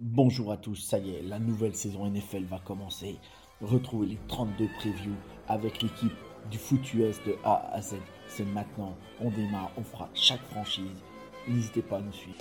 Bonjour 0.00 0.52
à 0.52 0.56
tous, 0.56 0.76
ça 0.76 0.98
y 0.98 1.10
est, 1.10 1.22
la 1.22 1.40
nouvelle 1.40 1.74
saison 1.74 2.08
NFL 2.08 2.44
va 2.44 2.60
commencer. 2.60 3.16
Retrouvez 3.60 4.06
les 4.06 4.18
32 4.28 4.68
previews 4.78 5.16
avec 5.48 5.82
l'équipe 5.82 6.12
du 6.52 6.56
foot 6.56 6.94
US 6.94 7.16
de 7.26 7.34
A 7.42 7.68
à 7.72 7.82
Z. 7.82 7.96
C'est 8.28 8.44
maintenant, 8.44 8.96
on 9.20 9.28
démarre, 9.30 9.72
on 9.76 9.82
fera 9.82 10.08
chaque 10.14 10.44
franchise. 10.52 11.02
N'hésitez 11.48 11.82
pas 11.82 11.96
à 11.96 12.00
nous 12.00 12.12
suivre. 12.12 12.38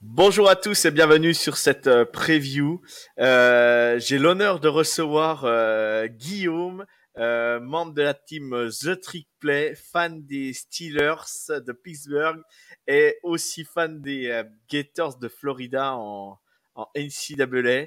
Bonjour 0.00 0.48
à 0.48 0.56
tous 0.56 0.86
et 0.86 0.90
bienvenue 0.90 1.34
sur 1.34 1.56
cette 1.56 1.88
euh, 1.88 2.04
preview. 2.04 2.80
Euh, 3.18 3.98
J'ai 3.98 4.18
l'honneur 4.18 4.60
de 4.60 4.68
recevoir 4.68 5.42
euh, 5.44 6.06
Guillaume, 6.06 6.86
euh, 7.18 7.60
membre 7.60 7.94
de 7.94 8.02
la 8.02 8.14
team 8.14 8.68
The 8.70 9.00
Trick 9.00 9.28
Play, 9.38 9.74
fan 9.74 10.24
des 10.26 10.52
Steelers 10.52 11.24
de 11.48 11.72
Pittsburgh 11.72 12.42
et 12.86 13.18
aussi 13.22 13.64
fan 13.64 14.00
des 14.02 14.28
euh, 14.30 14.44
Gators 14.70 15.18
de 15.18 15.28
Florida 15.28 15.94
en, 15.96 16.38
en 16.74 16.86
NCAA. 16.94 17.86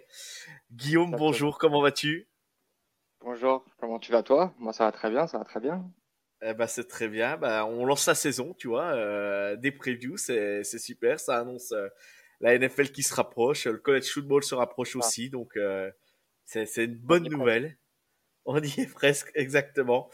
Guillaume, 0.72 1.12
bonjour, 1.12 1.58
comment 1.60 1.82
vas-tu? 1.82 2.28
Bonjour, 3.22 3.66
comment 3.80 4.00
tu 4.00 4.12
vas 4.12 4.24
toi? 4.24 4.54
Moi 4.58 4.74
ça 4.74 4.86
va 4.86 4.92
très 4.92 5.10
bien, 5.10 5.28
ça 5.28 5.38
va 5.38 5.44
très 5.46 5.60
bien. 5.60 5.92
eh 6.42 6.54
ben, 6.54 6.68
c'est 6.68 6.88
très 6.88 7.08
bien. 7.08 7.38
Ben, 7.38 7.66
on 7.66 7.86
lance 7.86 8.08
la 8.08 8.16
saison, 8.16 8.54
tu 8.54 8.68
vois. 8.70 8.94
euh, 8.96 9.56
des 9.58 9.72
previews, 9.72 10.18
c'est 10.18 10.64
super. 10.64 11.20
Ça 11.20 11.38
annonce 11.38 11.74
la 12.40 12.58
NFL 12.58 12.92
qui 12.92 13.04
se 13.04 13.14
rapproche. 13.14 13.66
Le 13.66 13.78
college 13.78 14.10
football 14.12 14.44
se 14.44 14.56
rapproche 14.56 14.96
Ah. 14.96 15.00
aussi. 15.00 15.30
Donc, 15.30 15.52
c'est 16.46 16.86
une 16.86 16.96
bonne 16.96 17.28
nouvelle. 17.30 17.78
On 18.46 18.62
y 18.62 18.82
est 18.82 18.92
presque, 18.94 19.32
exactement. 19.36 20.10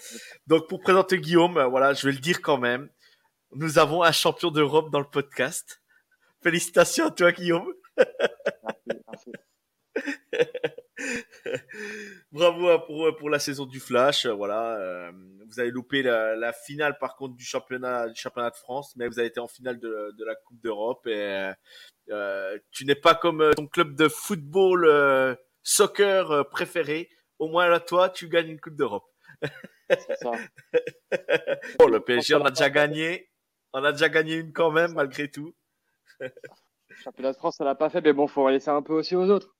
Donc, 0.47 0.67
pour 0.67 0.81
présenter 0.81 1.19
Guillaume, 1.19 1.57
euh, 1.57 1.67
voilà, 1.67 1.93
je 1.93 2.05
vais 2.07 2.13
le 2.13 2.19
dire 2.19 2.41
quand 2.41 2.57
même. 2.57 2.89
Nous 3.51 3.79
avons 3.79 4.03
un 4.03 4.11
champion 4.11 4.51
d'Europe 4.51 4.89
dans 4.91 4.99
le 4.99 5.09
podcast. 5.09 5.81
Félicitations 6.43 7.07
à 7.07 7.11
toi, 7.11 7.31
Guillaume. 7.31 7.71
Merci. 8.87 9.31
Bravo 12.31 12.69
hein, 12.69 12.79
pour, 12.85 13.15
pour 13.17 13.29
la 13.29 13.39
saison 13.39 13.65
du 13.65 13.79
Flash. 13.79 14.25
euh, 14.25 14.33
Voilà, 14.33 14.75
euh, 14.77 15.11
vous 15.47 15.59
avez 15.59 15.71
loupé 15.71 16.01
la, 16.03 16.35
la 16.35 16.53
finale 16.53 16.97
par 16.99 17.15
contre 17.15 17.35
du 17.35 17.45
championnat 17.45 18.09
du 18.09 18.19
championnat 18.19 18.49
de 18.49 18.55
France, 18.55 18.95
mais 18.95 19.07
vous 19.07 19.19
avez 19.19 19.27
été 19.27 19.39
en 19.39 19.47
finale 19.47 19.79
de, 19.79 20.13
de 20.17 20.25
la 20.25 20.35
Coupe 20.35 20.59
d'Europe 20.61 21.05
et 21.07 21.13
euh, 21.13 21.53
euh, 22.11 22.57
tu 22.71 22.85
n'es 22.85 22.95
pas 22.95 23.15
comme 23.15 23.41
euh, 23.41 23.53
ton 23.53 23.67
club 23.67 23.95
de 23.95 24.07
football 24.07 24.85
euh, 24.85 25.35
soccer 25.63 26.31
euh, 26.31 26.43
préféré. 26.43 27.09
Au 27.39 27.47
moins 27.47 27.67
là, 27.67 27.79
toi, 27.79 28.09
tu 28.09 28.29
gagnes 28.29 28.49
une 28.49 28.59
Coupe 28.59 28.75
d'Europe. 28.75 29.05
C'est 29.89 30.15
ça. 30.17 30.31
Bon, 31.79 31.87
le 31.87 31.99
PSG, 31.99 32.35
on 32.35 32.45
a 32.45 32.49
déjà 32.49 32.69
gagné. 32.69 33.29
On 33.73 33.83
a 33.83 33.91
déjà 33.91 34.09
gagné 34.09 34.35
une 34.35 34.53
quand 34.53 34.71
même, 34.71 34.93
malgré 34.93 35.29
tout. 35.29 35.55
Championnat 37.03 37.33
de 37.33 37.37
France 37.37 37.57
ça 37.57 37.65
l'a 37.65 37.75
pas 37.75 37.89
fait, 37.89 38.01
mais 38.01 38.13
bon, 38.13 38.27
faut 38.27 38.47
laisser 38.49 38.69
un 38.69 38.81
peu 38.81 38.93
aussi 38.93 39.15
aux 39.15 39.29
autres. 39.29 39.55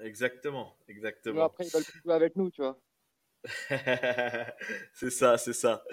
Exactement, 0.00 0.76
exactement. 0.88 1.44
après 1.44 1.64
ils 1.66 1.72
veulent 1.72 1.84
plus 1.84 2.00
jouer 2.02 2.14
avec 2.14 2.36
nous, 2.36 2.50
tu 2.50 2.62
vois. 2.62 2.78
c'est 4.92 5.10
ça, 5.10 5.38
c'est 5.38 5.52
ça. 5.52 5.84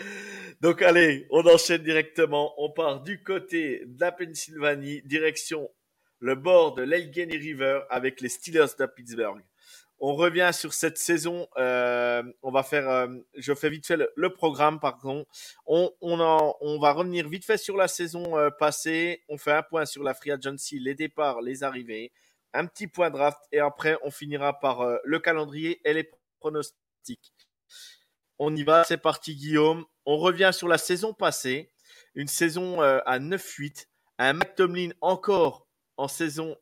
Donc 0.61 0.81
allez, 0.81 1.27
on 1.29 1.45
enchaîne 1.47 1.83
directement. 1.83 2.53
On 2.57 2.72
part 2.72 3.01
du 3.01 3.23
côté 3.23 3.83
de 3.85 3.99
la 3.99 4.11
Pennsylvanie, 4.11 5.03
direction 5.03 5.69
le 6.19 6.35
bord 6.35 6.73
de 6.73 6.81
l'Allegheny 6.81 7.37
River 7.37 7.81
avec 7.89 8.22
les 8.22 8.29
Steelers 8.29 8.75
de 8.79 8.85
Pittsburgh. 8.85 9.43
On 10.00 10.16
revient 10.16 10.51
sur 10.53 10.73
cette 10.73 10.97
saison. 10.97 11.47
euh, 11.57 12.22
on 12.44 12.51
va 12.51 12.63
faire, 12.63 12.89
euh, 12.89 13.07
je 13.35 13.53
fais 13.53 13.69
vite 13.69 13.88
fait 13.88 13.97
le, 14.16 14.29
programme, 14.33 14.79
pardon. 14.79 15.25
On, 15.66 15.89
va 16.79 16.91
revenir 16.91 17.29
vite 17.29 17.45
fait 17.45 17.57
sur 17.57 17.78
la 17.78 17.88
saison 17.88 18.38
euh, 18.38 18.50
passée. 18.50 19.23
On 19.29 19.38
fait 19.38 19.53
un 19.53 19.63
point 19.63 19.85
sur 19.85 20.03
la 20.03 20.13
free 20.13 20.31
agency, 20.31 20.79
les 20.79 20.95
départs, 20.95 21.41
les 21.41 21.63
arrivées, 21.63 22.11
un 22.53 22.66
petit 22.66 22.88
point 22.88 23.09
draft 23.09 23.39
et 23.51 23.59
après 23.59 23.97
on 24.03 24.11
finira 24.11 24.59
par 24.59 24.85
le 25.03 25.19
calendrier 25.19 25.81
et 25.85 25.94
les 25.94 26.09
pronostics. 26.39 27.34
On 28.38 28.53
y 28.55 28.63
va, 28.63 28.84
c'est 28.84 28.97
parti 28.97 29.35
Guillaume. 29.35 29.85
On 30.05 30.17
revient 30.17 30.51
sur 30.53 30.67
la 30.67 30.78
saison 30.78 31.13
passée, 31.13 31.72
une 32.16 32.28
saison 32.28 32.81
à 32.81 33.19
9-8, 33.19 33.88
un 34.19 34.34
Mac 34.34 34.55
Tomlin 34.55 34.89
encore 35.01 35.67
en 35.97 36.07
saison 36.09 36.57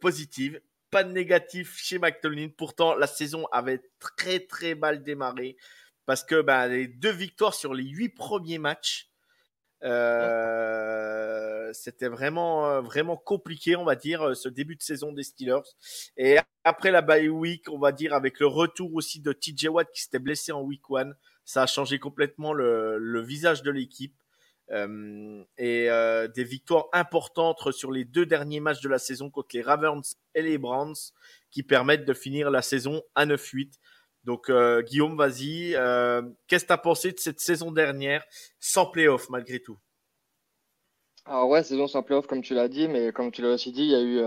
positive, 0.00 0.60
pas 0.92 1.02
de 1.04 1.10
négatif 1.10 1.78
chez 1.78 1.98
Mac 1.98 2.20
Tomlin. 2.20 2.48
Pourtant, 2.56 2.94
la 2.94 3.06
saison 3.08 3.46
avait 3.50 3.82
très 3.98 4.40
très 4.40 4.76
mal 4.76 5.02
démarré 5.02 5.56
parce 6.04 6.22
que 6.22 6.42
ben, 6.42 6.68
les 6.68 6.86
deux 6.86 7.10
victoires 7.10 7.54
sur 7.54 7.72
les 7.72 7.84
huit 7.84 8.10
premiers 8.10 8.58
matchs, 8.58 9.08
euh, 9.84 11.72
c'était 11.72 12.08
vraiment 12.08 12.82
vraiment 12.82 13.16
compliqué, 13.16 13.74
on 13.74 13.84
va 13.84 13.96
dire, 13.96 14.36
ce 14.36 14.50
début 14.50 14.76
de 14.76 14.82
saison 14.82 15.12
des 15.12 15.22
Steelers. 15.22 15.62
Et 16.18 16.36
après 16.62 16.90
la 16.90 17.00
bye 17.00 17.28
week, 17.30 17.70
on 17.70 17.78
va 17.78 17.90
dire 17.90 18.12
avec 18.12 18.38
le 18.38 18.46
retour 18.46 18.94
aussi 18.94 19.20
de 19.20 19.32
TJ 19.32 19.68
Watt 19.68 19.90
qui 19.92 20.02
s'était 20.02 20.18
blessé 20.18 20.52
en 20.52 20.60
week 20.60 20.88
one, 20.90 21.16
ça 21.46 21.62
a 21.62 21.66
changé 21.66 21.98
complètement 21.98 22.52
le 22.52 23.20
visage 23.22 23.62
de 23.62 23.70
l'équipe. 23.70 24.21
Euh, 24.72 25.44
et 25.58 25.90
euh, 25.90 26.28
des 26.28 26.44
victoires 26.44 26.86
importantes 26.94 27.72
sur 27.72 27.92
les 27.92 28.06
deux 28.06 28.24
derniers 28.24 28.60
matchs 28.60 28.80
de 28.80 28.88
la 28.88 28.98
saison 28.98 29.28
contre 29.28 29.48
les 29.52 29.60
Ravens 29.60 30.16
et 30.34 30.40
les 30.40 30.56
Browns 30.56 30.94
qui 31.50 31.62
permettent 31.62 32.06
de 32.06 32.14
finir 32.14 32.50
la 32.50 32.62
saison 32.62 33.02
à 33.14 33.26
9-8. 33.26 33.74
Donc 34.24 34.48
euh, 34.48 34.80
Guillaume, 34.80 35.16
vas-y, 35.16 35.72
qu'est-ce 36.46 36.64
que 36.64 36.68
tu 36.68 36.72
as 36.72 36.78
pensé 36.78 37.12
de 37.12 37.18
cette 37.18 37.40
saison 37.40 37.70
dernière 37.70 38.24
sans 38.60 38.86
playoff 38.86 39.28
malgré 39.28 39.60
tout? 39.60 39.76
Alors 41.26 41.48
ouais, 41.50 41.62
saison 41.62 41.86
sans 41.86 42.02
playoff 42.02 42.26
comme 42.26 42.42
tu 42.42 42.54
l'as 42.54 42.68
dit, 42.68 42.88
mais 42.88 43.12
comme 43.12 43.30
tu 43.30 43.42
l'as 43.42 43.50
aussi 43.50 43.72
dit, 43.72 43.82
il 43.82 43.90
y 43.90 43.94
a 43.94 44.00
eu 44.00 44.22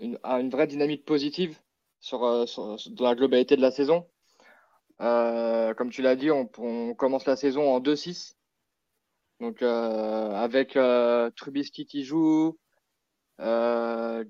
une, 0.00 0.50
vraie 0.50 0.66
dynamique 0.66 1.04
positive 1.04 1.56
dans 2.10 2.46
la 2.98 3.14
globalité 3.14 3.54
de 3.54 3.62
la 3.62 3.70
saison. 3.70 4.08
Comme 4.98 5.90
tu 5.90 6.02
l'as 6.02 6.16
dit, 6.16 6.32
on 6.32 6.94
commence 6.96 7.26
la 7.26 7.36
saison 7.36 7.72
en 7.72 7.80
2-6. 7.80 8.37
Donc 9.40 9.62
euh, 9.62 10.32
avec 10.32 10.76
euh, 10.76 11.30
Trubisky 11.36 11.86
qui 11.86 12.04
joue, 12.04 12.58
euh, 13.40 14.24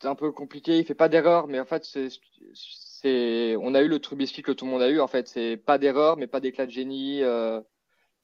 c'est 0.00 0.08
un 0.08 0.14
peu 0.14 0.32
compliqué, 0.32 0.78
il 0.78 0.86
fait 0.86 0.94
pas 0.94 1.08
d'erreur, 1.08 1.48
mais 1.48 1.60
en 1.60 1.66
fait 1.66 1.84
c'est 1.84 2.08
c'est 2.54 3.56
on 3.60 3.74
a 3.74 3.82
eu 3.82 3.88
le 3.88 3.98
Trubisky 4.00 4.42
que 4.42 4.52
tout 4.52 4.64
le 4.64 4.70
monde 4.70 4.82
a 4.82 4.88
eu 4.90 5.00
en 5.00 5.06
fait, 5.08 5.28
c'est 5.28 5.56
pas 5.58 5.78
d'erreur 5.78 6.16
mais 6.16 6.26
pas 6.26 6.40
d'éclat 6.40 6.66
de 6.66 6.70
génie, 6.70 7.22
euh, 7.22 7.60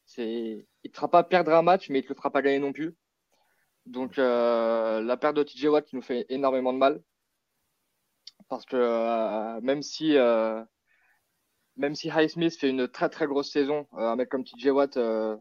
c'est 0.07 0.67
il 0.85 0.91
te 0.91 0.97
fera 0.97 1.11
pas 1.11 1.25
perdre 1.25 1.53
un 1.53 1.63
match 1.63 1.91
mais 1.91 2.01
il 2.01 2.03
te 2.05 2.09
le 2.09 2.15
fera 2.15 2.31
pas 2.31 2.43
gagner 2.43 2.59
non 2.59 2.73
plus. 2.73 2.95
Donc 3.87 4.19
euh, 4.19 5.03
la 5.03 5.17
perte 5.17 5.37
de 5.37 5.43
TJ 5.43 5.67
Watt 5.67 5.87
qui 5.87 5.97
nous 5.97 6.03
fait 6.03 6.27
énormément 6.29 6.73
de 6.73 6.79
mal 6.79 7.03
parce 8.49 8.65
que 8.67 8.77
euh, 8.77 9.61
même 9.63 9.83
si 9.83 10.17
euh, 10.17 10.63
même 11.77 11.95
si 11.95 12.11
Highsmith 12.11 12.57
fait 12.59 12.71
une 12.71 12.89
très 12.89 13.09
très 13.09 13.27
grosse 13.27 13.51
saison, 13.51 13.87
euh, 13.95 14.11
un 14.11 14.17
mec 14.17 14.29
comme 14.29 14.45
TJ 14.45 14.69
Watt 14.69 14.97
euh, 14.97 15.37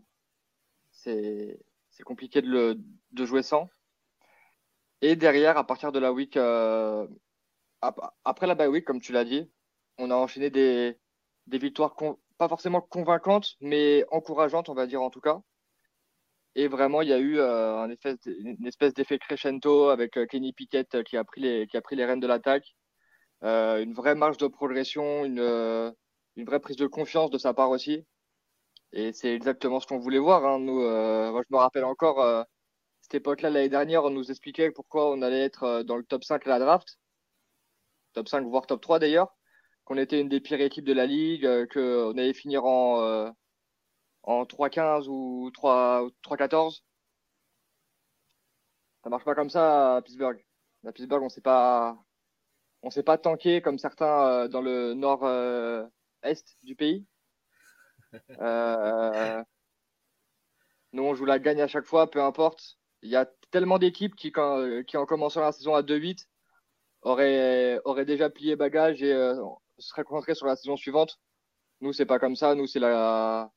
c'est 1.04 2.04
compliqué 2.06 2.42
de 2.42 2.48
le 2.50 2.76
de 3.12 3.26
jouer 3.26 3.44
sans. 3.44 3.70
Et 5.02 5.16
derrière, 5.16 5.58
à 5.58 5.66
partir 5.66 5.92
de 5.92 6.00
la 6.00 6.14
week, 6.14 6.38
euh, 6.38 7.08
ap- 7.82 8.14
après 8.24 8.48
la 8.48 8.56
bye 8.56 8.68
week, 8.68 8.86
comme 8.86 9.02
tu 9.02 9.12
l'as 9.12 9.26
dit, 9.26 9.50
on 9.98 10.12
a 10.12 10.16
enchaîné 10.16 10.50
des, 10.50 10.98
des 11.48 11.58
victoires 11.58 11.96
pas 12.38 12.48
forcément 12.50 12.82
convaincantes, 12.82 13.56
mais 13.62 14.06
encourageantes, 14.12 14.70
on 14.70 14.74
va 14.74 14.88
dire 14.88 15.02
en 15.02 15.10
tout 15.10 15.22
cas. 15.22 15.42
Et 16.56 16.68
vraiment, 16.68 17.02
il 17.02 17.10
y 17.10 17.14
a 17.14 17.18
eu 17.20 17.40
euh, 17.40 17.88
une 18.26 18.68
espèce 18.68 18.94
d'effet 18.94 19.18
crescendo 19.20 19.90
avec 19.90 20.18
euh, 20.18 20.26
Kenny 20.26 20.54
Pickett 20.54 21.04
qui 21.04 21.18
a 21.18 21.24
pris 21.24 21.42
les, 21.42 21.68
qui 21.68 21.78
a 21.78 21.82
pris 21.82 21.96
les 21.96 22.06
rênes 22.06 22.20
de 22.20 22.28
l'attaque. 22.28 22.76
Une 23.44 23.94
vraie 23.94 24.14
marge 24.14 24.38
de 24.38 24.48
progression, 24.48 25.26
une, 25.26 25.40
une 26.36 26.46
vraie 26.46 26.60
prise 26.60 26.78
de 26.78 26.86
confiance 26.86 27.32
de 27.32 27.40
sa 27.40 27.54
part 27.56 27.72
aussi. 27.72 28.06
Et 28.94 29.14
c'est 29.14 29.34
exactement 29.34 29.80
ce 29.80 29.88
qu'on 29.88 30.00
voulait 30.00 30.20
voir. 30.20 30.46
Hein. 30.46 30.60
Nous, 30.60 30.82
euh, 30.82 31.32
moi, 31.32 31.42
je 31.48 31.54
me 31.54 31.60
rappelle 31.60 31.86
encore, 31.86 32.22
euh, 32.22 32.44
cette 33.02 33.16
époque-là, 33.16 33.50
l'année 33.50 33.70
dernière, 33.70 34.04
on 34.04 34.10
nous 34.10 34.30
expliquait 34.32 34.72
pourquoi 34.72 35.12
on 35.12 35.22
allait 35.22 35.42
être 35.44 35.64
euh, 35.64 35.84
dans 35.84 35.98
le 35.98 36.04
top 36.04 36.24
5 36.24 36.46
à 36.48 36.50
la 36.50 36.60
draft. 36.60 37.00
Top 38.14 38.28
5, 38.28 38.46
voire 38.48 38.68
top 38.68 38.82
3 38.82 39.00
d'ailleurs. 39.00 39.36
qu'on 39.86 39.98
était 39.98 40.20
une 40.22 40.30
des 40.30 40.42
pires 40.42 40.62
équipes 40.62 40.86
de 40.86 40.94
la 40.94 41.06
ligue, 41.06 41.48
qu'on 41.74 42.12
allait 42.18 42.34
finir 42.34 42.66
en, 42.66 43.34
en 44.24 44.46
3-15 44.46 45.08
ou 45.10 45.50
3-14. 45.52 46.84
Ça 49.04 49.10
marche 49.10 49.24
pas 49.26 49.36
comme 49.36 49.50
ça 49.50 49.98
à 49.98 50.02
Pittsburgh. 50.02 50.44
À 50.86 50.92
Pittsburgh, 50.92 51.24
on 51.24 51.30
sait 51.30 51.42
pas, 51.42 51.98
on 52.84 52.90
s'est 52.92 53.04
pas 53.04 53.18
tanké 53.18 53.62
comme 53.62 53.80
certains 53.80 54.48
dans 54.50 54.62
le 54.62 54.94
nord-est 54.94 56.58
du 56.64 56.76
pays. 56.76 57.06
Euh, 58.42 59.44
nous, 60.94 61.04
on 61.04 61.16
joue 61.16 61.26
la 61.26 61.40
gagne 61.40 61.62
à 61.62 61.68
chaque 61.68 61.86
fois, 61.86 62.10
peu 62.10 62.22
importe. 62.22 62.78
Il 63.02 63.10
y 63.10 63.16
a 63.16 63.26
tellement 63.52 63.80
d'équipes 63.80 64.16
qui, 64.16 64.32
qui, 64.32 64.98
en 64.98 65.06
commençant 65.06 65.42
la 65.42 65.52
saison 65.52 65.76
à 65.76 65.82
2-8, 65.82 66.28
auraient, 67.02 67.80
auraient 67.86 68.06
déjà 68.06 68.30
plié 68.30 68.56
bagage 68.56 69.02
et 69.02 69.14
euh, 69.14 69.42
seraient 69.80 70.04
concentrés 70.04 70.36
sur 70.36 70.48
la 70.48 70.56
saison 70.56 70.76
suivante. 70.78 71.20
Nous, 71.82 71.94
c'est 71.94 72.06
pas 72.06 72.20
comme 72.20 72.36
ça. 72.36 72.56
Nous, 72.56 72.68
c'est 72.68 72.80
la, 72.80 73.52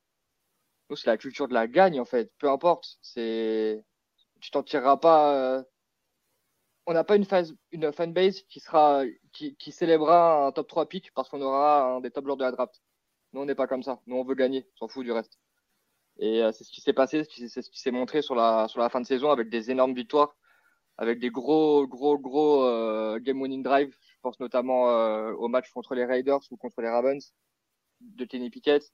nous, 0.90 0.96
c'est 0.96 1.10
la 1.10 1.18
culture 1.18 1.48
de 1.48 1.54
la 1.54 1.66
gagne, 1.66 2.00
en 2.00 2.04
fait. 2.04 2.32
Peu 2.38 2.48
importe. 2.50 2.98
C'est, 3.02 3.84
tu 4.40 4.50
t'en 4.50 4.62
tireras 4.62 4.96
pas. 4.96 5.34
Euh, 5.34 5.62
on 6.86 6.92
n'a 6.92 7.04
pas 7.04 7.16
une, 7.16 7.24
fanbase 7.92 8.42
qui 8.42 8.60
sera, 8.60 9.04
qui, 9.32 9.56
qui 9.56 9.72
célébrera 9.72 10.46
un 10.46 10.52
top 10.52 10.68
3 10.68 10.86
pick 10.88 11.12
parce 11.14 11.28
qu'on 11.28 11.40
aura 11.40 11.98
des 12.02 12.10
top 12.10 12.26
lors 12.26 12.36
de 12.36 12.44
la 12.44 12.52
draft. 12.52 12.82
Nous, 13.34 13.40
on 13.40 13.46
n'est 13.46 13.56
pas 13.56 13.66
comme 13.66 13.82
ça. 13.82 14.00
Nous, 14.06 14.14
on 14.14 14.22
veut 14.22 14.36
gagner. 14.36 14.64
On 14.74 14.86
s'en 14.86 14.88
fout 14.88 15.04
du 15.04 15.10
reste. 15.10 15.40
Et 16.18 16.40
euh, 16.40 16.52
c'est 16.52 16.62
ce 16.62 16.70
qui 16.70 16.80
s'est 16.80 16.92
passé, 16.92 17.24
c'est 17.24 17.62
ce 17.62 17.68
qui 17.68 17.80
s'est 17.80 17.90
montré 17.90 18.22
sur 18.22 18.36
la, 18.36 18.68
sur 18.68 18.78
la 18.78 18.88
fin 18.88 19.00
de 19.00 19.06
saison 19.06 19.30
avec 19.30 19.48
des 19.50 19.72
énormes 19.72 19.94
victoires, 19.94 20.36
avec 20.98 21.18
des 21.18 21.30
gros, 21.30 21.84
gros, 21.88 22.16
gros 22.16 22.64
euh, 22.64 23.18
game-winning 23.18 23.64
drive. 23.64 23.90
Je 23.90 24.20
pense 24.22 24.38
notamment 24.38 24.88
euh, 24.88 25.32
au 25.32 25.48
match 25.48 25.68
contre 25.72 25.96
les 25.96 26.04
Raiders 26.04 26.40
ou 26.52 26.56
contre 26.56 26.80
les 26.80 26.88
Ravens 26.88 27.34
de 28.00 28.24
Kenny 28.24 28.50
Pickett. 28.50 28.92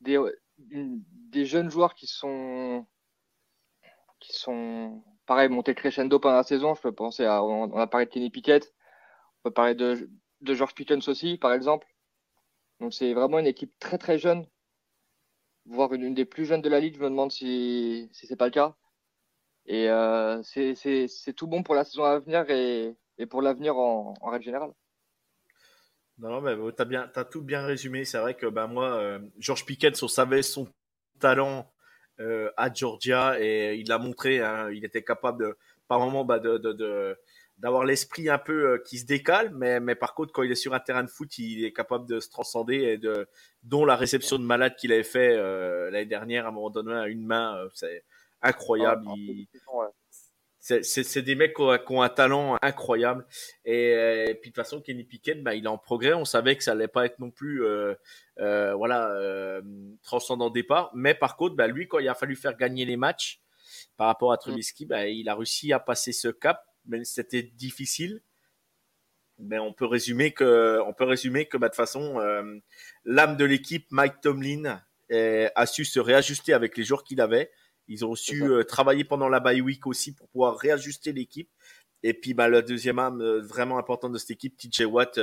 Des, 0.00 0.18
des 0.58 1.44
jeunes 1.44 1.70
joueurs 1.70 1.94
qui 1.94 2.08
sont, 2.08 2.84
qui 4.18 4.32
sont, 4.32 5.04
pareil, 5.26 5.48
montés 5.48 5.76
crescendo 5.76 6.18
pendant 6.18 6.36
la 6.36 6.42
saison. 6.42 6.74
Je 6.74 6.82
peux 6.82 6.92
penser 6.92 7.26
à, 7.26 7.44
on, 7.44 7.72
a 7.76 7.86
parlé 7.86 8.06
de 8.06 8.10
Kenny 8.10 8.30
Pickett. 8.30 8.74
On 9.38 9.50
peut 9.50 9.54
parler 9.54 9.76
de, 9.76 10.10
de 10.40 10.54
George 10.54 10.74
Pickens 10.74 11.06
aussi, 11.08 11.38
par 11.38 11.52
exemple. 11.52 11.86
Donc 12.80 12.94
c'est 12.94 13.12
vraiment 13.14 13.38
une 13.38 13.46
équipe 13.46 13.72
très 13.78 13.98
très 13.98 14.18
jeune 14.18 14.46
voire 15.66 15.92
une, 15.92 16.14
des 16.14 16.24
plus 16.24 16.44
jeunes 16.44 16.62
de 16.62 16.68
la 16.68 16.80
ligue. 16.80 16.96
Je 16.96 17.00
me 17.00 17.08
demande 17.08 17.32
si, 17.32 18.08
si 18.12 18.26
c'est 18.26 18.36
pas 18.36 18.46
le 18.46 18.50
cas. 18.50 18.74
Et 19.66 19.88
euh, 19.88 20.42
c'est 20.42 21.32
tout 21.36 21.46
bon 21.46 21.62
pour 21.62 21.74
la 21.74 21.84
saison 21.84 22.04
à 22.04 22.18
venir 22.18 22.48
et, 22.50 22.96
pour 23.28 23.42
l'avenir 23.42 23.76
en, 23.76 24.14
règle 24.22 24.44
générale. 24.44 24.72
Non, 26.18 26.40
mais 26.40 26.54
tu 26.54 26.82
as, 26.82 26.84
bien, 26.84 27.10
as 27.14 27.24
tout 27.24 27.42
bien 27.42 27.64
résumé. 27.64 28.04
C'est 28.04 28.18
vrai 28.18 28.34
que 28.34 28.46
ben, 28.46 28.66
moi, 28.66 28.94
euh, 28.96 29.18
George 29.38 29.64
Pickens, 29.64 30.02
on 30.02 30.08
savait 30.08 30.42
son 30.42 30.68
talent 31.18 31.70
euh, 32.18 32.50
à 32.56 32.72
Georgia 32.72 33.40
et 33.40 33.76
il 33.76 33.88
l'a 33.88 33.98
montré. 33.98 34.40
Hein, 34.40 34.70
il 34.70 34.84
était 34.84 35.04
capable, 35.04 35.54
par 35.88 36.00
moment, 36.00 36.24
de, 36.24 36.58
de 36.58 37.18
d'avoir 37.60 37.84
l'esprit 37.84 38.28
un 38.28 38.38
peu 38.38 38.72
euh, 38.72 38.78
qui 38.84 38.98
se 38.98 39.06
décale, 39.06 39.50
mais, 39.54 39.80
mais 39.80 39.94
par 39.94 40.14
contre, 40.14 40.32
quand 40.32 40.42
il 40.42 40.50
est 40.50 40.56
sur 40.56 40.74
un 40.74 40.80
terrain 40.80 41.04
de 41.04 41.10
foot, 41.10 41.38
il 41.38 41.64
est 41.64 41.72
capable 41.72 42.08
de 42.08 42.18
se 42.18 42.30
transcender 42.30 42.76
et 42.76 42.98
de, 42.98 43.28
dont 43.62 43.84
la 43.84 43.96
réception 43.96 44.38
de 44.38 44.44
malade 44.44 44.74
qu'il 44.76 44.92
avait 44.92 45.02
fait 45.02 45.36
euh, 45.36 45.90
l'année 45.90 46.06
dernière 46.06 46.46
à 46.46 46.48
un 46.48 46.52
moment 46.52 46.70
donné 46.70 46.92
à 46.94 47.06
une 47.06 47.24
main, 47.24 47.56
euh, 47.58 47.68
c'est 47.74 48.04
incroyable. 48.40 49.04
C'est 50.58 51.22
des 51.22 51.34
mecs 51.34 51.54
qui 51.54 51.62
ont, 51.62 52.02
un 52.02 52.08
talent 52.08 52.58
incroyable. 52.60 53.26
Et, 53.64 53.92
et 53.92 54.34
puis 54.34 54.50
de 54.50 54.54
toute 54.54 54.62
façon, 54.62 54.82
Kenny 54.82 55.04
Pickett, 55.04 55.42
bah, 55.42 55.54
il 55.54 55.64
est 55.64 55.68
en 55.68 55.78
progrès. 55.78 56.12
On 56.12 56.26
savait 56.26 56.54
que 56.54 56.62
ça 56.62 56.72
allait 56.72 56.86
pas 56.86 57.06
être 57.06 57.18
non 57.18 57.30
plus 57.30 57.64
euh, 57.64 57.94
voilà 58.36 59.10
transcendant 60.02 60.50
départ. 60.50 60.90
Mais 60.94 61.14
par 61.14 61.36
contre, 61.36 61.56
bah, 61.56 61.66
lui, 61.66 61.88
quand 61.88 61.98
il 61.98 62.08
a 62.10 62.14
fallu 62.14 62.36
faire 62.36 62.58
gagner 62.58 62.84
les 62.84 62.98
matchs 62.98 63.40
par 63.96 64.06
rapport 64.06 64.32
à 64.32 64.36
Trubisky, 64.36 64.84
bah, 64.84 65.06
il 65.06 65.30
a 65.30 65.34
réussi 65.34 65.72
à 65.72 65.80
passer 65.80 66.12
ce 66.12 66.28
cap 66.28 66.62
mais 66.86 67.04
c'était 67.04 67.42
difficile. 67.42 68.22
Mais 69.38 69.58
on 69.58 69.72
peut 69.72 69.86
résumer 69.86 70.32
que, 70.32 70.80
on 70.86 70.92
peut 70.92 71.04
résumer 71.04 71.46
que, 71.46 71.56
bah, 71.56 71.68
de 71.68 71.72
toute 71.72 71.76
façon, 71.76 72.20
euh, 72.20 72.58
l'âme 73.04 73.36
de 73.36 73.44
l'équipe, 73.44 73.86
Mike 73.90 74.20
Tomlin, 74.20 74.82
a 75.12 75.66
su 75.66 75.84
se 75.84 75.98
réajuster 75.98 76.52
avec 76.52 76.76
les 76.76 76.84
joueurs 76.84 77.02
qu'il 77.02 77.20
avait. 77.20 77.50
Ils 77.88 78.04
ont 78.04 78.14
su 78.14 78.44
euh, 78.44 78.62
travailler 78.62 79.02
pendant 79.02 79.28
la 79.28 79.40
bye 79.40 79.60
week 79.60 79.86
aussi 79.86 80.14
pour 80.14 80.28
pouvoir 80.28 80.56
réajuster 80.56 81.12
l'équipe. 81.12 81.50
Et 82.02 82.14
puis, 82.14 82.34
bah, 82.34 82.48
la 82.48 82.62
deuxième 82.62 82.98
âme 82.98 83.20
euh, 83.20 83.40
vraiment 83.40 83.78
importante 83.78 84.12
de 84.12 84.18
cette 84.18 84.30
équipe, 84.30 84.56
TJ 84.56 84.82
Watt, 84.82 85.18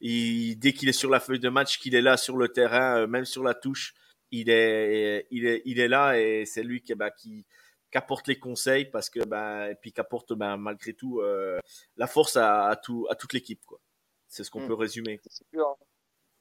il, 0.00 0.56
dès 0.58 0.72
qu'il 0.72 0.88
est 0.88 0.92
sur 0.92 1.10
la 1.10 1.20
feuille 1.20 1.38
de 1.38 1.48
match, 1.48 1.78
qu'il 1.78 1.94
est 1.94 2.02
là 2.02 2.16
sur 2.16 2.36
le 2.36 2.48
terrain, 2.48 3.06
même 3.06 3.24
sur 3.24 3.44
la 3.44 3.54
touche, 3.54 3.94
il 4.30 4.50
est, 4.50 5.26
il 5.30 5.46
est, 5.46 5.62
il 5.64 5.80
est 5.80 5.88
là 5.88 6.18
et 6.18 6.44
c'est 6.44 6.62
lui 6.62 6.82
qui, 6.82 6.94
bah, 6.94 7.10
qui, 7.10 7.46
qu'apporte 7.90 8.28
les 8.28 8.38
conseils 8.38 8.86
parce 8.86 9.10
que 9.10 9.24
bah 9.24 9.70
et 9.70 9.74
puis 9.74 9.92
qu'apporte 9.92 10.32
bah, 10.32 10.56
malgré 10.56 10.94
tout 10.94 11.20
euh, 11.20 11.58
la 11.96 12.06
force 12.06 12.36
à, 12.36 12.78
tout 12.82 13.06
à 13.10 13.14
toute 13.14 13.32
l'équipe 13.32 13.64
quoi. 13.64 13.80
C'est 14.26 14.44
ce 14.44 14.50
qu'on 14.50 14.60
hmm. 14.60 14.68
peut 14.68 14.74
résumer. 14.74 15.20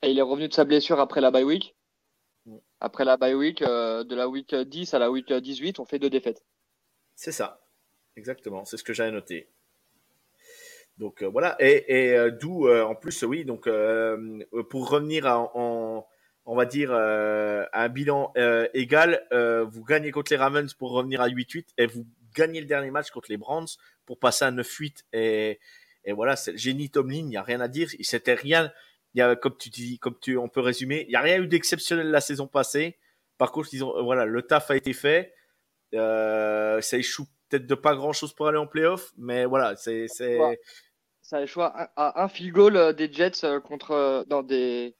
Et 0.01 0.11
il 0.11 0.19
est 0.19 0.23
revenu 0.23 0.47
de 0.49 0.53
sa 0.53 0.65
blessure 0.65 0.99
après 0.99 1.21
la 1.21 1.31
bye 1.31 1.43
week. 1.43 1.75
Hmm. 2.45 2.57
Après 2.81 3.05
la 3.05 3.17
bye 3.17 3.33
week 3.33 3.61
euh, 3.61 4.03
de 4.03 4.15
la 4.15 4.27
week 4.27 4.53
10 4.53 4.93
à 4.93 4.99
la 4.99 5.09
week 5.09 5.31
18, 5.31 5.79
on 5.79 5.85
fait 5.85 5.99
deux 5.99 6.09
défaites. 6.09 6.43
C'est 7.15 7.31
ça. 7.31 7.61
Exactement, 8.15 8.65
c'est 8.65 8.77
ce 8.77 8.83
que 8.83 8.93
j'avais 8.93 9.11
noté. 9.11 9.49
Donc 10.97 11.21
euh, 11.21 11.27
voilà 11.27 11.55
et, 11.59 12.09
et 12.11 12.31
d'où 12.31 12.69
en 12.69 12.95
plus 12.95 13.23
oui 13.23 13.45
donc 13.45 13.69
pour 14.69 14.89
revenir 14.89 15.27
en 15.27 16.07
on 16.47 16.55
va 16.55 16.65
dire, 16.65 16.91
euh, 16.91 17.65
un 17.73 17.89
bilan 17.89 18.31
euh, 18.37 18.67
égal, 18.73 19.27
euh, 19.33 19.65
vous 19.65 19.83
gagnez 19.83 20.11
contre 20.11 20.31
les 20.31 20.37
Ravens 20.37 20.73
pour 20.73 20.91
revenir 20.91 21.19
à 21.19 21.27
8-8 21.27 21.65
et 21.77 21.85
vous 21.87 22.07
gagnez 22.33 22.61
le 22.61 22.65
dernier 22.65 22.89
match 22.89 23.11
contre 23.11 23.29
les 23.29 23.35
Browns 23.35 23.67
pour 24.05 24.17
passer 24.17 24.45
à 24.45 24.51
9-8 24.51 25.03
et, 25.11 25.59
et 26.05 26.13
voilà, 26.13 26.37
c'est 26.37 26.53
le 26.53 26.57
génie 26.57 26.89
Tomlin, 26.89 27.17
il 27.17 27.25
n'y 27.25 27.37
a 27.37 27.43
rien 27.43 27.59
à 27.59 27.67
dire, 27.67 27.89
c'était 27.99 28.33
rien, 28.33 28.71
il 29.13 29.19
y 29.19 29.21
a, 29.21 29.35
comme 29.35 29.57
tu 29.57 29.69
dis, 29.69 29.99
comme 29.99 30.17
tu, 30.21 30.37
on 30.37 30.47
peut 30.47 30.61
résumer, 30.61 31.03
il 31.03 31.09
n'y 31.09 31.15
a 31.15 31.21
rien 31.21 31.41
eu 31.41 31.47
d'exceptionnel 31.47 32.09
la 32.09 32.21
saison 32.21 32.47
passée. 32.47 32.97
Par 33.37 33.51
contre, 33.51 33.73
ils 33.73 33.83
ont, 33.83 34.01
voilà, 34.01 34.25
le 34.25 34.41
taf 34.41 34.71
a 34.71 34.77
été 34.77 34.93
fait. 34.93 35.33
ça 35.91 36.97
échoue 36.97 37.25
peut-être 37.49 37.67
de 37.67 37.75
pas 37.75 37.93
grand 37.93 38.13
chose 38.13 38.33
pour 38.33 38.47
aller 38.47 38.57
en 38.57 38.67
playoff, 38.67 39.11
mais 39.17 39.43
voilà, 39.43 39.75
c'est, 39.75 40.07
c'est. 40.07 40.39
Ça 41.21 41.41
échoue 41.41 41.61
à, 41.61 41.91
un 41.97 42.29
field 42.29 42.53
goal 42.53 42.93
des 42.95 43.11
Jets 43.11 43.59
contre, 43.65 44.23
dans 44.29 44.43
des, 44.43 44.95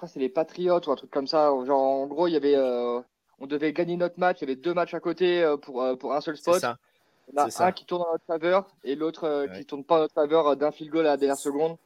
crois 0.00 0.08
c'est 0.08 0.20
les 0.20 0.30
Patriots 0.30 0.80
ou 0.86 0.90
un 0.90 0.96
truc 0.96 1.10
comme 1.10 1.26
ça. 1.26 1.52
Genre, 1.66 1.78
en 1.78 2.06
gros, 2.06 2.26
il 2.26 2.32
y 2.32 2.36
avait, 2.36 2.56
euh, 2.56 3.00
on 3.38 3.46
devait 3.46 3.72
gagner 3.72 3.96
notre 3.96 4.18
match. 4.18 4.38
Il 4.40 4.42
y 4.42 4.44
avait 4.44 4.56
deux 4.56 4.72
matchs 4.72 4.94
à 4.94 5.00
côté 5.00 5.42
euh, 5.42 5.56
pour, 5.56 5.82
euh, 5.82 5.94
pour 5.94 6.14
un 6.14 6.20
seul 6.20 6.36
spot. 6.36 6.58
Ça. 6.58 6.78
Il 7.28 7.38
y 7.38 7.42
en 7.42 7.46
a 7.46 7.64
un 7.64 7.72
qui 7.72 7.84
tourne 7.84 8.02
en 8.02 8.12
notre 8.12 8.24
faveur 8.24 8.66
et 8.82 8.96
l'autre 8.96 9.46
qui 9.56 9.64
tourne 9.64 9.84
pas 9.84 9.96
en 9.96 10.00
notre 10.00 10.14
faveur 10.14 10.56
d'un 10.56 10.72
field 10.72 10.90
goal 10.90 11.06
à 11.06 11.10
la 11.10 11.16
dernière 11.16 11.36
seconde. 11.36 11.76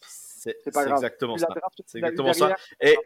C'est 0.00 0.72
pas 0.72 0.84
grave. 0.84 0.96
Exactement 0.96 1.38
ça. 1.38 1.46
C'est 1.86 1.98
exactement 1.98 2.32
ça. 2.32 2.56
Et, 2.80 2.96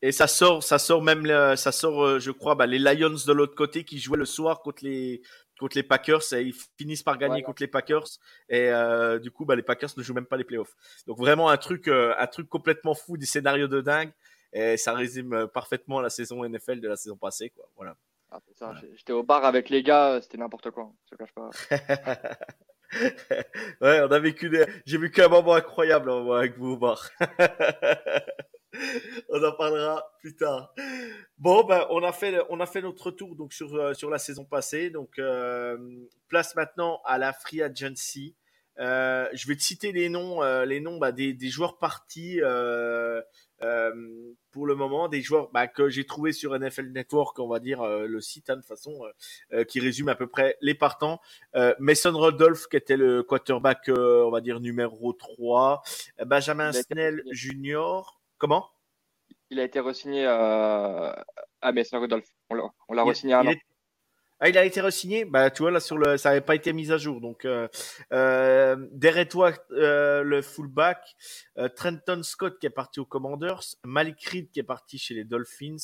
et 0.00 0.12
ça 0.12 0.28
sort, 0.28 0.62
ça 0.62 0.78
sort 0.78 1.02
même, 1.02 1.26
ça 1.56 1.72
sort, 1.72 2.20
je 2.20 2.30
crois, 2.30 2.54
bah, 2.54 2.66
les 2.66 2.78
Lions 2.78 3.16
de 3.26 3.32
l'autre 3.32 3.56
côté 3.56 3.82
qui 3.82 3.98
jouaient 3.98 4.16
le 4.16 4.24
soir 4.24 4.60
contre 4.60 4.84
les, 4.84 5.22
contre 5.62 5.76
les 5.76 5.84
Packers 5.84 6.32
et 6.32 6.42
ils 6.42 6.54
finissent 6.76 7.04
par 7.04 7.18
gagner 7.18 7.42
contre 7.42 7.62
les 7.62 7.68
Packers 7.68 8.08
et 8.48 8.68
euh, 8.68 9.20
du 9.20 9.30
coup 9.30 9.44
bah, 9.44 9.54
les 9.54 9.62
Packers 9.62 9.90
ne 9.96 10.02
jouent 10.02 10.12
même 10.12 10.26
pas 10.26 10.36
les 10.36 10.42
playoffs. 10.42 10.74
Donc 11.06 11.18
vraiment 11.18 11.50
un 11.50 11.56
truc 11.56 11.86
euh, 11.86 12.14
un 12.18 12.26
truc 12.26 12.48
complètement 12.48 12.94
fou, 12.94 13.16
des 13.16 13.26
scénarios 13.26 13.68
de 13.68 13.80
dingue 13.80 14.10
et 14.52 14.76
ça 14.76 14.92
résume 14.92 15.34
euh, 15.34 15.46
parfaitement 15.46 16.00
la 16.00 16.10
saison 16.10 16.44
NFL 16.44 16.80
de 16.80 16.88
la 16.88 16.96
saison 16.96 17.16
passée 17.16 17.50
quoi. 17.50 17.64
Voilà. 17.76 17.96
Ah, 18.32 18.40
J'étais 18.96 19.12
au 19.12 19.22
bar 19.22 19.44
avec 19.44 19.70
les 19.70 19.82
gars, 19.82 20.20
c'était 20.20 20.38
n'importe 20.38 20.70
quoi, 20.70 20.90
je 21.10 21.16
cache 21.16 21.32
pas. 21.32 21.50
ouais, 23.80 24.00
on 24.00 24.10
a 24.10 24.18
vécu 24.18 24.48
des... 24.48 24.66
j'ai 24.84 24.98
vécu 24.98 25.22
un 25.22 25.28
moment 25.28 25.54
incroyable 25.54 26.10
avec 26.10 26.58
vous 26.58 26.72
au 26.72 26.76
bar. 26.76 27.08
on 29.28 29.42
en 29.42 29.52
parlera 29.52 30.04
plus 30.20 30.34
tard. 30.34 30.74
Bon, 31.38 31.64
ben, 31.64 31.86
on 31.90 32.02
a 32.02 32.12
fait, 32.12 32.40
on 32.48 32.60
a 32.60 32.66
fait 32.66 32.82
notre 32.82 33.10
tour 33.10 33.36
donc 33.36 33.52
sur 33.52 33.74
euh, 33.74 33.94
sur 33.94 34.10
la 34.10 34.18
saison 34.18 34.44
passée. 34.44 34.90
Donc, 34.90 35.18
euh, 35.18 35.76
place 36.28 36.54
maintenant 36.54 37.00
à 37.04 37.18
la 37.18 37.32
free 37.32 37.62
agency. 37.62 38.34
Euh, 38.78 39.28
je 39.34 39.46
vais 39.46 39.54
te 39.54 39.62
citer 39.62 39.92
les 39.92 40.08
noms, 40.08 40.40
les 40.62 40.80
noms 40.80 40.96
bah, 40.96 41.12
des, 41.12 41.34
des, 41.34 41.48
joueurs 41.50 41.76
partis 41.78 42.40
pour 44.50 44.66
le 44.66 44.74
moment, 44.74 45.08
des 45.08 45.20
joueurs 45.20 45.50
bah, 45.52 45.66
que 45.66 45.90
j'ai 45.90 46.06
trouvé 46.06 46.32
sur 46.32 46.58
NFL 46.58 46.86
Network, 46.86 47.38
on 47.38 47.48
va 47.48 47.60
dire 47.60 47.84
le 47.86 48.20
site 48.22 48.48
hein, 48.48 48.56
de 48.56 48.62
façon 48.62 49.02
qui 49.68 49.78
résume 49.78 50.08
à 50.08 50.14
peu 50.14 50.26
près 50.26 50.56
les 50.62 50.72
partants. 50.72 51.20
Mason 51.80 52.18
Rudolph 52.18 52.66
qui 52.68 52.78
était 52.78 52.96
le 52.96 53.22
quarterback, 53.22 53.90
on 53.90 54.30
va 54.30 54.40
dire 54.40 54.58
numéro 54.58 55.12
3, 55.12 55.82
Benjamin 56.24 56.72
Snell 56.72 57.22
Jr. 57.30 58.21
Comment? 58.42 58.68
Il 59.50 59.60
a 59.60 59.62
été 59.62 59.78
re-signé 59.78 60.26
à, 60.26 61.24
à 61.60 61.70
Mason 61.70 62.00
Rudolph. 62.00 62.26
On 62.50 62.92
l'a 62.92 63.04
re-signé 63.04 63.34
un 63.34 63.46
an. 63.46 63.52
Ah, 64.40 64.48
il 64.48 64.58
a 64.58 64.64
été 64.64 64.80
resigné? 64.80 65.24
Bah, 65.24 65.48
tu 65.52 65.62
vois, 65.62 65.70
là, 65.70 65.78
sur 65.78 65.96
le, 65.96 66.16
ça 66.16 66.30
n'avait 66.30 66.40
pas 66.40 66.56
été 66.56 66.72
mis 66.72 66.90
à 66.90 66.96
jour. 66.96 67.20
Donc, 67.20 67.44
euh, 67.44 67.68
euh, 68.12 68.74
derrière 68.90 69.28
toi, 69.28 69.52
euh, 69.70 70.24
le 70.24 70.42
fullback, 70.42 71.14
euh, 71.56 71.68
Trenton 71.68 72.24
Scott 72.24 72.58
qui 72.58 72.66
est 72.66 72.70
parti 72.70 72.98
aux 72.98 73.04
Commanders, 73.04 73.62
Malik 73.84 74.20
Reed 74.24 74.50
qui 74.50 74.58
est 74.58 74.64
parti 74.64 74.98
chez 74.98 75.14
les 75.14 75.22
Dolphins, 75.22 75.76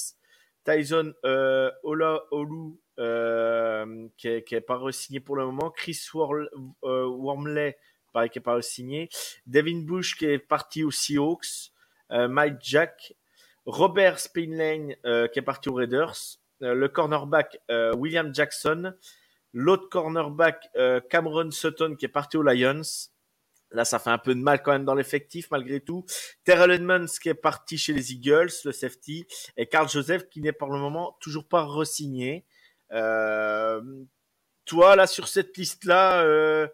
Tyson 0.65 1.15
euh, 1.25 1.71
Ola 1.85 2.25
Olu 2.33 2.73
euh, 2.99 4.09
qui, 4.17 4.27
est, 4.27 4.43
qui 4.43 4.57
est 4.57 4.61
pas 4.61 4.79
resigné 4.79 5.21
pour 5.21 5.37
le 5.37 5.47
moment, 5.47 5.71
Chris 5.71 6.01
Worl, 6.13 6.51
euh, 6.83 7.07
Wormley, 7.07 7.79
pareil, 8.13 8.31
qui 8.31 8.41
est 8.41 8.43
pas 8.43 8.55
resigné, 8.55 9.09
Devin 9.47 9.83
Bush 9.85 10.17
qui 10.19 10.25
est 10.25 10.41
parti 10.41 10.83
aux 10.83 10.91
Seahawks, 10.91 11.47
euh, 11.47 11.77
Mike 12.11 12.57
Jack, 12.61 13.15
Robert 13.69 14.19
Spinlane 14.19 14.95
euh, 15.05 15.29
qui 15.29 15.39
est 15.39 15.43
parti 15.43 15.69
aux 15.69 15.75
Raiders, 15.75 16.15
euh, 16.63 16.75
le 16.75 16.89
cornerback 16.89 17.61
euh, 17.71 17.95
William 17.95 18.35
Jackson, 18.35 18.95
l'autre 19.53 19.89
cornerback 19.91 20.71
euh, 20.77 21.01
Cameron 21.11 21.51
Sutton 21.51 21.95
qui 21.95 22.07
est 22.07 22.09
parti 22.09 22.39
aux 22.39 22.43
Lions. 22.43 22.81
Là, 23.71 23.85
ça 23.85 23.99
fait 23.99 24.09
un 24.09 24.19
peu 24.19 24.35
de 24.35 24.41
mal 24.41 24.63
quand 24.63 24.73
même 24.73 24.87
dans 24.87 24.95
l'effectif 24.95 25.51
malgré 25.51 25.81
tout. 25.81 26.07
Terrell 26.45 26.71
Edmonds 26.71 27.07
qui 27.21 27.29
est 27.29 27.35
parti 27.35 27.77
chez 27.77 27.93
les 27.93 28.15
Eagles, 28.15 28.51
le 28.65 28.73
safety, 28.73 29.27
et 29.59 29.67
Carl 29.67 29.89
Joseph 29.89 30.29
qui 30.31 30.41
n'est 30.41 30.53
pour 30.53 30.73
le 30.73 30.79
moment 30.79 31.19
toujours 31.21 31.47
pas 31.47 31.63
resigné. 31.63 32.47
Euh, 32.93 33.83
toi, 34.65 34.97
là, 34.97 35.07
sur 35.07 35.29
cette 35.29 35.55
liste-là, 35.59 36.23
euh, 36.23 36.67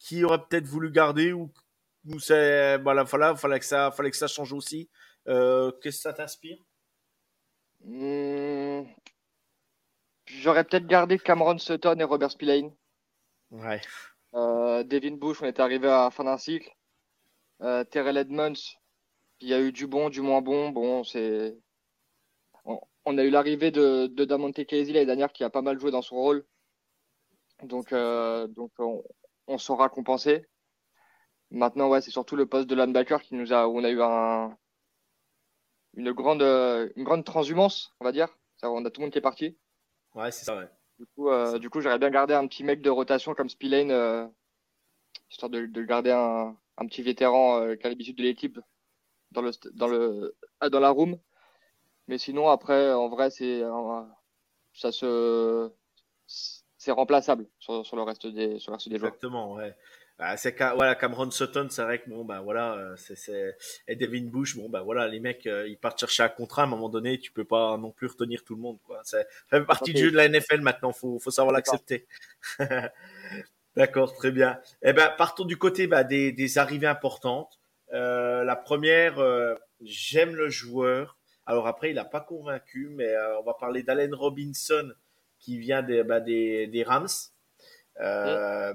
qui 0.00 0.24
aurait 0.24 0.42
peut-être 0.42 0.66
voulu 0.66 0.90
garder 0.90 1.32
ou, 1.32 1.52
ou 2.06 2.18
c'est 2.18 2.78
voilà, 2.78 3.06
fallait, 3.06 3.36
fallait 3.36 3.58
que 3.58 3.64
ça, 3.66 3.90
fallait 3.90 4.10
que 4.10 4.16
ça 4.16 4.26
change 4.26 4.52
aussi. 4.52 4.90
Euh, 5.28 5.72
Qu'est-ce 5.82 5.98
que 5.98 6.02
ça 6.02 6.12
t'inspire? 6.12 6.58
Hmm, 7.82 8.84
J'aurais 10.26 10.64
peut-être 10.64 10.86
gardé 10.86 11.18
Cameron 11.18 11.58
Sutton 11.58 11.98
et 11.98 12.04
Robert 12.04 12.30
Spillane. 12.30 12.72
Ouais. 13.50 13.80
Euh, 14.34 14.82
Devin 14.82 15.16
Bush, 15.16 15.42
on 15.42 15.46
est 15.46 15.60
arrivé 15.60 15.88
à 15.88 16.04
la 16.04 16.10
fin 16.10 16.24
d'un 16.24 16.38
cycle. 16.38 16.70
Euh, 17.62 17.84
Terrell 17.84 18.16
Edmonds, 18.16 18.54
il 19.40 19.48
y 19.48 19.54
a 19.54 19.60
eu 19.60 19.70
du 19.70 19.86
bon, 19.86 20.08
du 20.08 20.22
moins 20.22 20.40
bon. 20.40 20.70
Bon, 20.70 21.04
c'est. 21.04 21.56
On, 22.64 22.80
on 23.04 23.18
a 23.18 23.22
eu 23.24 23.30
l'arrivée 23.30 23.70
de, 23.70 24.06
de 24.06 24.24
Damonte 24.24 24.64
Casey 24.66 24.92
l'année 24.92 25.06
dernière 25.06 25.32
qui 25.32 25.44
a 25.44 25.50
pas 25.50 25.62
mal 25.62 25.78
joué 25.78 25.90
dans 25.90 26.02
son 26.02 26.16
rôle. 26.16 26.46
Donc, 27.62 27.92
euh, 27.92 28.46
donc 28.48 28.72
on, 28.78 29.04
on 29.46 29.58
saura 29.58 29.88
compenser. 29.88 30.46
Maintenant, 31.54 31.88
ouais, 31.88 32.00
c'est 32.00 32.10
surtout 32.10 32.34
le 32.34 32.46
poste 32.46 32.68
de 32.68 32.74
linebacker 32.74 33.22
qui 33.22 33.36
nous 33.36 33.52
a, 33.52 33.68
où 33.68 33.78
on 33.78 33.84
a 33.84 33.90
eu 33.90 34.02
un, 34.02 34.58
une 35.94 36.10
grande, 36.10 36.42
euh, 36.42 36.88
une 36.96 37.04
grande 37.04 37.24
transhumance, 37.24 37.94
on 38.00 38.04
va 38.04 38.10
dire. 38.10 38.28
Ça, 38.56 38.68
on 38.70 38.84
a 38.84 38.90
tout 38.90 39.00
le 39.00 39.06
monde 39.06 39.12
qui 39.12 39.18
est 39.18 39.22
parti. 39.22 39.56
Ouais, 40.16 40.32
c'est 40.32 40.44
ça, 40.44 40.56
ouais. 40.56 40.68
Du 40.98 41.06
coup, 41.06 41.30
euh, 41.30 41.58
du 41.60 41.70
coup, 41.70 41.80
j'aurais 41.80 42.00
bien 42.00 42.10
gardé 42.10 42.34
un 42.34 42.48
petit 42.48 42.64
mec 42.64 42.82
de 42.82 42.90
rotation 42.90 43.34
comme 43.34 43.48
Spillane, 43.48 43.92
euh, 43.92 44.26
histoire 45.30 45.48
de, 45.48 45.66
de 45.66 45.82
garder 45.84 46.10
un, 46.10 46.56
un 46.76 46.86
petit 46.86 47.02
vétéran 47.02 47.60
euh, 47.60 47.76
qui 47.76 47.86
a 47.86 47.88
l'habitude 47.88 48.16
de 48.16 48.22
l'équipe 48.24 48.58
dans 49.30 49.42
le, 49.42 49.52
dans 49.74 49.86
le, 49.86 50.36
ah, 50.58 50.70
dans 50.70 50.80
la 50.80 50.90
room. 50.90 51.16
Mais 52.08 52.18
sinon, 52.18 52.48
après, 52.48 52.92
en 52.92 53.08
vrai, 53.08 53.30
c'est, 53.30 53.62
ça 54.72 54.90
se, 54.90 55.70
c'est 56.26 56.90
remplaçable 56.90 57.46
sur, 57.58 57.86
sur 57.86 57.96
le 57.96 58.02
reste 58.02 58.26
des, 58.26 58.58
sur 58.58 58.72
le 58.72 58.74
reste 58.74 58.88
des 58.88 58.98
joueurs. 58.98 59.12
Exactement, 59.12 59.54
ouais. 59.54 59.74
Bah, 60.18 60.36
c'est 60.36 60.56
voilà, 60.56 60.94
Cameron 60.94 61.30
Sutton, 61.30 61.66
c'est 61.70 61.82
vrai 61.82 62.00
que 62.00 62.08
bon, 62.08 62.24
bah 62.24 62.40
voilà, 62.40 62.74
euh, 62.74 62.94
c'est, 62.96 63.16
c'est, 63.16 63.56
et 63.88 63.96
Devin 63.96 64.26
Bush, 64.26 64.56
bon, 64.56 64.68
bah 64.68 64.82
voilà, 64.82 65.08
les 65.08 65.18
mecs, 65.18 65.46
euh, 65.46 65.66
ils 65.66 65.76
partent 65.76 65.98
chercher 65.98 66.22
un 66.22 66.28
contrat, 66.28 66.62
à 66.62 66.64
un 66.66 66.68
moment 66.68 66.88
donné, 66.88 67.18
tu 67.18 67.32
peux 67.32 67.44
pas 67.44 67.76
non 67.78 67.90
plus 67.90 68.06
retenir 68.06 68.44
tout 68.44 68.54
le 68.54 68.60
monde, 68.60 68.78
quoi. 68.84 69.00
C'est, 69.02 69.26
ça 69.50 69.58
fait 69.58 69.64
partie 69.64 69.92
du 69.92 70.04
jeu 70.04 70.10
de 70.12 70.16
la 70.16 70.28
NFL 70.28 70.60
maintenant, 70.60 70.92
faut, 70.92 71.18
faut 71.18 71.32
savoir 71.32 71.52
l'accepter. 71.52 72.06
D'accord, 73.76 74.14
très 74.14 74.30
bien. 74.30 74.60
Eh 74.82 74.92
ben, 74.92 75.12
partons 75.18 75.44
du 75.44 75.56
côté 75.56 75.86
bah, 75.86 76.04
des, 76.04 76.30
des 76.30 76.58
arrivées 76.58 76.86
importantes. 76.86 77.58
Euh, 77.92 78.44
la 78.44 78.56
première, 78.56 79.18
euh, 79.18 79.54
j'aime 79.80 80.36
le 80.36 80.48
joueur. 80.48 81.18
Alors 81.46 81.66
après, 81.66 81.90
il 81.90 81.96
n'a 81.96 82.04
pas 82.04 82.20
convaincu, 82.20 82.88
mais 82.90 83.08
euh, 83.08 83.40
on 83.40 83.42
va 83.42 83.54
parler 83.54 83.82
d'Allen 83.82 84.14
Robinson 84.14 84.92
qui 85.38 85.58
vient 85.58 85.82
des, 85.82 86.04
bah, 86.04 86.20
des, 86.20 86.68
des 86.68 86.82
Rams. 86.84 87.08
Euh, 88.00 88.72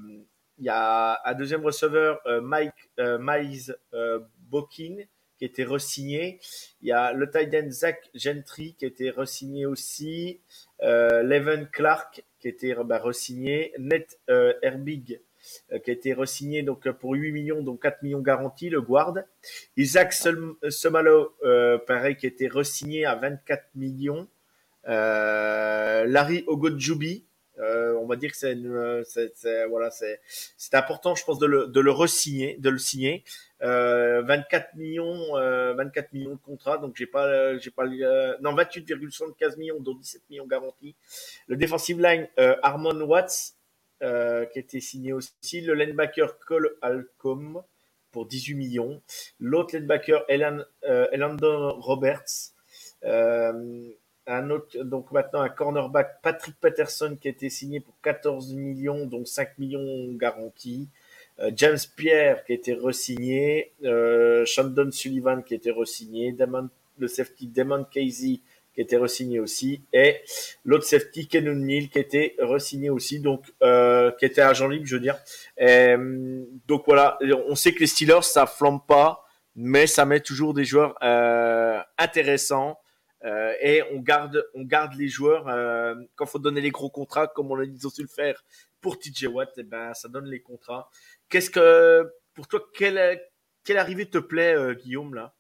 Il 0.59 0.65
y 0.65 0.69
a 0.69 1.21
un 1.23 1.33
deuxième 1.35 1.63
receveur, 1.63 2.19
euh, 2.25 2.41
Mike 2.41 2.73
euh, 2.99 3.17
Miles 3.21 3.75
euh, 3.93 4.19
Bokin, 4.49 4.97
qui 5.37 5.45
était 5.45 5.63
re-signé. 5.63 6.39
Il 6.81 6.89
y 6.89 6.91
a 6.91 7.13
le 7.13 7.31
tight 7.31 7.53
end 7.55 7.69
Zach 7.71 8.09
Gentry 8.13 8.75
qui 8.77 8.85
était 8.85 9.09
re-signé 9.09 9.65
aussi. 9.65 10.41
Euh, 10.83 11.23
Leven 11.23 11.67
Clark 11.71 12.25
qui 12.39 12.49
était 12.49 12.75
bah, 12.83 12.99
re-signé. 12.99 13.73
Ned 13.79 14.05
euh, 14.29 14.53
Herbig 14.61 15.21
qui 15.69 15.89
a 15.89 15.93
été 15.93 16.13
re-signé 16.13 16.63
donc 16.63 16.89
pour 16.91 17.13
8 17.13 17.31
millions, 17.31 17.61
donc 17.63 17.81
4 17.81 18.03
millions 18.03 18.19
garantis, 18.19 18.69
le 18.69 18.81
guard. 18.81 19.15
Isaac 19.77 20.11
Som- 20.11 20.57
Somalo, 20.67 21.33
pareil, 21.87 22.17
qui 22.17 22.25
a 22.25 22.29
été 22.29 22.49
re-signé 22.49 23.05
à 23.05 23.15
24 23.15 23.63
millions. 23.75 24.27
Larry 24.85 26.43
Ogodjubi, 26.45 27.25
euh, 27.59 27.93
on 27.95 28.05
va 28.05 28.15
dire 28.15 28.31
que 28.31 28.37
c'est 28.37 28.55
euh, 28.55 29.03
voilà, 29.69 29.91
c'est, 29.91 30.19
important, 30.73 31.15
je 31.15 31.23
pense, 31.25 31.39
de 31.39 31.45
le, 31.45 31.91
re-signer, 31.91 32.59
signer. 32.77 33.23
Euh, 33.61 34.21
24 34.21 34.75
millions, 34.75 35.35
euh, 35.35 35.73
24 35.73 36.13
millions 36.13 36.35
de 36.35 36.39
contrats, 36.39 36.77
donc 36.77 36.95
j'ai 36.95 37.05
pas, 37.05 37.57
j'ai 37.57 37.71
pas, 37.71 37.85
non, 38.41 38.55
28,75 38.55 39.57
millions, 39.57 39.79
dont 39.79 39.95
17 39.95 40.21
millions 40.29 40.47
garantis. 40.47 40.95
Le 41.47 41.57
defensive 41.57 41.99
line, 42.01 42.27
euh, 42.39 42.55
Armon 42.63 43.01
Watts, 43.01 43.55
qui 43.99 44.05
a 44.05 44.47
été 44.55 44.79
signé 44.79 45.11
aussi. 45.11 45.61
Le 45.61 45.73
linebacker 45.73 46.39
Cole 46.39 46.77
Alcom 46.81 47.61
pour 48.11 48.25
18 48.25 48.55
millions. 48.55 49.01
L'autre 49.41 49.75
linebacker, 49.75 50.23
Elan, 50.29 50.63
Elandon 50.83 51.73
Roberts. 51.81 52.53
Un 54.27 54.49
autre, 54.51 54.83
donc 54.83 55.11
maintenant 55.11 55.41
un 55.41 55.49
cornerback, 55.49 56.21
Patrick 56.21 56.55
Peterson, 56.59 57.17
qui 57.19 57.27
a 57.27 57.31
été 57.31 57.49
signé 57.49 57.79
pour 57.79 57.95
14 58.03 58.53
millions, 58.53 59.05
donc 59.05 59.27
5 59.27 59.57
millions 59.57 60.13
garantis. 60.13 60.87
Euh, 61.41 61.51
James 61.55 61.77
Pierre, 61.95 62.43
qui 62.43 62.51
a 62.51 62.55
été 62.55 62.73
re-signé. 62.73 63.71
Euh, 63.83 64.45
Shandon 64.45 64.91
Sullivan, 64.91 65.43
qui 65.43 65.53
a 65.53 65.57
été 65.57 65.71
re-signé. 65.71 66.35
Le 66.97 67.07
safety 67.07 67.47
Damon 67.47 67.85
Casey, 67.85 68.41
qui 68.73 68.81
a 68.81 68.83
été 68.83 68.97
re-signé 68.97 69.39
aussi. 69.39 69.81
Et 69.93 70.17
l'autre 70.65 70.83
safety, 70.83 71.27
Kenon 71.27 71.55
Neal, 71.55 71.89
qui 71.89 71.97
a 71.97 72.01
été 72.01 72.35
re-signé 72.39 72.89
aussi, 72.89 73.19
donc 73.19 73.45
euh, 73.63 74.11
qui 74.19 74.25
était 74.25 74.41
agent 74.41 74.67
libre, 74.67 74.85
je 74.85 74.95
veux 74.95 75.01
dire. 75.01 75.17
Et, 75.57 75.95
donc 76.67 76.83
voilà, 76.85 77.17
on 77.47 77.55
sait 77.55 77.73
que 77.73 77.79
les 77.79 77.87
Steelers, 77.87 78.23
ça 78.23 78.45
flambe 78.45 78.81
pas, 78.85 79.25
mais 79.55 79.87
ça 79.87 80.05
met 80.05 80.19
toujours 80.19 80.53
des 80.53 80.65
joueurs 80.65 80.95
intéressants. 81.97 82.77
Euh, 83.25 83.53
et 83.61 83.83
on 83.91 83.99
garde, 83.99 84.45
on 84.53 84.63
garde 84.63 84.93
les 84.93 85.07
joueurs 85.07 85.47
euh, 85.49 85.95
quand 86.15 86.25
faut 86.25 86.39
donner 86.39 86.61
les 86.61 86.71
gros 86.71 86.89
contrats, 86.89 87.27
comme 87.27 87.51
on 87.51 87.59
a 87.59 87.65
dit, 87.65 87.79
su 87.89 88.01
le 88.01 88.07
faire 88.07 88.43
pour 88.81 88.97
TJ 88.97 89.25
Watt. 89.27 89.57
Et 89.57 89.63
ben, 89.63 89.93
ça 89.93 90.07
donne 90.07 90.25
les 90.25 90.41
contrats. 90.41 90.89
Qu'est-ce 91.27 91.49
que, 91.49 92.09
pour 92.33 92.47
toi, 92.47 92.61
quelle, 92.73 93.21
quelle 93.63 93.77
arrivée 93.77 94.09
te 94.09 94.17
plaît, 94.17 94.55
euh, 94.55 94.73
Guillaume 94.73 95.15
là? 95.15 95.33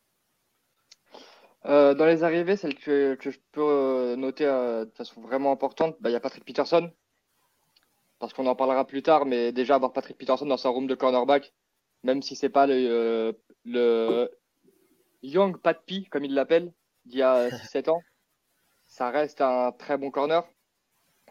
Euh, 1.65 1.93
dans 1.93 2.05
les 2.05 2.23
arrivées, 2.23 2.55
celle 2.55 2.75
que, 2.75 3.15
que 3.15 3.31
je 3.31 3.39
peux 3.51 4.15
noter 4.15 4.45
de 4.45 4.91
façon 4.95 5.21
vraiment 5.21 5.51
importante, 5.51 5.97
bah, 5.99 6.09
il 6.09 6.13
y 6.13 6.15
a 6.15 6.21
Patrick 6.21 6.45
Peterson. 6.45 6.91
Parce 8.17 8.33
qu'on 8.33 8.47
en 8.47 8.55
parlera 8.55 8.85
plus 8.85 9.01
tard, 9.01 9.25
mais 9.25 9.53
déjà 9.53 9.75
avoir 9.75 9.93
Patrick 9.93 10.17
Peterson 10.17 10.45
dans 10.45 10.57
sa 10.57 10.69
room 10.69 10.87
de 10.87 10.95
cornerback, 10.95 11.53
même 12.03 12.21
si 12.21 12.35
c'est 12.35 12.49
pas 12.49 12.67
le, 12.67 13.37
le 13.63 14.29
Young 15.21 15.57
Pat 15.57 15.81
P, 15.85 16.05
comme 16.09 16.25
il 16.25 16.33
l'appelle, 16.33 16.73
d'il 17.09 17.19
y 17.19 17.23
a 17.23 17.49
6-7 17.49 17.89
ans, 17.89 18.01
ça 18.87 19.09
reste 19.09 19.41
un 19.41 19.71
très 19.71 19.97
bon 19.97 20.11
corner. 20.11 20.43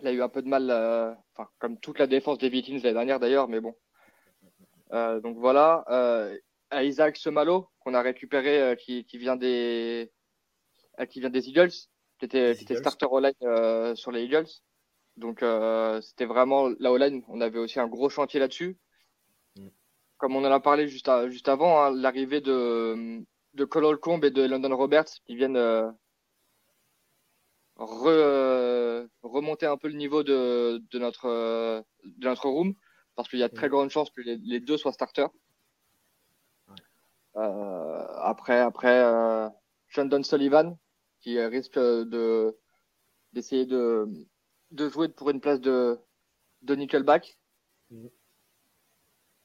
Il 0.01 0.07
a 0.07 0.13
eu 0.13 0.23
un 0.23 0.29
peu 0.29 0.43
de 0.43 0.49
mal, 0.49 0.71
euh, 0.71 1.13
enfin, 1.35 1.49
comme 1.59 1.79
toute 1.79 1.99
la 1.99 2.07
défense 2.07 2.39
des 2.39 2.49
Vikings 2.49 2.83
l'année 2.83 2.95
dernière 2.95 3.21
d'ailleurs, 3.21 3.49
mais 3.49 3.61
bon. 3.61 3.75
Euh, 4.93 5.21
donc 5.21 5.37
voilà. 5.39 5.85
Euh, 5.91 6.37
Isaac 6.73 7.17
Semalo, 7.17 7.69
qu'on 7.81 7.95
a 7.95 8.03
récupéré, 8.03 8.77
qui, 8.79 9.05
qui 9.05 9.19
vient 9.19 9.37
des, 9.37 10.13
qui 11.09 11.21
vient 11.21 11.31
des 11.31 11.49
Eagles, 11.49 11.73
qui 12.19 12.27
était, 12.27 12.55
qui 12.55 12.65
était 12.65 12.77
starter 12.77 13.07
euh, 13.43 13.95
sur 13.95 14.13
les 14.13 14.23
Eagles. 14.23 14.49
Donc 15.17 15.43
c'était 16.03 16.27
vraiment 16.27 16.69
la 16.79 16.91
all-line. 16.91 17.25
On 17.29 17.41
avait 17.41 17.59
aussi 17.59 17.81
un 17.81 17.89
gros 17.89 18.09
chantier 18.09 18.39
là-dessus. 18.39 18.79
Mm. 19.57 19.69
Comme 20.19 20.37
on 20.37 20.45
en 20.45 20.53
a 20.53 20.61
parlé 20.61 20.87
juste, 20.87 21.09
à- 21.09 21.29
juste 21.29 21.49
avant, 21.49 21.83
hein, 21.83 21.91
l'arrivée 21.91 22.41
de, 22.41 23.25
de 23.55 23.65
Cole 23.65 23.85
Holcomb 23.85 24.21
et 24.23 24.31
de 24.31 24.43
London 24.47 24.77
Roberts 24.77 25.11
qui 25.27 25.35
viennent 25.37 25.57
euh, 25.57 25.91
re- 27.77 28.09
euh, 28.09 29.09
remonter 29.23 29.67
un 29.67 29.77
peu 29.77 29.89
le 29.89 29.95
niveau 29.95 30.23
de, 30.23 30.83
de, 30.91 30.99
notre, 30.99 31.27
euh, 31.27 31.83
de 32.05 32.27
notre 32.29 32.49
room 32.49 32.75
parce 33.15 33.29
qu'il 33.29 33.39
y 33.39 33.43
a 33.43 33.49
de 33.49 33.55
très 33.55 33.67
Mm. 33.69 33.71
grandes 33.71 33.91
chances 33.91 34.11
que 34.11 34.21
les, 34.21 34.37
les 34.39 34.61
deux 34.61 34.77
soient 34.77 34.93
starters. 34.93 35.31
Ouais. 36.69 36.75
Euh, 37.37 38.07
après, 38.19 38.59
après 38.61 39.03
euh, 39.05 39.49
Shandon 39.89 40.23
Sullivan 40.23 40.77
qui 41.21 41.41
risque 41.41 41.79
de 41.79 42.57
d'essayer 43.33 43.67
de 43.67 44.09
de 44.71 44.89
jouer 44.89 45.09
pour 45.09 45.31
une 45.31 45.41
place 45.41 45.61
de, 45.61 45.99
de 46.63 46.75
Nickelback. 46.75 47.39
Mhm. 47.91 48.11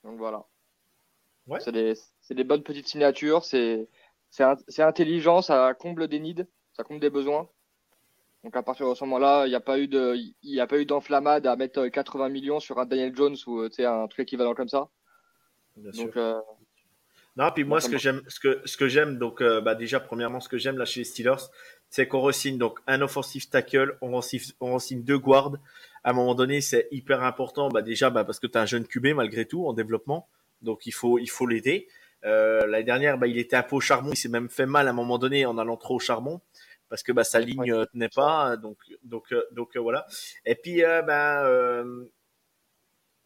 Donc 0.03 0.17
voilà. 0.17 0.45
Ouais. 1.47 1.59
C'est 1.61 1.71
des, 1.71 1.93
des, 2.31 2.43
bonnes 2.43 2.63
petites 2.63 2.87
signatures, 2.87 3.43
c'est 3.45 3.87
intelligent, 4.79 5.41
ça 5.41 5.73
comble 5.73 6.07
des 6.07 6.19
needs, 6.19 6.45
ça 6.73 6.83
comble 6.83 6.99
des 6.99 7.09
besoins. 7.09 7.49
Donc 8.43 8.55
à 8.57 8.63
partir 8.63 8.89
de 8.89 8.95
ce 8.95 9.03
moment-là, 9.05 9.45
il 9.45 9.49
n'y 9.49 9.55
a 9.55 9.61
pas 9.61 9.79
eu 9.79 9.87
de, 9.87 10.17
il 10.41 10.59
a 10.59 10.67
pas 10.67 10.77
eu 10.77 10.85
d'enflammade 10.85 11.47
à 11.47 11.55
mettre 11.55 11.87
80 11.87 12.29
millions 12.29 12.59
sur 12.59 12.77
un 12.77 12.85
Daniel 12.85 13.15
Jones 13.15 13.37
ou 13.47 13.61
un 13.61 14.07
truc 14.07 14.23
équivalent 14.23 14.53
comme 14.53 14.67
ça. 14.67 14.89
Bien 15.77 15.91
donc, 15.91 16.13
sûr. 16.13 16.43
Non, 17.35 17.49
puis 17.51 17.63
moi, 17.63 17.81
ce 17.81 17.89
que 17.89 17.97
j'aime, 17.97 18.21
ce 18.27 18.39
que, 18.39 18.61
ce 18.65 18.77
que 18.77 18.87
j'aime, 18.87 19.17
donc, 19.17 19.41
euh, 19.41 19.59
bah, 19.59 19.73
déjà, 19.73 19.99
premièrement, 19.99 20.39
ce 20.39 20.47
que 20.47 20.59
j'aime 20.59 20.77
là 20.77 20.85
chez 20.85 20.99
les 20.99 21.03
Steelers, 21.03 21.49
c'est 21.89 22.07
qu'on 22.07 22.21
re-signe 22.21 22.59
donc 22.59 22.79
un 22.85 23.01
offensive 23.01 23.49
tackle, 23.49 23.97
on 24.01 24.15
re-signe, 24.15 24.41
on 24.59 24.77
signe 24.77 25.03
deux 25.03 25.17
guards. 25.17 25.55
À 26.03 26.11
un 26.11 26.13
moment 26.13 26.35
donné, 26.35 26.61
c'est 26.61 26.87
hyper 26.91 27.23
important, 27.23 27.69
bah, 27.69 27.81
déjà, 27.81 28.11
bah, 28.11 28.23
parce 28.23 28.39
que 28.39 28.45
tu 28.45 28.57
as 28.57 28.61
un 28.61 28.65
jeune 28.67 28.85
QB 28.85 29.15
malgré 29.15 29.45
tout 29.45 29.65
en 29.65 29.73
développement, 29.73 30.27
donc 30.61 30.85
il 30.85 30.91
faut, 30.91 31.17
il 31.17 31.29
faut 31.29 31.47
l'aider. 31.47 31.87
Euh, 32.25 32.65
l'année 32.67 32.83
dernière, 32.83 33.17
bah, 33.17 33.27
il 33.27 33.37
était 33.37 33.55
un 33.55 33.63
peu 33.63 33.75
au 33.75 33.81
charbon, 33.81 34.11
il 34.11 34.17
s'est 34.17 34.29
même 34.29 34.49
fait 34.49 34.65
mal 34.65 34.87
à 34.87 34.91
un 34.91 34.93
moment 34.93 35.17
donné 35.17 35.45
en 35.45 35.57
allant 35.57 35.77
trop 35.77 35.95
au 35.95 35.99
charbon 35.99 36.41
parce 36.89 37.03
que 37.03 37.11
bah, 37.11 37.23
sa 37.23 37.39
ligne 37.39 37.71
euh, 37.71 37.85
tenait 37.85 38.09
pas, 38.09 38.55
donc, 38.55 38.77
donc, 39.03 39.33
donc 39.51 39.75
voilà. 39.77 40.05
Et 40.45 40.55
puis, 40.55 40.81
bah, 40.81 41.43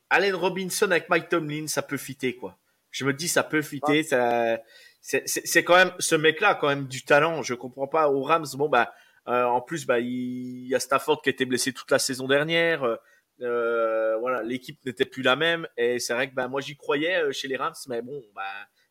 Allen 0.09 0.35
Robinson 0.35 0.89
avec 0.89 1.09
Mike 1.09 1.29
Tomlin, 1.29 1.67
ça 1.67 1.81
peut 1.81 1.97
fitter 1.97 2.35
quoi 2.35 2.57
je 2.97 3.05
me 3.05 3.13
dis 3.13 3.27
ça 3.27 3.43
peut 3.43 3.61
fitter. 3.61 4.03
Ça, 4.03 4.59
c'est 5.01 5.63
quand 5.63 5.75
même 5.75 5.91
ce 5.99 6.15
mec-là 6.15 6.49
a 6.49 6.55
quand 6.55 6.67
même 6.67 6.87
du 6.87 7.03
talent. 7.03 7.43
Je 7.43 7.53
comprends 7.53 7.87
pas 7.87 8.09
aux 8.09 8.23
Rams. 8.23 8.47
Bon 8.55 8.69
bah 8.69 8.93
euh, 9.27 9.43
en 9.43 9.61
plus 9.61 9.85
bah 9.85 9.99
il, 9.99 10.67
y 10.67 10.75
a 10.75 10.79
Stafford 10.79 11.21
qui 11.21 11.29
a 11.29 11.31
été 11.31 11.45
blessé 11.45 11.73
toute 11.73 11.91
la 11.91 11.99
saison 11.99 12.27
dernière. 12.27 12.83
Euh, 12.83 12.95
euh 13.41 14.17
voilà, 14.17 14.41
l'équipe 14.41 14.83
n'était 14.83 15.05
plus 15.05 15.21
la 15.21 15.35
même 15.35 15.67
et 15.77 15.99
c'est 15.99 16.13
vrai 16.13 16.27
que 16.27 16.33
bah 16.33 16.47
moi 16.47 16.59
j'y 16.59 16.75
croyais 16.75 17.17
euh, 17.17 17.31
chez 17.31 17.47
les 17.47 17.55
Rams, 17.55 17.75
mais 17.87 18.01
bon 18.01 18.23
bah 18.35 18.41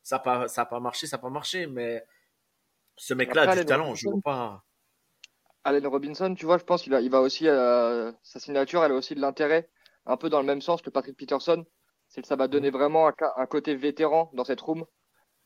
ça 0.06 0.18
pas 0.18 0.48
ça 0.48 0.62
a 0.62 0.66
pas 0.66 0.80
marché, 0.80 1.06
ça 1.06 1.18
pas 1.18 1.30
marché. 1.30 1.66
Mais 1.66 2.04
ce 2.96 3.14
mec-là 3.14 3.50
a 3.50 3.56
du 3.56 3.64
talent. 3.64 3.94
je 3.94 4.08
vois 4.08 4.20
pas. 4.22 4.64
Allen 5.64 5.86
Robinson, 5.86 6.34
tu 6.34 6.46
vois, 6.46 6.58
je 6.58 6.64
pense 6.64 6.82
qu'il 6.82 6.92
va, 6.92 7.00
il 7.00 7.10
va 7.10 7.20
aussi 7.20 7.46
sa 7.46 8.40
signature, 8.40 8.84
elle 8.84 8.92
a 8.92 8.94
aussi 8.94 9.14
de 9.14 9.20
l'intérêt, 9.20 9.68
un 10.06 10.16
peu 10.16 10.30
dans 10.30 10.40
le 10.40 10.46
même 10.46 10.60
sens 10.60 10.80
que 10.80 10.90
Patrick 10.90 11.16
Peterson 11.16 11.64
c'est 12.08 12.22
que 12.22 12.28
ça 12.28 12.36
va 12.36 12.48
donner 12.48 12.70
vraiment 12.70 13.08
un, 13.08 13.46
côté 13.46 13.74
vétéran 13.74 14.30
dans 14.34 14.44
cette 14.44 14.60
room 14.60 14.84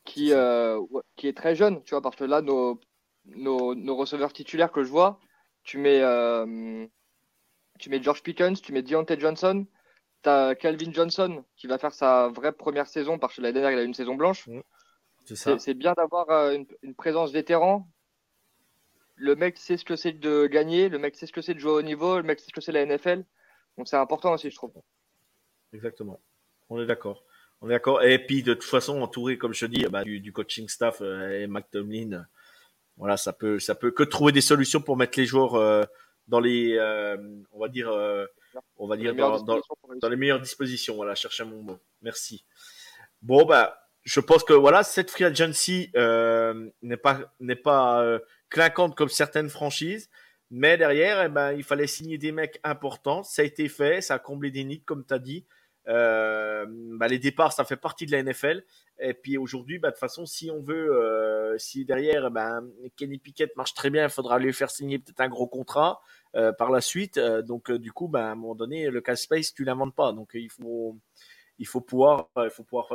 qui, 0.05 0.33
euh, 0.33 0.79
qui 1.15 1.27
est 1.27 1.37
très 1.37 1.55
jeune, 1.55 1.83
tu 1.83 1.91
vois, 1.91 2.01
parce 2.01 2.15
que 2.15 2.23
là, 2.23 2.41
nos, 2.41 2.79
nos, 3.25 3.95
receveurs 3.95 4.33
titulaires 4.33 4.71
que 4.71 4.83
je 4.83 4.89
vois, 4.89 5.19
tu 5.63 5.77
mets, 5.77 6.01
euh, 6.01 6.85
tu 7.79 7.89
mets 7.89 8.01
George 8.01 8.23
Pickens, 8.23 8.61
tu 8.61 8.73
mets 8.73 8.81
Deontay 8.81 9.19
Johnson, 9.19 9.65
tu 10.23 10.29
as 10.29 10.55
Calvin 10.55 10.91
Johnson 10.91 11.43
qui 11.55 11.67
va 11.67 11.77
faire 11.77 11.93
sa 11.93 12.29
vraie 12.29 12.51
première 12.51 12.87
saison 12.87 13.19
parce 13.19 13.35
que 13.35 13.41
l'année 13.41 13.53
dernière, 13.53 13.71
il 13.71 13.79
a 13.79 13.83
eu 13.83 13.87
une 13.87 13.93
saison 13.93 14.15
blanche. 14.15 14.47
C'est 15.25 15.73
bien 15.73 15.93
d'avoir 15.93 16.29
euh, 16.29 16.53
une, 16.53 16.65
une, 16.81 16.95
présence 16.95 17.31
vétéran. 17.31 17.87
Le 19.15 19.35
mec 19.35 19.57
sait 19.57 19.77
ce 19.77 19.85
que 19.85 19.95
c'est 19.95 20.13
de 20.13 20.47
gagner, 20.47 20.89
le 20.89 20.97
mec 20.97 21.15
sait 21.15 21.27
ce 21.27 21.31
que 21.31 21.41
c'est 21.41 21.53
de 21.53 21.59
jouer 21.59 21.71
au 21.71 21.81
niveau, 21.83 22.17
le 22.17 22.23
mec 22.23 22.39
sait 22.39 22.47
ce 22.47 22.53
que 22.53 22.61
c'est 22.61 22.71
la 22.71 22.85
NFL. 22.85 23.23
Donc 23.77 23.87
c'est 23.87 23.97
important 23.97 24.33
aussi, 24.33 24.49
je 24.49 24.55
trouve. 24.55 24.73
Exactement 25.73 26.19
on 26.71 26.81
est 26.81 26.85
d'accord. 26.85 27.23
On 27.61 27.67
est 27.67 27.73
d'accord. 27.73 28.01
Et 28.01 28.17
puis 28.17 28.41
de 28.41 28.53
toute 28.53 28.63
façon, 28.63 29.01
entouré, 29.01 29.37
comme 29.37 29.53
je 29.53 29.65
dis, 29.65 29.85
bah, 29.91 30.03
du, 30.03 30.33
coaching 30.33 30.67
staff 30.67 31.01
euh, 31.01 31.41
et 31.41 31.47
Mac 31.47 31.69
Tomlin, 31.69 32.13
euh, 32.13 32.21
voilà, 32.97 33.17
ça 33.17 33.33
peut, 33.33 33.59
ça 33.59 33.75
peut 33.75 33.91
que 33.91 34.03
trouver 34.03 34.31
des 34.31 34.41
solutions 34.41 34.81
pour 34.81 34.97
mettre 34.97 35.19
les 35.19 35.25
joueurs 35.25 35.55
euh, 35.55 35.83
dans 36.27 36.39
les, 36.39 36.79
on 37.51 37.59
va 37.59 37.67
dire, 37.67 37.91
on 38.77 38.87
va 38.87 38.97
dire 38.97 39.15
dans, 39.15 39.41
dans, 39.41 40.09
les 40.09 40.15
meilleures 40.15 40.41
dispositions. 40.41 40.95
Voilà, 40.95 41.15
chercher 41.15 41.43
mon 41.43 41.61
mot. 41.61 41.79
Merci. 42.01 42.45
Bon 43.21 43.45
bah, 43.45 43.87
je 44.03 44.19
pense 44.19 44.43
que 44.43 44.53
voilà, 44.53 44.83
cette 44.83 45.11
free 45.11 45.25
agency 45.25 45.91
n'est 45.95 46.97
pas 46.97 47.19
n'est 47.39 47.55
pas 47.55 48.19
clinquante 48.49 48.95
comme 48.95 49.09
certaines 49.09 49.49
franchises. 49.49 50.09
Mais 50.53 50.77
derrière, 50.77 51.23
eh 51.23 51.29
ben, 51.29 51.53
il 51.53 51.63
fallait 51.63 51.87
signer 51.87 52.17
des 52.17 52.33
mecs 52.33 52.59
importants. 52.65 53.23
Ça 53.23 53.41
a 53.41 53.45
été 53.45 53.69
fait, 53.69 54.01
ça 54.01 54.15
a 54.15 54.19
comblé 54.19 54.51
des 54.51 54.65
nids, 54.65 54.83
comme 54.83 55.05
tu 55.05 55.13
as 55.13 55.19
dit. 55.19 55.45
Euh, 55.87 56.65
bah, 56.69 57.07
les 57.07 57.19
départs, 57.19 57.53
ça 57.53 57.65
fait 57.65 57.77
partie 57.77 58.05
de 58.05 58.11
la 58.11 58.21
NFL. 58.23 58.63
Et 58.99 59.13
puis 59.13 59.37
aujourd'hui, 59.37 59.79
bah, 59.79 59.89
de 59.89 59.93
toute 59.93 59.99
façon, 59.99 60.25
si 60.25 60.51
on 60.51 60.61
veut, 60.61 60.95
euh, 60.95 61.57
si 61.57 61.85
derrière, 61.85 62.29
bah, 62.31 62.61
Kenny 62.97 63.17
Pickett 63.17 63.55
marche 63.55 63.73
très 63.73 63.89
bien, 63.89 64.03
il 64.03 64.09
faudra 64.09 64.39
lui 64.39 64.53
faire 64.53 64.69
signer 64.69 64.99
peut-être 64.99 65.21
un 65.21 65.29
gros 65.29 65.47
contrat 65.47 66.01
euh, 66.35 66.51
par 66.51 66.71
la 66.71 66.81
suite. 66.81 67.17
Euh, 67.17 67.41
donc 67.41 67.71
du 67.71 67.91
coup, 67.91 68.07
bah, 68.07 68.27
à 68.27 68.31
un 68.31 68.35
moment 68.35 68.55
donné, 68.55 68.89
le 68.89 69.01
cash 69.01 69.21
space, 69.21 69.53
tu 69.53 69.63
l'inventes 69.63 69.95
pas. 69.95 70.11
Donc 70.13 70.31
il 70.33 70.49
faut, 70.51 70.97
il 71.57 71.67
faut 71.67 71.81
pouvoir, 71.81 72.29
il 72.37 72.49
faut 72.51 72.63
pouvoir, 72.63 72.93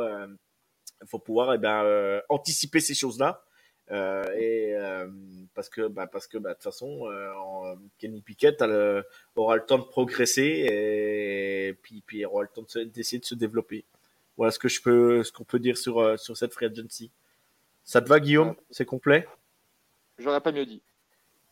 il 1.02 1.08
faut 1.08 1.18
pouvoir, 1.18 1.54
eh 1.54 1.58
ben, 1.58 2.22
anticiper 2.28 2.80
ces 2.80 2.94
choses-là. 2.94 3.42
Euh, 3.92 4.24
et 4.36 4.74
euh, 4.74 5.06
parce 5.54 5.68
que 5.68 5.86
bah, 5.86 6.08
parce 6.08 6.26
que 6.26 6.38
bah, 6.38 6.50
de 6.50 6.54
toute 6.54 6.64
façon 6.64 7.08
euh, 7.08 7.76
Kenny 7.98 8.20
Pickett 8.20 8.60
aura 9.36 9.56
le 9.56 9.64
temps 9.64 9.78
de 9.78 9.84
progresser 9.84 10.42
et, 10.42 11.72
puis 11.82 12.02
puis 12.04 12.18
il 12.18 12.26
aura 12.26 12.42
le 12.42 12.48
temps 12.48 12.64
d'essayer 12.86 13.20
de, 13.20 13.24
se 13.24 13.36
développer. 13.36 13.84
Voilà 14.36 14.50
ce 14.50 14.58
que 14.58 14.68
je 14.68 14.82
peux 14.82 15.22
ce 15.22 15.30
qu'on 15.30 15.44
peut 15.44 15.60
dire 15.60 15.78
sur 15.78 16.18
sur 16.18 16.36
cette 16.36 16.52
free 16.52 16.66
agency. 16.66 17.10
Ça 17.84 18.02
te 18.02 18.08
va 18.08 18.18
Guillaume? 18.18 18.56
C'est 18.70 18.84
complet? 18.84 19.28
J'aurais 20.18 20.40
pas 20.40 20.50
mieux 20.50 20.66
dit. 20.66 20.82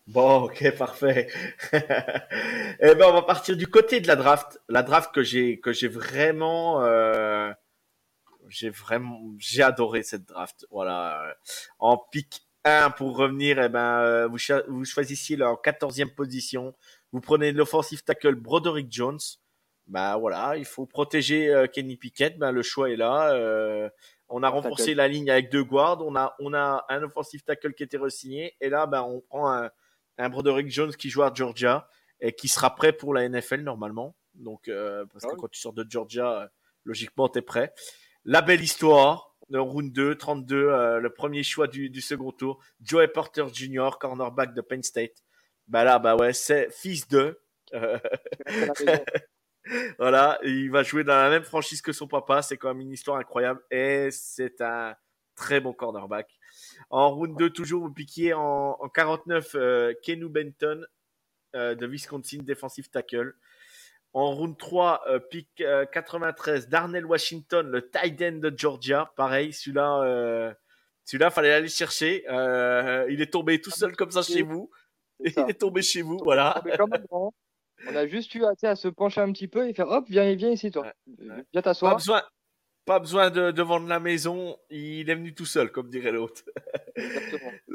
Bon, 0.06 0.42
ok, 0.44 0.76
parfait. 0.76 1.28
eh 1.72 2.94
ben, 2.94 3.06
on 3.06 3.12
va 3.12 3.22
partir 3.22 3.56
du 3.56 3.66
côté 3.66 4.00
de 4.00 4.08
la 4.08 4.16
draft. 4.16 4.60
La 4.68 4.82
draft 4.82 5.14
que 5.14 5.22
j'ai 5.22 5.60
que 5.60 5.72
j'ai 5.72 5.88
vraiment 5.88 6.82
euh, 6.82 7.50
j'ai 8.48 8.70
vraiment, 8.70 9.20
j'ai 9.38 9.62
adoré 9.62 10.02
cette 10.02 10.24
draft. 10.24 10.66
Voilà. 10.70 11.36
En 11.78 11.98
pick 11.98 12.44
1 12.64 12.90
pour 12.90 13.16
revenir, 13.16 13.58
eh 13.62 13.68
ben, 13.68 14.00
euh, 14.00 14.26
vous, 14.26 14.38
vous 14.68 14.84
choisissiez 14.84 15.36
la 15.36 15.52
14e 15.52 16.14
position. 16.14 16.74
Vous 17.12 17.20
prenez 17.20 17.52
l'offensive 17.52 18.02
tackle 18.02 18.34
Broderick 18.34 18.90
Jones. 18.90 19.20
Ben 19.86 20.16
voilà, 20.16 20.56
il 20.56 20.64
faut 20.64 20.86
protéger 20.86 21.50
euh, 21.50 21.66
Kenny 21.66 21.96
Pickett. 21.96 22.38
Ben 22.38 22.52
le 22.52 22.62
choix 22.62 22.90
est 22.90 22.96
là. 22.96 23.34
Euh, 23.34 23.90
on 24.30 24.42
a 24.42 24.48
renforcé 24.48 24.94
la 24.94 25.08
ligne 25.08 25.30
avec 25.30 25.50
deux 25.50 25.62
guards. 25.62 26.00
On 26.00 26.16
a, 26.16 26.34
on 26.38 26.54
a 26.54 26.86
un 26.88 27.02
offensive 27.02 27.42
tackle 27.42 27.74
qui 27.74 27.82
était 27.82 27.98
re-signé. 27.98 28.56
Et 28.62 28.70
là, 28.70 28.86
ben 28.86 29.02
on 29.02 29.20
prend 29.20 29.52
un, 29.52 29.70
un 30.16 30.28
Broderick 30.30 30.70
Jones 30.70 30.94
qui 30.96 31.10
joue 31.10 31.22
à 31.22 31.32
Georgia 31.34 31.86
et 32.20 32.32
qui 32.32 32.48
sera 32.48 32.74
prêt 32.74 32.94
pour 32.94 33.12
la 33.12 33.28
NFL 33.28 33.60
normalement. 33.60 34.16
Donc 34.32 34.70
parce 35.12 35.24
que 35.24 35.30
ah 35.32 35.36
quand 35.38 35.48
tu 35.48 35.60
sors 35.60 35.74
de 35.74 35.84
Georgia, 35.86 36.50
logiquement 36.84 37.28
t'es 37.28 37.42
prêt. 37.42 37.74
La 38.24 38.40
belle 38.40 38.62
histoire, 38.62 39.34
le 39.50 39.60
round 39.60 39.92
2, 39.92 40.16
32, 40.16 40.56
euh, 40.56 41.00
le 41.00 41.10
premier 41.10 41.42
choix 41.42 41.66
du, 41.66 42.00
second 42.00 42.32
tour. 42.32 42.62
Joey 42.82 43.08
Porter 43.08 43.46
Jr., 43.52 43.90
cornerback 44.00 44.54
de 44.54 44.60
Penn 44.60 44.82
State. 44.82 45.22
Bah 45.68 45.84
là, 45.84 45.98
bah 45.98 46.16
ouais, 46.16 46.32
c'est 46.32 46.70
fils 46.72 47.08
de. 47.08 47.40
voilà, 49.98 50.38
il 50.42 50.70
va 50.70 50.82
jouer 50.82 51.04
dans 51.04 51.16
la 51.16 51.30
même 51.30 51.44
franchise 51.44 51.82
que 51.82 51.92
son 51.92 52.06
papa. 52.06 52.42
C'est 52.42 52.56
quand 52.56 52.68
même 52.68 52.80
une 52.80 52.92
histoire 52.92 53.18
incroyable. 53.18 53.60
Et 53.70 54.08
c'est 54.10 54.60
un 54.60 54.94
très 55.34 55.60
bon 55.60 55.72
cornerback. 55.72 56.28
En 56.90 57.10
round 57.10 57.36
2, 57.36 57.50
toujours, 57.50 57.82
vous 57.82 57.92
piquiez 57.92 58.32
en, 58.32 58.76
en 58.80 58.88
49 58.88 59.50
euh, 59.54 59.94
Kenu 60.04 60.28
Benton 60.28 60.84
euh, 61.54 61.74
de 61.74 61.86
Wisconsin, 61.86 62.42
defensive 62.42 62.88
tackle. 62.88 63.34
En 64.14 64.32
round 64.32 64.56
3, 64.56 65.02
euh, 65.08 65.18
pick 65.18 65.62
93, 65.92 66.64
euh, 66.66 66.70
Darnell 66.70 67.04
Washington, 67.04 67.68
le 67.68 67.90
tight 67.90 68.22
end 68.22 68.38
de 68.38 68.52
Georgia. 68.56 69.12
Pareil, 69.16 69.52
celui-là, 69.52 70.02
euh, 70.02 70.54
celui-là, 71.04 71.30
fallait 71.30 71.52
aller 71.52 71.68
chercher. 71.68 72.24
Euh, 72.28 73.06
il 73.10 73.20
est 73.20 73.32
tombé 73.32 73.60
tout 73.60 73.72
seul 73.72 73.96
comme 73.96 74.12
ça 74.12 74.22
chez 74.22 74.42
vous. 74.42 74.70
Il 75.18 75.32
est 75.48 75.60
tombé 75.60 75.82
chez 75.82 76.02
vous, 76.02 76.18
voilà. 76.22 76.62
On 77.88 77.96
a 77.96 78.06
juste 78.06 78.34
eu 78.36 78.44
à, 78.44 78.52
à, 78.62 78.76
se 78.76 78.86
pencher 78.86 79.20
un 79.20 79.32
petit 79.32 79.48
peu 79.48 79.68
et 79.68 79.74
faire 79.74 79.88
hop, 79.88 80.04
viens, 80.08 80.32
viens 80.36 80.50
ici, 80.50 80.70
toi. 80.70 80.92
Viens 81.52 81.62
t'asseoir. 81.62 81.92
Pas 81.92 81.96
besoin, 81.96 82.22
pas 82.84 82.98
besoin 83.00 83.30
de, 83.30 83.50
de, 83.50 83.62
vendre 83.62 83.88
la 83.88 83.98
maison. 83.98 84.56
Il 84.70 85.10
est 85.10 85.14
venu 85.14 85.34
tout 85.34 85.44
seul, 85.44 85.72
comme 85.72 85.90
dirait 85.90 86.12
l'autre. 86.12 86.42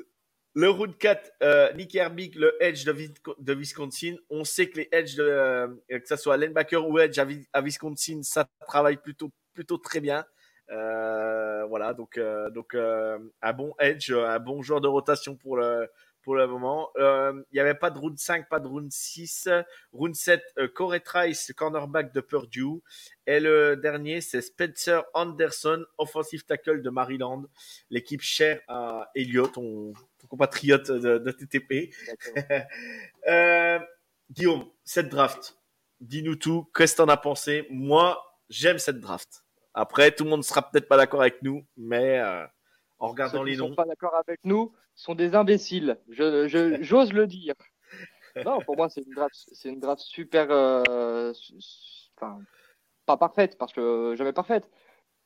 Le 0.56 0.70
round 0.70 0.98
4, 0.98 1.32
euh, 1.44 1.72
Nick 1.74 1.94
Herbig, 1.96 2.36
le 2.36 2.56
edge 2.60 2.84
de, 2.84 3.54
Wisconsin. 3.54 4.16
On 4.32 4.44
sait 4.44 4.68
que 4.68 4.80
les 4.80 4.90
edge, 4.92 5.16
de, 5.16 5.24
euh, 5.24 5.68
que 5.88 6.08
ce 6.08 6.16
soit 6.16 6.38
linebacker 6.38 6.88
ou 6.88 6.98
edge 6.98 7.20
à, 7.20 7.62
Wisconsin, 7.62 8.22
ça 8.24 8.48
travaille 8.68 8.98
plutôt, 8.98 9.30
plutôt 9.54 9.78
très 9.78 10.00
bien. 10.00 10.26
Euh, 10.72 11.66
voilà, 11.66 11.94
donc, 11.94 12.18
euh, 12.18 12.50
donc 12.50 12.74
un 12.76 13.54
bon 13.54 13.76
edge, 13.80 14.12
un 14.12 14.40
bon 14.40 14.64
joueur 14.64 14.82
de 14.82 14.88
rotation 14.88 15.36
pour 15.36 15.58
le, 15.58 15.88
moment. 16.26 16.90
Il 16.98 17.44
n'y 17.54 17.60
avait 17.60 17.76
pas 17.76 17.92
de 17.92 18.00
round 18.00 18.18
5, 18.18 18.50
pas 18.50 18.60
de 18.60 18.68
round 18.68 18.92
6. 18.92 19.50
Round 19.94 20.16
7, 20.16 20.44
Corey 20.74 21.00
Trice, 21.00 21.54
cornerback 21.56 22.12
de 22.12 22.22
Purdue. 22.22 22.82
Et 23.28 23.40
le 23.40 23.76
dernier, 23.76 24.20
c'est 24.22 24.42
Spencer 24.42 25.04
Anderson, 25.14 25.86
offensive 26.00 26.44
tackle 26.44 26.82
de 26.82 26.90
Maryland. 26.90 27.46
L'équipe 27.92 28.22
chère 28.22 28.62
à 28.68 29.10
Elliott. 29.16 29.56
Compatriote 30.30 30.92
de, 30.92 31.18
de 31.18 31.32
TTP. 31.32 31.94
euh, 33.28 33.80
Guillaume, 34.32 34.66
cette 34.84 35.10
draft, 35.10 35.58
dis-nous 36.00 36.36
tout. 36.36 36.70
Qu'est-ce 36.76 36.94
que 36.94 36.98
t'en 37.02 37.10
as 37.10 37.18
pensé? 37.18 37.68
Moi, 37.70 38.24
j'aime 38.50 38.78
cette 38.80 39.00
draft. 39.00 39.44
Après, 39.74 40.12
tout 40.12 40.24
le 40.24 40.30
monde 40.30 40.40
ne 40.40 40.44
sera 40.46 40.70
peut-être 40.70 40.88
pas 40.88 40.98
d'accord 40.98 41.22
avec 41.22 41.42
nous, 41.42 41.66
mais 41.78 42.20
euh, 42.20 42.46
en 43.00 43.10
regardant 43.10 43.40
Ceux 43.40 43.46
les 43.46 43.54
qui 43.54 43.58
noms. 43.60 43.70
sont 43.70 43.76
pas 43.76 43.86
d'accord 43.86 44.16
avec 44.16 44.40
nous 44.44 44.74
sont 44.96 45.16
des 45.16 45.36
imbéciles. 45.36 45.98
Je, 46.10 46.48
je- 46.48 46.82
j'ose 46.82 47.14
le 47.14 47.28
dire. 47.28 47.56
Non, 48.46 48.60
pour 48.62 48.78
moi, 48.78 48.90
c'est 48.90 49.02
une 49.02 49.14
draft, 49.14 49.34
c'est 49.54 49.70
une 49.70 49.80
draft 49.80 50.02
super, 50.02 50.48
euh, 50.52 51.34
su- 51.34 51.60
su- 51.60 52.10
enfin, 52.16 52.40
pas 53.08 53.18
parfaite 53.18 53.58
parce 53.58 53.74
que 53.74 54.14
jamais 54.16 54.32
parfaite, 54.34 54.70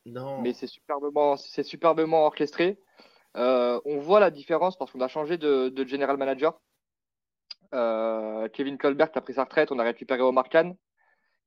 Non. 0.05 0.41
mais 0.41 0.53
c'est 0.53 0.67
superbement, 0.67 1.35
c'est 1.35 1.63
superbement 1.63 2.25
orchestré. 2.25 2.79
Euh, 3.36 3.80
on 3.86 3.98
voit 3.98 4.19
la 4.19 4.32
différence 4.32 4.78
parce 4.78 4.91
qu'on 4.91 5.02
a 5.02 5.08
changé 5.08 5.38
de, 5.38 5.69
de 5.69 5.86
general 5.88 6.17
manager. 6.17 6.60
Euh, 7.74 8.48
Kevin 8.50 8.78
Colbert 8.78 9.10
a 9.15 9.22
pris 9.22 9.34
sa 9.34 9.46
retraite, 9.46 9.72
on 9.72 9.80
a 9.80 9.84
récupéré 9.84 10.22
Omar 10.22 10.48
Khan 10.50 10.76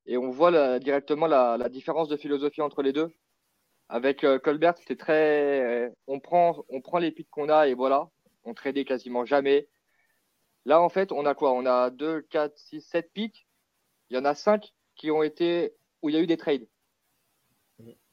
et 0.07 0.17
on 0.19 0.31
voit 0.31 0.51
la- 0.51 0.79
directement 0.81 1.27
la, 1.27 1.57
la 1.59 1.69
différence 1.69 2.09
de 2.09 2.17
philosophie 2.17 2.63
entre 2.63 2.83
les 2.83 2.93
deux. 2.93 3.13
Avec 3.89 4.25
euh, 4.25 4.39
Colbert, 4.39 4.77
c'était 4.79 4.97
très, 4.97 5.93
on 6.09 6.21
prend, 6.21 6.65
on 6.71 6.81
prend 6.81 6.99
les 6.99 7.13
pics 7.13 7.31
qu'on 7.31 7.49
a 7.51 7.69
et 7.69 7.75
voilà, 7.75 8.11
on 8.45 8.55
tradait 8.55 8.85
quasiment 8.85 9.25
jamais. 9.27 9.69
Là, 10.67 10.81
en 10.83 10.89
fait, 10.89 11.13
on 11.13 11.27
a 11.27 11.35
quoi? 11.35 11.53
On 11.53 11.67
a 11.67 11.91
2, 11.91 12.23
4, 12.23 12.59
6, 12.59 12.81
7 12.83 13.13
pics. 13.13 13.47
Il 14.11 14.17
y 14.17 14.21
en 14.21 14.25
a 14.25 14.35
5 14.35 14.75
qui 14.97 15.11
ont 15.11 15.23
été 15.23 15.75
où 16.03 16.09
il 16.11 16.15
y 16.15 16.19
a 16.19 16.23
eu 16.23 16.27
des 16.27 16.37
trades. 16.37 16.67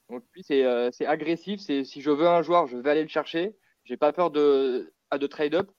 Donc 0.09 0.23
lui, 0.33 0.43
c'est 0.43 0.63
c'est 0.91 1.05
agressif. 1.05 1.59
C'est 1.61 1.83
si 1.83 2.01
je 2.01 2.11
veux 2.11 2.27
un 2.27 2.41
joueur, 2.41 2.67
je 2.67 2.77
vais 2.77 2.89
aller 2.91 3.01
le 3.03 3.07
chercher. 3.09 3.55
J'ai 3.85 3.97
pas 3.97 4.13
peur 4.13 4.31
de, 4.31 4.93
à 5.11 5.17
de 5.17 5.27
trade 5.27 5.55
up. 5.55 5.71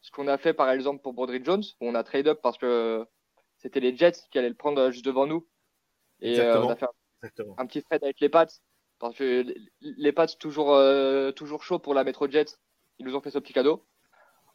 Ce 0.00 0.10
qu'on 0.10 0.28
a 0.28 0.36
fait 0.38 0.52
par 0.54 0.70
exemple 0.70 1.02
pour 1.02 1.14
Broderick 1.14 1.44
Jones, 1.44 1.62
on 1.80 1.94
a 1.94 2.02
trade 2.02 2.28
up 2.28 2.40
parce 2.42 2.58
que 2.58 3.06
c'était 3.58 3.80
les 3.80 3.96
Jets 3.96 4.12
qui 4.30 4.38
allaient 4.38 4.48
le 4.50 4.54
prendre 4.54 4.80
euh, 4.80 4.90
juste 4.90 5.04
devant 5.04 5.26
nous. 5.26 5.46
Et 6.20 6.34
euh, 6.40 6.52
on 6.66 6.70
a 6.70 6.76
fait 6.76 6.86
un 7.58 7.66
petit 7.66 7.82
trade 7.82 8.04
avec 8.04 8.20
les 8.20 8.28
Pats 8.28 8.46
parce 8.98 9.16
que 9.16 9.44
les- 9.80 10.12
Pats 10.12 10.26
toujours 10.38 10.74
euh, 10.74 11.32
toujours 11.32 11.62
chaud 11.62 11.78
pour 11.78 11.94
la 11.94 12.04
Metro 12.04 12.28
Jets. 12.28 12.56
Ils 12.98 13.06
nous 13.06 13.16
ont 13.16 13.20
fait 13.20 13.30
ce 13.30 13.38
petit 13.38 13.52
cadeau. 13.52 13.86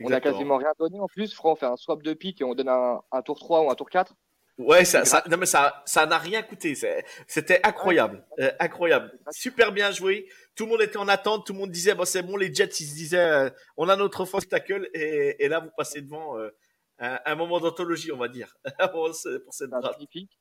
On 0.01 0.07
a 0.13 0.19
quasiment 0.21 0.57
rien 0.57 0.71
donné 0.79 0.99
en 0.99 1.07
plus. 1.07 1.31
Je 1.31 1.37
crois 1.37 1.51
on 1.51 1.55
fait 1.55 1.65
un 1.65 1.75
swap 1.77 2.03
de 2.03 2.13
pick 2.13 2.39
et 2.41 2.43
on 2.43 2.53
donne 2.55 2.69
un, 2.69 3.01
un 3.11 3.21
tour 3.21 3.39
3 3.39 3.63
ou 3.63 3.71
un 3.71 3.75
tour 3.75 3.89
4. 3.89 4.13
Ouais, 4.59 4.83
ça, 4.83 5.05
ça, 5.05 5.23
non 5.29 5.37
mais 5.37 5.45
ça, 5.45 5.81
ça 5.85 6.05
n'a 6.05 6.17
rien 6.17 6.41
coûté. 6.43 6.75
C'était 7.27 7.61
incroyable, 7.65 8.25
Euh, 8.39 8.51
incroyable, 8.59 9.17
super 9.31 9.71
bien 9.71 9.89
joué. 9.91 10.27
Tout 10.55 10.65
le 10.65 10.71
monde 10.71 10.81
était 10.81 10.97
en 10.97 11.07
attente. 11.07 11.45
Tout 11.47 11.53
le 11.53 11.59
monde 11.59 11.71
disait, 11.71 11.95
bon, 11.95 12.03
c'est 12.05 12.23
bon, 12.23 12.35
les 12.35 12.53
Jets, 12.53 12.65
ils 12.81 12.85
se 12.87 12.93
disaient, 12.93 13.19
euh, 13.19 13.49
on 13.77 13.87
a 13.87 13.95
notre 13.95 14.19
offense 14.21 14.47
tackle, 14.49 14.89
et, 14.93 15.37
et 15.45 15.47
là, 15.47 15.61
vous 15.61 15.69
passez 15.77 16.01
devant 16.01 16.37
euh, 16.37 16.49
un, 16.99 17.19
un 17.25 17.35
moment 17.35 17.61
d'anthologie, 17.61 18.11
on 18.11 18.17
va 18.17 18.27
dire, 18.27 18.53
pour 18.91 19.15
ce- 19.15 19.37
pour 19.37 19.53
cette 19.53 19.69
draft. 19.69 19.97
magnifique. 19.97 20.37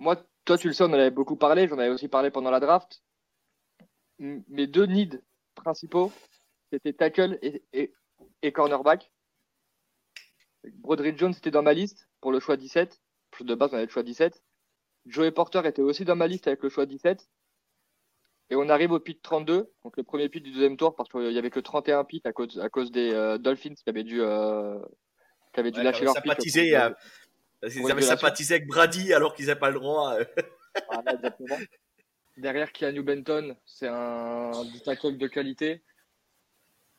Moi, 0.00 0.16
toi, 0.44 0.58
tu 0.58 0.66
le 0.66 0.74
sais, 0.74 0.82
on 0.82 0.88
en 0.88 0.92
avait 0.94 1.10
beaucoup 1.12 1.36
parlé. 1.36 1.68
J'en 1.68 1.78
avais 1.78 1.90
aussi 1.90 2.08
parlé 2.08 2.30
pendant 2.32 2.50
la 2.50 2.60
draft. 2.60 3.02
Mes 4.18 4.66
deux 4.66 4.86
needs 4.86 5.20
principaux, 5.54 6.10
c'était 6.72 6.92
tackle 6.92 7.38
et, 7.42 7.62
et, 7.72 7.92
et 8.42 8.52
cornerback. 8.52 9.10
Broderick 10.64 11.16
Jones 11.18 11.34
était 11.36 11.50
dans 11.52 11.62
ma 11.62 11.72
liste 11.72 12.08
pour 12.20 12.32
le 12.32 12.40
choix 12.40 12.56
17. 12.56 13.00
De 13.40 13.54
base, 13.54 13.70
on 13.72 13.76
avait 13.76 13.86
le 13.86 13.90
choix 13.90 14.02
17. 14.02 14.42
Joey 15.06 15.30
Porter 15.30 15.62
était 15.66 15.82
aussi 15.82 16.04
dans 16.04 16.16
ma 16.16 16.26
liste 16.26 16.46
avec 16.46 16.62
le 16.62 16.68
choix 16.68 16.86
17. 16.86 17.28
Et 18.48 18.56
on 18.56 18.68
arrive 18.68 18.92
au 18.92 19.00
pick 19.00 19.20
32, 19.22 19.72
donc 19.84 19.96
le 19.96 20.04
premier 20.04 20.28
pick 20.28 20.42
du 20.44 20.52
deuxième 20.52 20.76
tour, 20.76 20.94
parce 20.94 21.08
qu'il 21.08 21.32
y 21.32 21.38
avait 21.38 21.50
que 21.50 21.60
31 21.60 22.04
picks 22.04 22.24
à 22.26 22.32
cause, 22.32 22.58
à 22.60 22.68
cause 22.68 22.92
des 22.92 23.12
euh, 23.12 23.38
Dolphins 23.38 23.74
qui 23.74 23.88
avaient 23.88 24.04
dû, 24.04 24.22
euh, 24.22 24.78
qui 25.52 25.60
avaient 25.60 25.72
dû 25.72 25.78
Ouais, 25.78 25.84
lâcher 25.84 26.04
leur 26.04 26.14
sympathisé, 26.14 26.76
euh, 26.76 26.90
Parce 27.60 27.74
qu'ils 27.74 27.90
avaient 27.90 28.02
sympathisé 28.02 28.54
avec 28.54 28.68
Brady 28.68 29.12
alors 29.12 29.34
qu'ils 29.34 29.46
n'avaient 29.46 29.58
pas 29.58 29.70
le 29.70 29.80
droit. 29.80 30.14
euh. 30.14 30.24
Voilà, 30.88 31.14
exactement. 31.14 31.58
Derrière 32.36 32.72
Keanu 32.72 33.02
Benton, 33.02 33.56
c'est 33.64 33.88
un 33.88 34.64
du 34.64 34.80
tackle 34.80 35.16
de 35.16 35.26
qualité. 35.26 35.82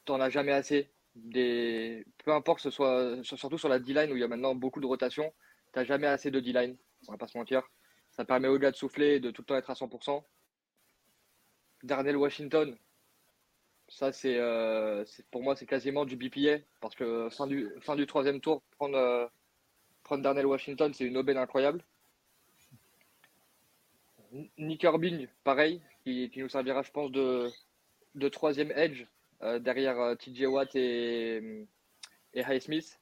T'en 0.03 0.19
as 0.19 0.29
jamais 0.29 0.51
assez. 0.51 0.91
Des... 1.25 2.05
Peu 2.23 2.31
importe, 2.31 2.57
que 2.57 2.63
ce 2.63 2.69
soit 2.69 3.23
surtout 3.23 3.57
sur 3.57 3.69
la 3.69 3.79
D-line 3.79 4.11
où 4.11 4.15
il 4.15 4.21
y 4.21 4.23
a 4.23 4.27
maintenant 4.27 4.55
beaucoup 4.55 4.79
de 4.79 4.85
rotation, 4.85 5.33
t'as 5.73 5.83
jamais 5.83 6.07
assez 6.07 6.31
de 6.31 6.39
D-line. 6.39 6.75
On 7.07 7.11
va 7.11 7.17
pas 7.17 7.27
se 7.27 7.37
mentir. 7.37 7.63
Ça 8.11 8.25
permet 8.25 8.47
au 8.47 8.57
gars 8.57 8.71
de 8.71 8.75
souffler 8.75 9.15
et 9.15 9.19
de 9.19 9.31
tout 9.31 9.41
le 9.41 9.45
temps 9.45 9.55
être 9.55 9.69
à 9.69 9.73
100%. 9.73 10.23
Darnell 11.83 12.17
Washington, 12.17 12.75
ça 13.87 14.11
c'est 14.11 14.37
euh, 14.37 15.05
c'est- 15.05 15.25
pour 15.29 15.43
moi 15.43 15.55
c'est 15.55 15.67
quasiment 15.67 16.05
du 16.05 16.15
BPA 16.15 16.57
parce 16.81 16.95
que 16.95 17.29
fin 17.29 17.47
du, 17.47 18.07
troisième 18.07 18.41
tour, 18.41 18.63
prendre, 18.77 18.97
euh, 18.97 19.27
prendre 20.03 20.23
Darnell 20.23 20.47
Washington, 20.47 20.93
c'est 20.93 21.05
une 21.05 21.17
aubaine 21.17 21.37
incroyable. 21.37 21.83
Nick 24.57 24.83
Herbig, 24.83 25.29
pareil, 25.43 25.81
qui, 26.03 26.31
nous 26.37 26.49
servira, 26.49 26.81
je 26.81 26.91
pense, 26.91 27.11
de, 27.11 27.49
troisième 28.29 28.71
edge 28.71 29.05
derrière 29.59 29.99
euh, 29.99 30.15
TJ 30.15 30.43
Watt 30.45 30.75
et, 30.75 31.65
et 32.33 32.43
Highsmith. 32.43 32.99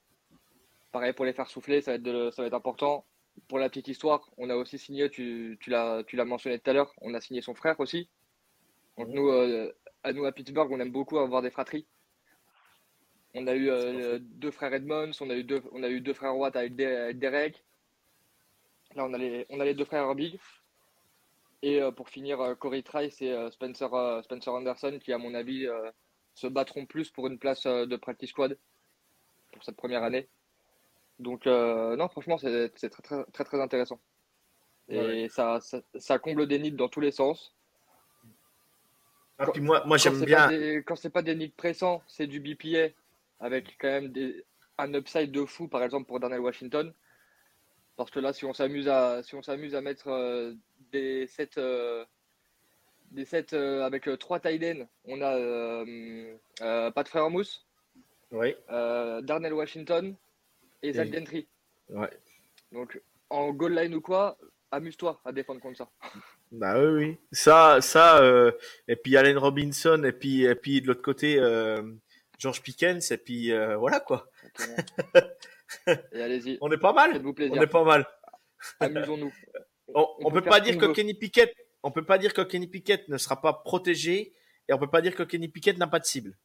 Pareil, 0.91 1.13
pour 1.13 1.25
les 1.25 1.33
faire 1.33 1.49
souffler, 1.49 1.81
ça 1.81 1.91
va 1.91 1.95
être, 1.95 2.03
de- 2.03 2.29
ça 2.31 2.41
va 2.41 2.47
être 2.47 2.53
important. 2.53 3.05
Pour 3.47 3.59
la 3.59 3.69
petite 3.69 3.89
histoire, 3.89 4.29
on 4.37 4.49
a 4.49 4.55
aussi 4.55 4.77
signé, 4.77 5.09
tu, 5.09 5.57
tu 5.59 5.69
l'as 5.69 6.03
tu 6.05 6.15
l'as 6.15 6.23
mentionné 6.25 6.57
tout 6.59 6.69
à 6.69 6.73
l'heure, 6.73 6.93
on 7.01 7.13
a 7.13 7.19
signé 7.19 7.41
son 7.41 7.53
frère 7.53 7.79
aussi. 7.81 8.09
Donc 8.97 9.09
nous, 9.09 9.27
euh, 9.27 9.73
à 10.03 10.13
nous 10.13 10.25
à 10.25 10.31
Pittsburgh, 10.31 10.71
on 10.71 10.79
aime 10.79 10.91
beaucoup 10.91 11.17
avoir 11.19 11.41
des 11.41 11.49
fratries. 11.49 11.85
On 13.33 13.45
a 13.47 13.53
eu 13.53 13.69
euh, 13.69 14.19
deux 14.21 14.51
frères 14.51 14.73
Edmonds, 14.73 15.11
on 15.19 15.29
a 15.29 15.35
eu 15.35 15.43
deux, 15.43 15.61
on 15.73 15.83
a 15.83 15.89
eu 15.89 15.99
deux 15.99 16.13
frères 16.13 16.37
Watt 16.37 16.55
avec, 16.55 16.75
Der- 16.77 17.03
avec 17.05 17.19
Derek. 17.19 17.61
Là, 18.95 19.03
on 19.05 19.13
a 19.13 19.17
les, 19.17 19.45
on 19.49 19.59
a 19.59 19.65
les 19.65 19.73
deux 19.73 19.83
frères 19.83 20.03
Herbig. 20.03 20.39
Et 21.61 21.81
euh, 21.81 21.91
pour 21.91 22.07
finir, 22.09 22.39
euh, 22.39 22.55
Corey 22.55 22.83
Trice 22.83 23.21
et 23.21 23.33
euh, 23.33 23.49
Spencer, 23.51 23.93
euh, 23.93 24.21
Spencer 24.21 24.53
Anderson, 24.53 24.97
qui, 25.03 25.11
à 25.11 25.17
mon 25.17 25.33
avis, 25.33 25.67
euh, 25.67 25.91
se 26.35 26.47
battront 26.47 26.85
plus 26.85 27.09
pour 27.09 27.27
une 27.27 27.39
place 27.39 27.65
euh, 27.65 27.85
de 27.85 27.95
practice 27.95 28.29
squad 28.29 28.57
pour 29.53 29.63
cette 29.63 29.77
première 29.77 30.03
année. 30.03 30.27
Donc, 31.17 31.47
euh, 31.47 31.95
non, 31.95 32.07
franchement, 32.09 32.37
c'est 32.37 32.69
très, 32.69 32.89
très, 32.89 33.23
très, 33.31 33.43
très 33.45 33.61
intéressant. 33.61 33.99
Et 34.89 34.99
Ouais. 34.99 35.27
ça, 35.29 35.59
ça, 35.61 35.81
ça 35.97 36.19
comble 36.19 36.45
des 36.47 36.59
needs 36.59 36.75
dans 36.75 36.89
tous 36.89 36.99
les 36.99 37.11
sens. 37.11 37.55
Ah, 39.37 39.47
puis 39.51 39.61
moi, 39.61 39.83
moi 39.85 39.97
Quand 39.97 40.03
j'aime 40.03 40.23
bien. 40.25 40.37
pas 40.45 40.47
des- 40.49 40.83
quand 40.85 40.95
c'est 40.95 41.09
pas 41.09 41.21
des 41.21 41.35
needs 41.35 41.53
pressants, 41.55 42.03
c'est 42.07 42.27
du 42.27 42.39
BPA 42.39 42.89
avec 43.39 43.75
quand 43.79 43.87
même 43.87 44.09
des, 44.09 44.45
un 44.77 44.93
upside 44.93 45.31
de 45.31 45.45
fou, 45.45 45.67
par 45.67 45.83
exemple 45.83 46.05
pour 46.07 46.19
Darnell 46.19 46.39
Washington. 46.39 46.93
Parce 47.95 48.11
que 48.11 48.19
là, 48.19 48.33
si 48.33 48.43
on 48.45 48.53
s'amuse 48.53 48.87
à, 48.89 49.23
si 49.23 49.35
on 49.35 49.41
s'amuse 49.41 49.73
à 49.73 49.81
mettre 49.81 50.09
euh, 50.09 50.53
des 50.91 51.27
sets, 51.27 51.57
euh, 51.57 52.05
des 53.15 53.25
sets 53.25 53.53
euh, 53.53 53.83
avec 53.83 54.07
euh, 54.07 54.17
trois 54.17 54.39
tight 54.39 54.87
on 55.05 55.21
a 55.21 55.35
euh, 55.35 56.35
Pat 56.91 57.07
Frermouth, 57.07 57.65
Oui, 58.31 58.55
Darnell 58.69 59.53
Washington 59.53 60.15
et 60.83 60.93
Zach 60.93 61.11
Gentry. 61.11 61.47
ouais. 61.89 62.09
Donc 62.71 63.01
en 63.29 63.51
goal 63.53 63.73
line 63.75 63.95
ou 63.95 64.01
quoi, 64.01 64.37
amuse-toi 64.71 65.19
à 65.25 65.31
défendre 65.31 65.61
contre 65.61 65.77
ça. 65.77 65.89
Bah 66.51 66.79
oui, 66.79 66.87
oui. 67.05 67.17
Ça, 67.31 67.81
ça, 67.81 68.21
euh, 68.21 68.51
et 68.87 68.95
puis 68.95 69.17
Allen 69.17 69.37
Robinson, 69.37 70.03
et 70.05 70.11
puis, 70.13 70.43
et 70.45 70.55
puis 70.55 70.79
de 70.79 70.87
l'autre 70.87 71.01
côté, 71.01 71.37
euh, 71.39 71.81
George 72.37 72.61
Pickens, 72.61 73.11
et 73.11 73.17
puis 73.17 73.51
euh, 73.51 73.75
voilà 73.77 73.99
quoi. 73.99 74.29
Et 76.13 76.21
allez-y, 76.21 76.57
On 76.61 76.71
est 76.71 76.77
pas 76.77 76.93
mal. 76.93 77.13
faites-vous 77.13 77.29
On 77.29 77.33
plaisir, 77.33 77.61
est 77.61 77.67
pas 77.67 77.83
mal. 77.83 78.05
amusons-nous. 78.79 79.33
On, 79.93 80.07
on 80.19 80.31
peut 80.31 80.41
faire 80.41 80.51
pas 80.51 80.59
dire 80.59 80.77
que. 80.77 80.85
Kenny 80.93 81.13
Pickett, 81.13 81.53
on 81.85 81.91
peut 81.91 82.03
pas 82.05 82.17
dire 82.17 82.33
que 82.33 82.41
Kenny 82.41 82.67
Pickett 82.67 83.07
ne 83.09 83.17
sera 83.17 83.39
pas 83.39 83.53
protégé, 83.53 84.33
et 84.67 84.73
on 84.73 84.77
peut 84.79 84.89
pas 84.89 85.01
dire 85.01 85.15
que 85.15 85.23
Kenny 85.23 85.47
Pickett 85.47 85.77
n'a 85.77 85.87
pas 85.87 85.99
de 85.99 86.05
cible. 86.05 86.35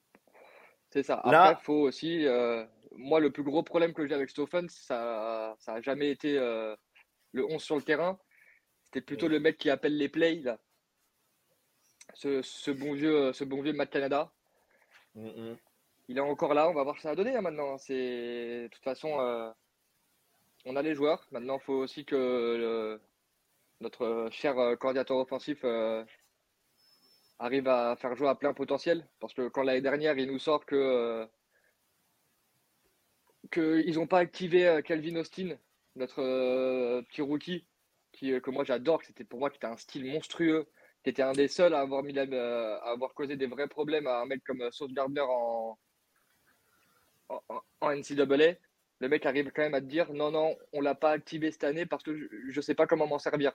C'est 0.90 1.02
ça. 1.02 1.14
Après, 1.18 1.30
Là- 1.32 1.56
faut 1.62 1.72
aussi. 1.88 2.26
euh, 2.26 2.64
moi, 2.96 3.20
le 3.20 3.30
plus 3.30 3.42
gros 3.42 3.62
problème 3.62 3.94
que 3.94 4.06
j'ai 4.06 4.14
avec 4.14 4.28
Stoffen, 4.30 4.68
ça, 4.68 5.56
ça 5.60 5.74
a 5.74 5.80
jamais 5.80 6.10
été 6.10 6.36
euh, 6.36 6.74
le 7.32 7.44
11 7.46 7.62
sur 7.62 7.76
le 7.76 7.82
terrain. 7.82 8.18
C'était 8.84 9.00
plutôt 9.00 9.28
le 9.28 9.40
mec 9.40 9.56
qui 9.56 9.70
appelle 9.70 9.96
les 9.96 10.08
plays, 10.08 10.40
là. 10.42 10.58
Ce, 12.14 12.42
ce 12.42 12.70
bon 12.72 12.92
vieux, 12.92 13.32
ce 13.32 13.44
bon 13.44 13.62
vieux 13.62 13.72
Matt 13.72 13.90
Canada. 13.90 14.32
Il 16.08 16.18
est 16.18 16.20
encore 16.20 16.54
là. 16.54 16.68
On 16.68 16.74
va 16.74 16.82
voir 16.82 16.96
ce 16.96 17.00
que 17.00 17.02
ça 17.04 17.10
va 17.10 17.14
donner 17.14 17.36
hein, 17.36 17.40
maintenant. 17.40 17.78
C'est 17.78 18.64
de 18.64 18.68
toute 18.68 18.82
façon, 18.82 19.20
euh, 19.20 19.50
on 20.66 20.74
a 20.76 20.82
les 20.82 20.94
joueurs. 20.96 21.24
Maintenant, 21.30 21.58
il 21.58 21.64
faut 21.64 21.74
aussi 21.74 22.04
que 22.04 22.16
le- 22.16 23.00
notre 23.80 24.28
cher 24.32 24.58
euh, 24.58 24.76
coordinateur 24.76 25.16
offensif 25.18 25.60
euh, 25.64 26.04
arrive 27.40 27.66
à 27.66 27.96
faire 27.96 28.14
jouer 28.14 28.28
à 28.28 28.36
plein 28.36 28.54
potentiel. 28.54 29.08
Parce 29.18 29.34
que 29.34 29.48
quand 29.48 29.62
l'année 29.64 29.80
dernière, 29.80 30.16
il 30.18 30.30
nous 30.30 30.38
sort 30.38 30.64
que 30.64 30.76
euh, 30.76 31.26
qu'ils 33.52 33.94
n'ont 33.94 34.06
pas 34.06 34.18
activé 34.18 34.66
euh, 34.66 34.82
Calvin 34.82 35.16
Austin, 35.16 35.56
notre 35.96 36.20
euh, 36.22 37.02
petit 37.02 37.22
rookie, 37.22 37.66
qui, 38.12 38.32
euh, 38.32 38.40
que 38.40 38.50
moi 38.50 38.64
j'adore, 38.64 39.02
c'était 39.02 39.24
pour 39.24 39.38
moi 39.40 39.50
qui 39.50 39.56
était 39.56 39.66
un 39.66 39.76
style 39.76 40.04
monstrueux, 40.10 40.66
qui 41.04 41.10
était 41.10 41.22
un 41.22 41.32
des 41.32 41.48
seuls 41.48 41.74
à 41.74 41.80
avoir, 41.80 42.02
mis 42.02 42.16
euh, 42.18 42.78
à 42.80 42.90
avoir 42.90 43.14
causé 43.14 43.36
des 43.36 43.46
vrais 43.46 43.68
problèmes 43.68 44.06
à 44.06 44.20
un 44.20 44.26
mec 44.26 44.42
comme 44.44 44.60
euh, 44.62 44.70
Sauce 44.70 44.92
Gardner 44.92 45.22
en, 45.22 45.78
en, 47.28 47.42
en- 47.48 47.62
en 47.80 47.90
NCAA. 47.90 48.58
le 49.00 49.08
mec 49.08 49.24
arrive 49.26 49.50
quand 49.52 49.62
même 49.62 49.74
à 49.74 49.80
te 49.80 49.86
dire 49.86 50.12
non, 50.12 50.30
non, 50.30 50.56
on 50.72 50.80
l'a 50.82 50.94
pas 50.94 51.12
activé 51.12 51.50
cette 51.50 51.64
année 51.64 51.86
parce 51.86 52.02
que 52.02 52.14
je 52.50 52.56
ne 52.56 52.60
sais 52.62 52.74
pas 52.74 52.86
comment 52.86 53.06
m'en 53.06 53.18
servir. 53.18 53.52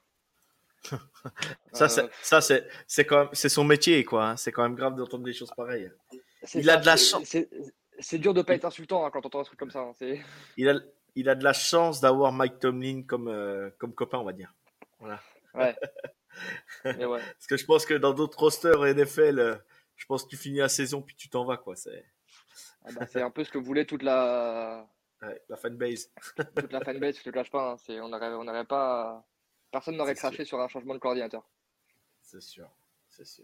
Ça, 1.74 1.90
c'est, 1.90 2.10
ça 2.22 2.42
c'est, 2.42 2.68
c'est 2.88 3.06
quand 3.06 3.20
même, 3.20 3.30
c'est 3.34 3.50
son 3.50 3.64
métier, 3.64 4.04
quoi. 4.04 4.30
Hein. 4.30 4.38
C'est 4.38 4.52
quand 4.52 4.64
même 4.64 4.76
grave 4.76 4.96
d'entendre 4.96 5.24
des 5.24 5.34
choses 5.34 5.52
pareilles. 5.56 5.92
Il 6.54 6.70
a 6.70 6.78
de 6.78 6.86
la 6.86 6.98
chance. 6.98 7.36
C'est, 8.00 8.18
dur 8.18 8.34
de 8.34 8.42
pas 8.42 8.56
être 8.56 8.66
insultant 8.66 9.06
hein, 9.06 9.10
quand 9.12 9.22
on 9.24 9.28
entend 9.28 9.40
un 9.40 9.44
truc 9.44 9.58
comme 9.58 9.72
ça. 9.72 9.80
Hein. 9.80 9.94
Il, 10.58 10.70
a, 10.70 10.80
il 11.16 11.30
a 11.30 11.36
de 11.36 11.44
la 11.44 11.54
chance 11.54 12.02
d'avoir 12.02 12.34
Mike 12.34 12.60
Tomlin 12.60 13.04
comme, 13.04 13.30
euh, 13.30 13.70
comme 13.78 13.94
copain, 13.94 14.18
on 14.18 14.26
va 14.26 14.34
dire. 14.34 14.54
Voilà. 15.00 15.22
Ouais. 15.54 15.76
Parce 16.84 17.48
que 17.48 17.56
je 17.56 17.66
pense 17.66 17.86
que 17.86 17.94
dans 17.94 18.14
d'autres 18.14 18.38
rosters 18.38 18.82
NFL, 18.82 19.40
euh, 19.40 19.56
je 19.96 20.06
pense 20.06 20.26
que 20.26 20.30
tu 20.30 20.38
finis 20.38 20.60
la 20.60 20.68
saison 20.68 21.02
puis 21.02 21.16
tu 21.16 21.30
t'en 21.30 21.46
vas, 21.46 21.56
quoi. 21.56 21.78
C'est, 21.78 22.06
ah 22.86 22.90
bah, 22.94 23.06
c'est 23.08 23.22
un 23.22 23.32
peu 23.32 23.44
ce 23.44 23.52
que 23.52 23.58
voulait 23.58 23.86
toute 23.86 24.04
la. 24.04 24.88
la 25.50 25.58
fanbase. 25.58 26.12
toute 26.56 26.72
la 26.72 26.82
fanbase, 26.82 27.18
je 27.18 27.24
te 27.24 27.30
cache 27.30 27.50
pas. 27.50 27.78
C'est, 27.80 28.00
on 28.00 28.10
n'aurait 28.10 28.34
on 28.34 28.66
pas. 28.66 29.26
Personne 29.76 29.98
n'aurait 29.98 30.16
craché 30.16 30.46
sur 30.46 30.58
un 30.62 30.70
changement 30.70 30.94
de 30.94 31.00
coordinateur. 31.00 31.44
C'est 32.22 32.42
sûr, 32.42 32.70
c'est 33.10 33.26
sûr. 33.26 33.44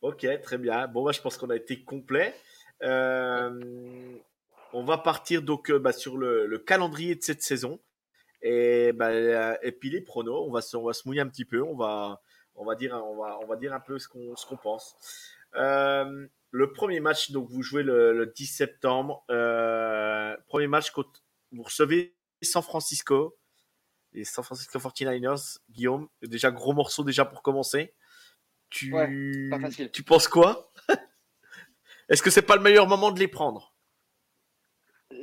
Ok, 0.00 0.26
très 0.40 0.56
bien. 0.56 0.88
Bon, 0.88 1.04
bah, 1.04 1.12
je 1.12 1.20
pense 1.20 1.36
qu'on 1.36 1.50
a 1.50 1.56
été 1.56 1.84
complet. 1.84 2.34
Euh, 2.82 4.16
on 4.72 4.82
va 4.82 4.96
partir 4.96 5.42
donc 5.42 5.70
euh, 5.70 5.78
bah, 5.78 5.92
sur 5.92 6.16
le, 6.16 6.56
calendrier 6.56 7.16
de 7.16 7.22
cette 7.22 7.42
saison. 7.42 7.78
Et, 8.40 8.92
bah, 8.92 9.12
et 9.62 9.72
puis 9.72 9.90
les 9.90 10.00
pronos, 10.00 10.42
on 10.48 10.50
va, 10.50 10.62
se, 10.62 10.74
on 10.74 10.84
va 10.84 10.94
se 10.94 11.06
mouiller 11.06 11.20
un 11.20 11.28
petit 11.28 11.44
peu. 11.44 11.60
On 11.60 11.76
va, 11.76 12.22
on 12.54 12.64
va, 12.64 12.74
dire, 12.74 12.94
on 12.94 13.16
va, 13.16 13.38
on 13.42 13.46
va 13.46 13.56
dire 13.56 13.74
un 13.74 13.80
peu 13.80 13.98
ce 13.98 14.08
qu'on, 14.08 14.34
ce 14.36 14.46
qu'on 14.46 14.56
pense. 14.56 14.96
Euh, 15.56 16.26
le 16.50 16.72
premier 16.72 17.00
match, 17.00 17.30
donc 17.30 17.50
vous 17.50 17.62
jouez 17.62 17.82
le, 17.82 18.24
10 18.34 18.46
septembre. 18.46 19.22
premier 20.46 20.66
match, 20.66 20.94
vous 21.52 21.62
recevez 21.62 22.16
San 22.40 22.62
Francisco 22.62 23.36
les 24.12 24.24
San 24.24 24.44
Francisco 24.44 24.78
49ers, 24.78 25.58
Guillaume, 25.70 26.08
déjà 26.22 26.50
gros 26.50 26.72
morceau 26.72 27.04
déjà 27.04 27.24
pour 27.24 27.42
commencer. 27.42 27.94
Tu, 28.70 28.94
tu 29.92 30.02
penses 30.02 30.28
quoi? 30.28 30.72
Est-ce 32.08 32.22
que 32.22 32.30
c'est 32.30 32.42
pas 32.42 32.56
le 32.56 32.62
meilleur 32.62 32.86
moment 32.86 33.10
de 33.10 33.18
les 33.18 33.28
prendre? 33.28 33.74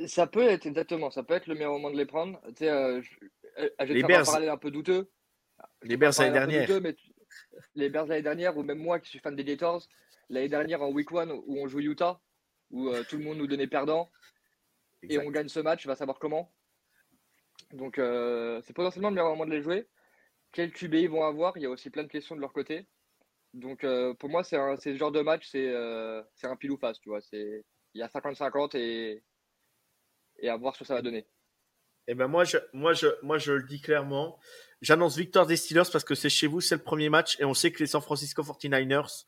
Ça 0.06 0.26
peut 0.26 0.46
être 0.48 0.66
exactement, 0.66 1.10
ça 1.10 1.22
peut 1.22 1.34
être 1.34 1.46
le 1.46 1.54
meilleur 1.54 1.72
moment 1.72 1.90
de 1.90 1.96
les 1.96 2.06
prendre. 2.06 2.40
Tu 2.48 2.58
sais, 2.58 2.68
euh, 2.68 3.02
euh, 3.58 3.68
les 3.80 4.02
Bears, 4.02 4.24
parler 4.24 4.48
un 4.48 4.56
peu 4.56 4.70
douteux. 4.70 5.10
Les 5.82 5.96
Bears 5.96 6.12
l'année 6.18 6.32
dernière. 6.32 6.68
Les 7.74 7.88
Bears 7.90 8.06
l'année 8.06 8.22
dernière, 8.22 8.56
ou 8.56 8.62
même 8.62 8.78
moi 8.78 9.00
qui 9.00 9.08
suis 9.08 9.18
fan 9.18 9.34
des 9.34 9.44
Gators, 9.44 9.86
l'année 10.28 10.48
dernière 10.48 10.82
en 10.82 10.90
Week 10.90 11.10
1 11.12 11.30
où 11.30 11.58
on 11.58 11.66
joue 11.66 11.80
Utah, 11.80 12.20
où 12.70 12.88
euh, 12.88 13.02
tout 13.08 13.18
le 13.18 13.24
monde 13.24 13.38
nous 13.38 13.46
donnait 13.46 13.66
perdant, 13.66 14.10
et 15.02 15.18
on 15.18 15.30
gagne 15.30 15.48
ce 15.48 15.60
match, 15.60 15.86
va 15.86 15.96
savoir 15.96 16.18
comment. 16.18 16.52
Donc, 17.72 17.98
euh, 17.98 18.60
c'est 18.64 18.72
potentiellement 18.72 19.10
le 19.10 19.14
meilleur 19.14 19.30
moment 19.30 19.46
de 19.46 19.50
les 19.50 19.62
jouer. 19.62 19.86
Quel 20.52 20.72
QB 20.72 20.94
ils 20.94 21.10
vont 21.10 21.24
avoir 21.24 21.56
Il 21.56 21.62
y 21.62 21.66
a 21.66 21.70
aussi 21.70 21.90
plein 21.90 22.02
de 22.02 22.08
questions 22.08 22.34
de 22.34 22.40
leur 22.40 22.52
côté. 22.52 22.86
Donc, 23.54 23.84
euh, 23.84 24.14
pour 24.14 24.28
moi, 24.28 24.42
c'est 24.44 24.56
ce 24.56 24.96
genre 24.96 25.12
de 25.12 25.20
match, 25.20 25.48
c'est 25.50 25.68
euh, 25.68 26.22
un 26.42 26.56
pile 26.56 26.72
ou 26.72 26.76
face, 26.76 27.00
tu 27.00 27.08
vois. 27.08 27.20
Il 27.32 27.62
y 27.94 28.02
a 28.02 28.08
50-50 28.08 28.76
et, 28.76 29.22
et 30.38 30.48
à 30.48 30.56
voir 30.56 30.74
ce 30.74 30.80
que 30.80 30.84
ça 30.84 30.94
va 30.94 31.02
donner. 31.02 31.26
Eh 32.06 32.14
ben 32.14 32.26
moi, 32.26 32.44
je, 32.44 32.56
moi, 32.72 32.92
je, 32.92 33.06
moi, 33.22 33.38
je 33.38 33.52
le 33.52 33.62
dis 33.62 33.80
clairement. 33.80 34.38
J'annonce 34.80 35.16
victoire 35.16 35.46
des 35.46 35.56
Steelers 35.56 35.90
parce 35.92 36.04
que 36.04 36.14
c'est 36.14 36.30
chez 36.30 36.46
vous, 36.46 36.60
c'est 36.60 36.76
le 36.76 36.82
premier 36.82 37.08
match 37.08 37.38
et 37.38 37.44
on 37.44 37.54
sait 37.54 37.70
que 37.70 37.78
les 37.78 37.86
San 37.86 38.00
Francisco 38.00 38.42
49ers, 38.42 39.26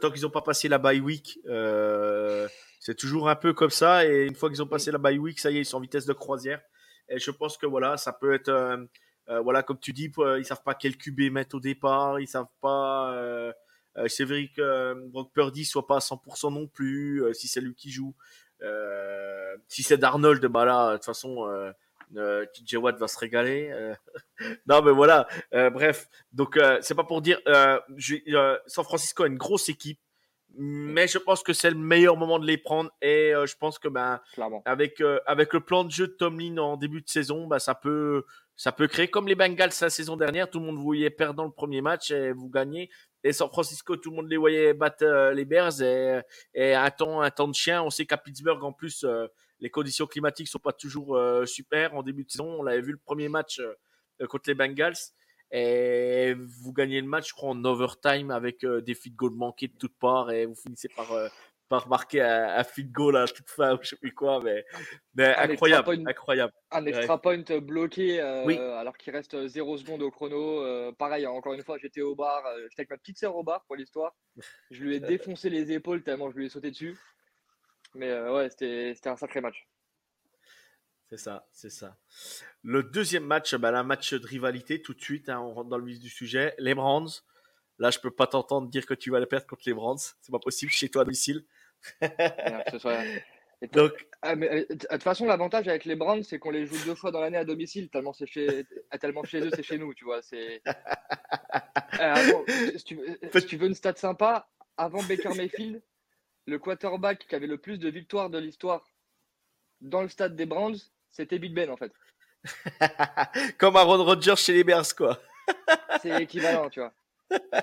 tant 0.00 0.10
qu'ils 0.10 0.22
n'ont 0.22 0.30
pas 0.30 0.40
passé 0.42 0.68
la 0.68 0.78
bye 0.78 1.00
week, 1.00 1.38
c'est 2.80 2.96
toujours 2.96 3.28
un 3.28 3.36
peu 3.36 3.52
comme 3.52 3.70
ça. 3.70 4.04
Et 4.06 4.24
une 4.24 4.34
fois 4.34 4.48
qu'ils 4.48 4.62
ont 4.62 4.66
passé 4.66 4.90
la 4.90 4.98
bye 4.98 5.18
week, 5.18 5.38
ça 5.38 5.50
y 5.50 5.58
est, 5.58 5.60
ils 5.60 5.64
sont 5.64 5.76
en 5.76 5.80
vitesse 5.80 6.06
de 6.06 6.12
croisière. 6.12 6.60
Et 7.08 7.18
je 7.18 7.30
pense 7.30 7.56
que 7.56 7.66
voilà, 7.66 7.96
ça 7.96 8.12
peut 8.12 8.34
être, 8.34 8.48
euh, 8.48 8.76
euh, 9.28 9.40
voilà, 9.40 9.62
comme 9.62 9.78
tu 9.78 9.92
dis, 9.92 10.12
ils 10.38 10.44
savent 10.44 10.62
pas 10.62 10.74
quel 10.74 10.96
QB 10.96 11.32
mettre 11.32 11.56
au 11.56 11.60
départ, 11.60 12.20
ils 12.20 12.28
savent 12.28 12.46
pas. 12.60 13.12
Euh, 13.14 13.52
c'est 14.06 14.24
vrai 14.24 14.50
que 14.54 14.94
Brock 15.08 15.32
Purdy 15.32 15.64
soit 15.64 15.86
pas 15.86 15.96
à 15.96 16.00
100% 16.00 16.52
non 16.52 16.66
plus, 16.66 17.22
si 17.34 17.48
c'est 17.48 17.60
lui 17.60 17.74
qui 17.74 17.90
joue. 17.90 18.14
si 19.68 19.82
c'est 19.82 19.98
Darnold, 19.98 20.44
bah 20.46 20.64
là, 20.64 20.92
de 20.92 20.96
toute 20.96 21.04
façon, 21.04 21.48
euh, 22.16 22.46
TJ 22.54 22.76
Watt 22.76 22.96
va 22.98 23.08
se 23.08 23.18
régaler. 23.18 23.72
non, 24.66 24.82
mais 24.82 24.92
voilà. 24.92 25.26
bref, 25.52 26.08
donc 26.32 26.58
c'est 26.80 26.94
pas 26.94 27.04
pour 27.04 27.22
dire. 27.22 27.40
San 28.66 28.84
Francisco 28.84 29.24
a 29.24 29.26
une 29.26 29.38
grosse 29.38 29.68
équipe 29.68 30.00
mais 30.56 31.06
je 31.06 31.18
pense 31.18 31.42
que 31.42 31.52
c'est 31.52 31.70
le 31.70 31.76
meilleur 31.76 32.16
moment 32.16 32.38
de 32.38 32.46
les 32.46 32.56
prendre 32.56 32.90
et 33.02 33.34
euh, 33.34 33.46
je 33.46 33.56
pense 33.56 33.78
que 33.78 33.88
ben 33.88 34.20
avec 34.64 35.00
euh, 35.00 35.20
avec 35.26 35.52
le 35.52 35.60
plan 35.60 35.84
de 35.84 35.90
jeu 35.90 36.08
de 36.08 36.12
Tomlin 36.12 36.56
en 36.58 36.76
début 36.76 37.02
de 37.02 37.08
saison, 37.08 37.46
ben, 37.46 37.58
ça 37.58 37.74
peut 37.74 38.24
ça 38.56 38.72
peut 38.72 38.88
créer 38.88 39.08
comme 39.08 39.28
les 39.28 39.34
Bengals 39.34 39.70
la 39.80 39.90
saison 39.90 40.16
dernière, 40.16 40.50
tout 40.50 40.58
le 40.58 40.66
monde 40.66 40.76
vous 40.76 40.82
voyait 40.82 41.10
perdre 41.10 41.44
le 41.44 41.50
premier 41.50 41.80
match 41.80 42.10
et 42.10 42.32
vous 42.32 42.48
gagnez. 42.48 42.90
Et 43.24 43.32
San 43.32 43.48
Francisco, 43.48 43.96
tout 43.96 44.10
le 44.10 44.16
monde 44.16 44.30
les 44.30 44.36
voyait 44.36 44.74
battre 44.74 45.04
euh, 45.04 45.32
les 45.32 45.44
Bears 45.44 45.82
et, 45.82 46.20
et 46.54 46.74
un 46.74 46.90
temps 46.90 47.20
un 47.20 47.30
temps 47.30 47.48
de 47.48 47.54
chien. 47.54 47.82
On 47.82 47.90
sait 47.90 48.06
qu'à 48.06 48.16
Pittsburgh 48.16 48.62
en 48.64 48.72
plus 48.72 49.06
les 49.60 49.70
conditions 49.70 50.06
climatiques 50.06 50.48
sont 50.48 50.58
pas 50.58 50.72
toujours 50.72 51.18
super 51.44 51.94
en 51.94 52.02
début 52.02 52.24
de 52.24 52.30
saison. 52.30 52.60
On 52.60 52.62
l'avait 52.62 52.80
vu 52.80 52.92
le 52.92 52.98
premier 52.98 53.28
match 53.28 53.60
contre 54.28 54.48
les 54.48 54.54
Bengals. 54.54 54.94
Et 55.50 56.34
vous 56.34 56.72
gagnez 56.72 57.00
le 57.00 57.06
match, 57.06 57.28
je 57.28 57.34
crois, 57.34 57.50
en 57.50 57.64
overtime 57.64 58.30
avec 58.30 58.64
euh, 58.64 58.82
des 58.82 58.94
feed 58.94 59.14
goals 59.14 59.34
manqués 59.34 59.68
de 59.68 59.76
toutes 59.78 59.96
parts 59.98 60.30
et 60.30 60.44
vous 60.44 60.54
finissez 60.54 60.88
par, 60.88 61.10
euh, 61.12 61.28
par 61.70 61.88
marquer 61.88 62.20
un, 62.20 62.48
un 62.58 62.64
feed 62.64 62.92
goal 62.92 63.16
à 63.16 63.26
toute 63.26 63.48
fin 63.48 63.74
ou 63.74 63.78
je 63.80 63.88
sais 63.88 63.96
plus 63.96 64.12
quoi. 64.12 64.42
Mais, 64.42 64.66
mais 65.14 65.34
incroyable, 65.36 66.02
incroyable. 66.06 66.52
Un 66.70 66.84
extra 66.84 67.20
point 67.20 67.42
bloqué 67.62 68.20
euh, 68.20 68.76
alors 68.76 68.98
qu'il 68.98 69.12
reste 69.14 69.46
0 69.46 69.78
secondes 69.78 70.02
au 70.02 70.10
chrono. 70.10 70.92
pareil, 70.98 71.26
encore 71.26 71.54
une 71.54 71.62
fois, 71.62 71.78
j'étais 71.78 72.02
au 72.02 72.14
bar, 72.14 72.42
j'étais 72.68 72.80
avec 72.80 72.90
ma 72.90 72.98
petite 72.98 73.18
sœur 73.18 73.34
au 73.34 73.42
bar 73.42 73.64
pour 73.66 73.76
l'histoire. 73.76 74.14
Je 74.70 74.84
lui 74.84 74.96
ai 74.96 75.00
défoncé 75.00 75.48
les 75.48 75.72
épaules 75.72 76.02
tellement 76.02 76.30
je 76.30 76.36
lui 76.36 76.46
ai 76.46 76.48
sauté 76.50 76.70
dessus. 76.70 76.98
Mais 77.94 78.12
ouais, 78.28 78.50
c'était 78.50 78.94
un 79.06 79.16
sacré 79.16 79.40
match. 79.40 79.66
C'est 81.10 81.16
ça, 81.16 81.48
c'est 81.52 81.70
ça. 81.70 81.96
Le 82.62 82.82
deuxième 82.82 83.24
match, 83.24 83.54
bah, 83.54 83.70
un 83.78 83.82
match 83.82 84.12
de 84.12 84.26
rivalité 84.26 84.82
tout 84.82 84.92
de 84.92 85.00
suite, 85.00 85.30
hein, 85.30 85.40
on 85.40 85.54
rentre 85.54 85.70
dans 85.70 85.78
le 85.78 85.86
vif 85.86 85.98
du 85.98 86.10
sujet. 86.10 86.54
Les 86.58 86.74
Brands. 86.74 87.06
Là, 87.78 87.90
je 87.90 87.98
peux 87.98 88.10
pas 88.10 88.26
t'entendre 88.26 88.68
dire 88.68 88.84
que 88.84 88.94
tu 88.94 89.10
vas 89.10 89.20
les 89.20 89.26
perdre 89.26 89.46
contre 89.46 89.62
les 89.66 89.72
Brands. 89.72 89.96
C'est 89.96 90.32
pas 90.32 90.38
possible 90.38 90.70
chez 90.70 90.90
toi 90.90 91.02
à 91.02 91.04
domicile. 91.04 91.44
Donc, 93.72 94.06
ah, 94.22 94.32
euh, 94.32 94.64
de 94.68 94.74
toute 94.74 95.02
façon, 95.02 95.26
l'avantage 95.26 95.66
avec 95.66 95.84
les 95.84 95.96
Brands, 95.96 96.22
c'est 96.22 96.38
qu'on 96.38 96.50
les 96.50 96.66
joue 96.66 96.76
deux 96.84 96.94
fois 96.94 97.10
dans 97.10 97.20
l'année 97.20 97.38
à 97.38 97.44
domicile, 97.44 97.88
tellement 97.88 98.12
c'est 98.12 98.26
chez, 98.26 98.64
tellement 99.00 99.24
chez 99.24 99.40
eux, 99.40 99.50
c'est 99.54 99.64
chez 99.64 99.78
nous, 99.78 99.94
tu 99.94 100.04
vois. 100.04 100.22
C'est. 100.22 100.62
Si, 102.76 102.84
tu, 102.84 103.00
si 103.32 103.46
tu 103.46 103.56
veux 103.56 103.66
une 103.66 103.74
stat 103.74 103.96
sympa, 103.96 104.48
avant 104.76 105.02
Baker 105.02 105.34
Mayfield, 105.34 105.82
le 106.46 106.58
quarterback 106.60 107.26
qui 107.26 107.34
avait 107.34 107.48
le 107.48 107.58
plus 107.58 107.78
de 107.78 107.88
victoires 107.88 108.30
de 108.30 108.38
l'histoire 108.38 108.84
dans 109.80 110.02
le 110.02 110.08
stade 110.08 110.36
des 110.36 110.46
Brands, 110.46 110.76
c'était 111.18 111.40
Big 111.40 111.52
Ben 111.52 111.68
en 111.68 111.76
fait. 111.76 111.92
Comme 113.58 113.74
Aaron 113.74 114.04
Rodgers 114.04 114.36
chez 114.36 114.52
les 114.52 114.62
Bears, 114.62 114.94
quoi. 114.96 115.20
c'est 116.00 116.22
équivalent, 116.22 116.70
tu 116.70 116.78
vois. 116.78 116.92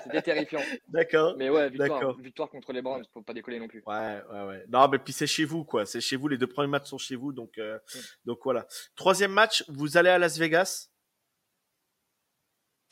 C'était 0.02 0.20
terrifiant. 0.20 0.60
D'accord. 0.88 1.34
Mais 1.38 1.48
ouais, 1.48 1.70
victoire, 1.70 2.16
victoire 2.18 2.50
contre 2.50 2.72
les 2.74 2.82
Browns, 2.82 3.04
faut 3.14 3.22
pas 3.22 3.32
décoller 3.32 3.58
non 3.58 3.66
plus. 3.66 3.82
Ouais, 3.86 4.22
ouais, 4.30 4.42
ouais. 4.42 4.64
Non, 4.68 4.86
mais 4.88 4.98
puis 4.98 5.14
c'est 5.14 5.26
chez 5.26 5.46
vous, 5.46 5.64
quoi. 5.64 5.86
C'est 5.86 6.02
chez 6.02 6.16
vous. 6.16 6.28
Les 6.28 6.36
deux 6.36 6.46
premiers 6.46 6.68
matchs 6.68 6.88
sont 6.88 6.98
chez 6.98 7.16
vous, 7.16 7.32
donc, 7.32 7.56
euh, 7.56 7.78
donc 8.26 8.40
voilà. 8.44 8.66
Troisième 8.94 9.32
match, 9.32 9.64
vous 9.68 9.96
allez 9.96 10.10
à 10.10 10.18
Las 10.18 10.38
Vegas? 10.38 10.90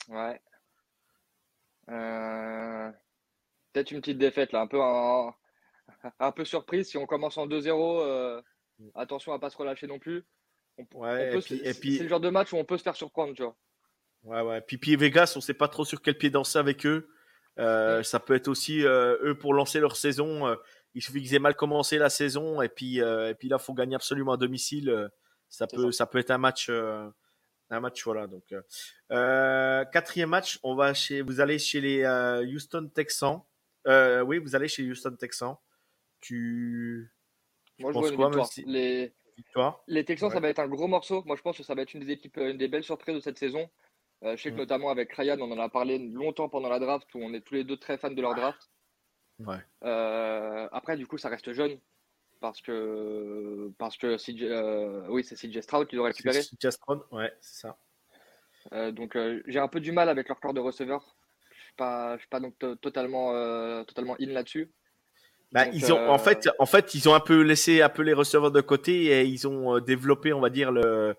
Ouais. 0.09 0.41
Euh... 1.89 2.91
Peut-être 3.71 3.91
une 3.91 4.01
petite 4.01 4.17
défaite 4.17 4.51
là, 4.51 4.61
un 4.61 4.67
peu 4.67 4.81
un 6.19 6.31
peu 6.31 6.43
surprise 6.43 6.89
si 6.89 6.97
on 6.97 7.05
commence 7.05 7.37
en 7.37 7.45
2-0. 7.45 8.01
Euh... 8.01 8.41
Mm. 8.79 8.89
Attention 8.95 9.33
à 9.33 9.39
pas 9.39 9.51
se 9.51 9.57
relâcher 9.57 9.87
non 9.87 9.99
plus. 9.99 10.25
Ouais, 10.93 11.39
et 11.63 11.73
puis, 11.73 11.97
c'est 11.97 12.03
le 12.03 12.09
genre 12.09 12.19
de 12.19 12.29
match 12.29 12.53
où 12.53 12.57
on 12.57 12.65
peut 12.65 12.77
se 12.77 12.83
faire 12.83 12.95
surprendre, 12.95 13.33
tu 13.33 13.43
vois. 13.43 13.55
Ouais, 14.23 14.41
ouais. 14.41 14.61
Puis, 14.61 14.77
puis 14.77 14.95
Vegas, 14.95 15.33
on 15.35 15.41
sait 15.41 15.53
pas 15.53 15.67
trop 15.67 15.85
sur 15.85 16.01
quel 16.01 16.17
pied 16.17 16.29
danser 16.29 16.57
avec 16.57 16.85
eux. 16.85 17.09
Euh, 17.59 17.99
mm. 17.99 18.03
Ça 18.03 18.19
peut 18.19 18.35
être 18.35 18.47
aussi 18.47 18.85
euh, 18.85 19.17
eux 19.23 19.37
pour 19.37 19.53
lancer 19.53 19.79
leur 19.79 19.95
saison. 19.95 20.47
Euh, 20.47 20.55
il 20.93 21.01
suffit 21.01 21.21
qu'ils 21.21 21.35
aient 21.35 21.39
mal 21.39 21.55
commencé 21.55 21.97
la 21.97 22.09
saison 22.09 22.61
et 22.61 22.69
puis 22.69 22.99
et 22.99 23.35
puis 23.37 23.49
là, 23.49 23.57
faut 23.57 23.73
gagner 23.73 23.95
absolument 23.95 24.33
à 24.33 24.37
domicile. 24.37 25.09
ça 25.49 25.67
peut 25.67 25.91
ça. 25.91 26.05
peut 26.05 26.19
être 26.19 26.31
un 26.31 26.37
match 26.37 26.69
un 26.69 27.79
match 27.81 28.01
voilà. 28.05 28.27
Donc 28.27 28.53
quatrième 29.91 30.29
match, 30.29 30.57
on 30.63 30.73
va 30.73 30.93
chez 30.93 31.21
vous 31.21 31.41
allez 31.41 31.59
chez 31.59 31.81
les 31.81 32.05
Houston 32.45 32.89
Texans. 32.95 33.41
oui, 33.85 34.37
vous 34.37 34.55
allez 34.55 34.69
chez 34.69 34.89
Houston 34.89 35.17
Texans. 35.19 35.57
Tu 36.21 37.11
moi, 37.79 37.91
je 37.91 37.97
vois 37.97 38.07
une 38.07 38.39
victoire. 38.39 38.49
Les... 38.65 39.13
les 39.87 40.05
Texans, 40.05 40.29
ça 40.29 40.39
va 40.39 40.49
être 40.49 40.59
un 40.59 40.67
gros 40.67 40.87
morceau. 40.87 41.23
Moi, 41.25 41.35
je 41.35 41.41
pense 41.41 41.57
que 41.57 41.63
ça 41.63 41.75
va 41.75 41.81
être 41.81 41.93
une 41.93 42.01
des 42.01 42.11
équipes, 42.11 42.37
une 42.37 42.57
des 42.57 42.67
belles 42.67 42.83
surprises 42.83 43.15
de 43.15 43.19
cette 43.19 43.37
saison. 43.37 43.69
Euh, 44.23 44.35
je 44.37 44.41
sais 44.41 44.49
que 44.49 44.55
mm. 44.55 44.59
notamment 44.59 44.89
avec 44.89 45.11
Ryan, 45.13 45.37
on 45.39 45.51
en 45.51 45.59
a 45.59 45.69
parlé 45.69 45.99
longtemps 45.99 46.49
pendant 46.49 46.69
la 46.69 46.79
draft, 46.79 47.07
où 47.15 47.19
on 47.19 47.33
est 47.33 47.41
tous 47.41 47.55
les 47.55 47.63
deux 47.63 47.77
très 47.77 47.97
fans 47.97 48.11
de 48.11 48.21
leur 48.21 48.35
draft. 48.35 48.69
Ouais. 49.39 49.57
Euh, 49.83 50.67
après, 50.71 50.95
du 50.97 51.05
coup, 51.07 51.17
ça 51.17 51.29
reste 51.29 51.51
jeune. 51.53 51.77
parce 52.39 52.61
que 52.61 53.71
parce 53.77 53.97
que 53.97 54.17
CJ, 54.17 54.43
euh, 54.43 55.07
oui 55.09 55.23
c'est 55.23 55.35
CJ 55.35 55.61
Stroud 55.61 55.87
qui 55.87 55.95
doit 55.95 56.07
récupérer. 56.07 56.41
CJ 56.41 56.69
Stroud, 56.69 57.01
ouais, 57.11 57.33
c'est 57.41 57.61
ça. 57.61 57.77
Euh, 58.73 58.91
donc 58.91 59.15
euh, 59.15 59.41
j'ai 59.47 59.59
un 59.59 59.67
peu 59.67 59.79
du 59.79 59.91
mal 59.91 60.09
avec 60.09 60.27
leur 60.27 60.39
corps 60.39 60.53
de 60.53 60.59
receveur. 60.59 61.15
Je 61.51 61.63
suis 61.63 61.73
pas 61.75 62.15
je 62.15 62.21
suis 62.21 62.29
pas 62.29 62.39
donc 62.39 62.57
to- 62.57 62.75
totalement 62.75 63.33
euh, 63.33 63.83
totalement 63.83 64.15
in 64.19 64.27
là-dessus. 64.27 64.71
Bah, 65.55 65.65
Donc, 65.65 65.73
ils 65.73 65.91
ont, 65.93 65.97
en 65.97 66.15
euh, 66.15 66.17
fait, 66.17 66.49
en 66.59 66.65
fait, 66.65 66.93
ils 66.93 67.07
ont 67.09 67.15
un 67.15 67.19
peu 67.19 67.41
laissé 67.41 67.81
un 67.81 67.89
peu 67.89 68.03
les 68.03 68.13
receveurs 68.13 68.51
de 68.51 68.61
côté 68.61 69.05
et 69.05 69.23
ils 69.23 69.47
ont 69.47 69.77
euh, 69.77 69.79
développé, 69.81 70.33
on 70.33 70.41
va 70.41 70.49
dire, 70.49 70.71
le, 70.71 71.15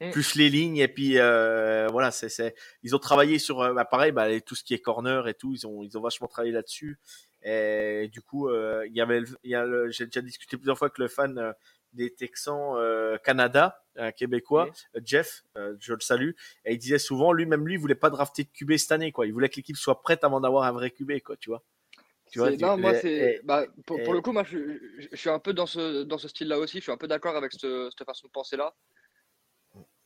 Mm. 0.00 0.10
plus 0.10 0.34
les 0.34 0.48
lignes 0.50 0.78
et 0.78 0.88
puis 0.88 1.18
euh, 1.18 1.86
voilà, 1.92 2.10
c'est, 2.10 2.54
ils 2.82 2.96
ont 2.96 2.98
travaillé 2.98 3.38
sur, 3.38 3.72
bah, 3.72 3.84
pareil, 3.84 4.10
bah, 4.10 4.40
tout 4.40 4.56
ce 4.56 4.64
qui 4.64 4.74
est 4.74 4.80
corner 4.80 5.28
et 5.28 5.34
tout, 5.34 5.52
ils 5.54 5.64
ont, 5.64 5.82
ils 5.84 5.96
ont 5.96 6.00
vachement 6.00 6.26
travaillé 6.26 6.52
là-dessus. 6.52 6.98
Et 7.44 8.08
du 8.12 8.20
coup, 8.20 8.48
euh, 8.48 8.84
il 8.88 8.96
y 8.96 9.00
avait, 9.00 9.20
le- 9.20 9.28
il 9.44 9.50
y 9.50 9.54
a 9.54 9.64
le- 9.64 9.90
j'ai 9.90 10.06
déjà 10.06 10.20
discuté 10.20 10.56
plusieurs 10.56 10.76
fois 10.76 10.86
avec 10.86 10.98
le 10.98 11.06
fan 11.08 11.54
des 11.92 12.12
Texans 12.12 12.74
euh, 12.76 13.16
Canada, 13.18 13.84
un 13.96 14.10
québécois, 14.12 14.70
Jeff, 15.04 15.44
euh, 15.56 15.74
je 15.78 15.92
le 15.94 16.00
salue, 16.00 16.30
et 16.64 16.72
il 16.72 16.78
disait 16.78 16.98
souvent, 16.98 17.32
lui-même 17.32 17.64
lui, 17.66 17.74
il 17.74 17.78
voulait 17.80 17.94
pas 17.94 18.10
drafter 18.10 18.42
de 18.44 18.48
QB 18.48 18.76
cette 18.78 18.92
année, 18.92 19.12
quoi. 19.12 19.26
Il 19.26 19.32
voulait 19.32 19.48
que 19.50 19.56
l'équipe 19.56 19.76
soit 19.76 20.00
prête 20.02 20.24
avant 20.24 20.40
d'avoir 20.40 20.64
un 20.64 20.72
vrai 20.72 20.90
QB, 20.90 21.20
quoi, 21.24 21.36
tu 21.36 21.50
vois. 21.50 21.62
Tu 22.32 22.38
vois, 22.38 22.50
C'est- 22.50 22.56
tu- 22.56 22.64
non, 22.64 22.78
moi, 22.78 22.94
c'est. 22.94 23.42
bah, 23.44 23.66
pour, 23.86 23.98
le 24.14 24.22
coup, 24.22 24.32
moi, 24.32 24.42
je, 24.42 24.56
je- 24.98 25.08
je 25.12 25.16
suis 25.16 25.28
un 25.28 25.38
peu 25.38 25.52
dans 25.52 25.66
ce, 25.66 26.02
dans 26.02 26.16
ce 26.16 26.28
style-là 26.28 26.58
aussi. 26.58 26.78
Je 26.78 26.82
suis 26.84 26.90
un 26.92 26.96
peu 26.96 27.06
d'accord 27.06 27.36
avec 27.36 27.52
ce- 27.52 27.90
cette 27.90 28.06
façon 28.06 28.26
de 28.26 28.32
penser-là. 28.32 28.74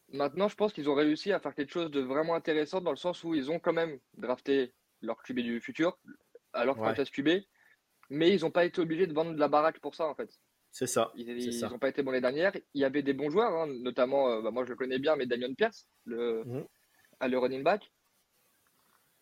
Maintenant, 0.08 0.48
je 0.48 0.56
pense 0.56 0.72
qu'ils 0.72 0.90
ont 0.90 0.94
réussi 0.94 1.32
à 1.32 1.38
faire 1.38 1.54
quelque 1.54 1.72
chose 1.72 1.90
de 1.90 2.00
vraiment 2.00 2.34
intéressant 2.34 2.80
dans 2.80 2.90
le 2.90 2.96
sens 2.96 3.22
où 3.22 3.34
ils 3.36 3.50
ont 3.50 3.60
quand 3.60 3.72
même 3.72 3.98
drafté 4.16 4.72
leur 5.02 5.22
QB 5.22 5.38
du 5.40 5.60
futur, 5.60 5.98
leur 6.54 6.76
Ouais. 6.78 6.94
franchise 6.94 7.10
QB, 7.10 7.44
mais 8.10 8.34
ils 8.34 8.40
n'ont 8.42 8.50
pas 8.50 8.64
été 8.64 8.80
obligés 8.80 9.06
de 9.06 9.12
vendre 9.14 9.32
de 9.32 9.38
la 9.38 9.48
baraque 9.48 9.78
pour 9.78 9.94
ça, 9.94 10.06
en 10.08 10.14
fait. 10.16 10.30
C'est 10.72 10.86
ça. 10.88 11.12
Ils 11.14 11.60
n'ont 11.70 11.78
pas 11.78 11.88
été 11.90 12.02
bons 12.02 12.10
les 12.10 12.20
dernières. 12.20 12.52
Il 12.74 12.80
y 12.80 12.84
avait 12.84 13.02
des 13.02 13.14
bons 13.14 13.30
joueurs, 13.30 13.52
hein, 13.52 13.66
notamment, 13.68 14.30
euh, 14.30 14.42
bah, 14.42 14.50
moi 14.50 14.64
je 14.64 14.70
le 14.70 14.76
connais 14.76 14.98
bien, 14.98 15.14
mais 15.16 15.26
Damien 15.26 15.54
Pierce, 15.54 15.86
le, 16.04 16.42
Mhm. 16.44 16.66
à 17.20 17.28
le 17.28 17.38
running 17.38 17.62
back. 17.62 17.90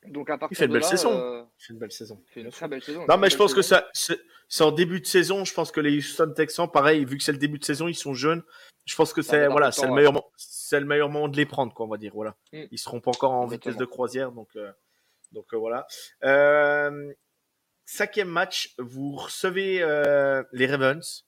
Donc 0.07 0.29
à 0.31 0.39
partir 0.39 0.57
fait 0.59 0.65
une 0.65 0.71
de 0.71 0.75
belle 0.75 0.83
là, 0.83 0.89
saison. 0.89 1.13
euh, 1.13 1.43
C'est 1.59 1.73
une 1.73 1.79
belle 1.79 1.93
saison. 1.93 2.23
une 2.37 2.51
très 2.51 2.69
belle 2.69 2.83
saison. 2.83 3.01
une 3.03 3.07
Non, 3.09 3.17
mais 3.17 3.31
je 3.31 3.37
pense 3.37 3.55
que 3.55 3.63
ça, 3.63 3.89
c'est 3.95 4.65
en 4.65 4.71
début 4.73 5.01
de 5.01 5.07
saison. 5.07 5.45
Je 5.45 5.55
pense 5.55 5.71
que 5.73 5.81
les 5.81 5.97
Houston 5.99 6.33
Texans, 6.37 6.71
pareil, 6.71 7.05
vu 7.05 7.17
que 7.17 7.23
c'est 7.25 7.33
le 7.33 7.39
début 7.39 7.59
de 7.59 7.65
saison, 7.65 7.89
ils 7.89 7.95
sont 7.95 8.15
jeunes. 8.15 8.43
Je 8.85 8.95
pense 8.97 9.13
que 9.15 9.23
va 9.23 9.27
c'est 9.27 9.49
voilà, 9.49 9.73
c'est 9.73 9.87
le 9.87 9.95
meilleur, 9.95 10.13
c'est 10.37 10.79
le 10.79 10.85
meilleur 10.87 11.09
moment 11.09 11.29
de 11.29 11.37
les 11.39 11.47
prendre, 11.47 11.73
quoi, 11.73 11.87
on 11.87 11.89
va 11.89 11.97
dire. 11.97 12.13
Voilà, 12.15 12.37
Mm. 12.53 12.65
ils 12.71 12.79
seront 12.79 13.01
pas 13.01 13.11
encore 13.13 13.33
en 13.33 13.45
Exactement. 13.45 13.73
vitesse 13.73 13.81
de 13.81 13.85
croisière, 13.87 14.33
donc 14.33 14.49
euh, 14.57 14.71
donc 15.33 15.47
euh, 15.55 15.57
voilà. 15.57 15.87
Euh, 16.25 17.13
cinquième 17.87 18.29
match, 18.29 18.75
vous 18.79 19.13
recevez 19.17 19.83
euh, 19.83 20.43
les 20.53 20.67
Ravens 20.67 21.25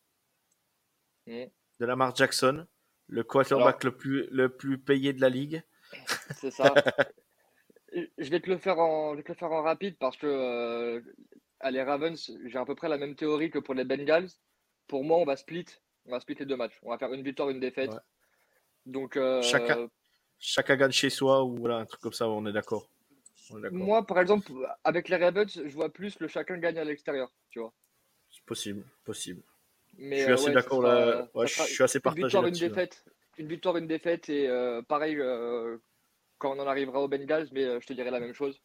Mm. 1.27 1.45
de 1.81 1.87
Lamar 1.87 2.15
Jackson, 2.15 2.67
le 3.09 3.25
quarterback 3.25 3.85
le 3.85 3.97
plus 3.97 4.29
le 4.31 4.51
plus 4.51 4.79
payé 4.79 5.13
de 5.15 5.21
la 5.23 5.31
ligue. 5.31 5.63
C'est 6.37 6.51
ça. 6.51 6.75
je 8.19 8.31
vais 8.31 8.41
te 8.41 8.51
le 8.51 8.59
faire 8.59 8.79
en, 8.79 9.13
je 9.13 9.17
vais 9.19 9.23
te 9.23 9.29
le 9.29 9.35
faire 9.35 9.53
en 9.53 9.63
rapide 9.63 9.97
parce 9.99 10.17
que 10.17 10.27
euh, 10.27 11.01
à 11.61 11.71
les 11.71 11.83
Ravens, 11.83 12.33
j'ai 12.45 12.59
à 12.59 12.65
peu 12.65 12.75
près 12.75 12.89
la 12.89 12.99
même 12.99 13.15
théorie 13.15 13.51
que 13.51 13.59
pour 13.59 13.75
les 13.75 13.85
Bengals. 13.85 14.29
Pour 14.87 15.03
moi, 15.05 15.19
on 15.19 15.25
va 15.25 15.37
split, 15.37 15.67
on 16.05 16.13
va 16.13 16.21
split 16.21 16.37
les 16.39 16.47
deux 16.47 16.57
matchs. 16.57 16.79
On 16.83 16.91
va 16.91 16.99
faire 16.99 17.13
une 17.13 17.23
victoire, 17.23 17.51
une 17.51 17.61
défaite. 17.61 17.91
Ouais. 17.91 17.99
Donc 18.87 19.17
euh, 19.17 19.43
Chacun. 19.43 19.89
Chacun 20.39 20.77
gagne 20.77 20.93
chez 20.93 21.11
soi 21.11 21.43
ou 21.45 21.57
voilà 21.57 21.79
un 21.79 21.87
truc 21.87 22.01
comme 22.01 22.13
ça, 22.13 22.29
on 22.29 22.47
est 22.47 22.53
d'accord. 22.53 22.89
Moi, 23.71 24.05
par 24.07 24.21
exemple, 24.21 24.51
avec 24.85 25.09
les 25.09 25.17
Ravens, 25.17 25.51
je 25.51 25.73
vois 25.75 25.93
plus 25.93 26.19
le 26.21 26.29
chacun 26.29 26.59
gagne 26.59 26.79
à 26.79 26.85
l'extérieur, 26.85 27.33
tu 27.51 27.61
vois. 27.61 27.73
C'est 28.31 28.45
possible, 28.45 28.85
possible. 29.05 29.43
Mais 29.99 30.19
je 30.19 30.23
suis 30.23 30.31
euh, 30.31 30.35
assez 30.35 30.47
ouais, 30.49 30.53
d'accord 30.53 30.83
là. 30.83 31.29
Ouais, 31.35 31.47
je 31.47 31.63
suis 31.63 31.83
assez 31.83 31.99
une 31.99 32.03
partagé 32.03 32.25
victoire, 32.25 32.43
une 32.43 32.49
là-dessus. 32.49 32.65
ouais. 32.65 32.69
défaite, 32.71 33.05
une 33.39 33.49
victoire, 33.49 33.77
une 33.77 33.87
défaite 33.87 34.29
et 34.29 34.49
euh, 34.49 34.83
pareil 34.83 35.17
euh, 35.19 35.79
quand 36.39 36.57
on 36.57 36.61
en 36.61 36.67
arrivera 36.67 37.01
aux 37.01 37.09
Bengals, 37.09 37.49
mais 37.53 37.65
euh, 37.65 37.81
je 37.81 37.87
te 37.87 37.93
dirai 37.93 38.11
la 38.11 38.21
même 38.21 38.35
chose. 38.35 38.61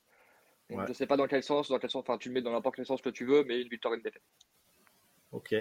Donc, 0.70 0.80
Ouais. 0.80 0.86
Je 0.88 0.94
sais 0.94 1.06
pas 1.06 1.18
dans 1.18 1.28
quel 1.28 1.44
sens, 1.44 1.68
dans 1.70 1.80
quel 1.80 1.90
sens, 1.90 2.02
enfin 2.08 2.18
tu 2.18 2.30
le 2.30 2.34
mets 2.36 2.42
dans 2.42 2.52
n'importe 2.52 2.76
quel 2.78 2.86
sens 2.86 3.02
que 3.02 3.10
tu 3.10 3.26
veux, 3.26 3.44
mais 3.44 3.62
une 3.62 3.68
victoire, 3.68 3.94
une 3.94 4.02
défaite. 4.02 4.24
Ok. 5.32 5.56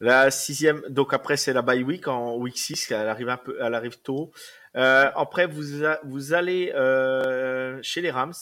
La 0.00 0.30
sixième, 0.30 0.80
donc 0.88 1.14
après 1.14 1.36
c'est 1.36 1.52
la 1.52 1.62
bye 1.62 1.82
week 1.84 2.08
en 2.08 2.36
week 2.36 2.58
6, 2.58 2.90
elle 2.90 3.08
arrive 3.08 3.28
un 3.28 3.36
peu, 3.36 3.56
elle 3.60 3.74
arrive 3.74 4.00
tôt. 4.00 4.32
Euh, 4.76 5.10
après 5.14 5.46
vous 5.46 5.84
a- 5.84 6.00
vous 6.04 6.32
allez 6.34 6.72
euh, 6.72 7.80
chez 7.82 8.00
les 8.00 8.10
Rams. 8.10 8.34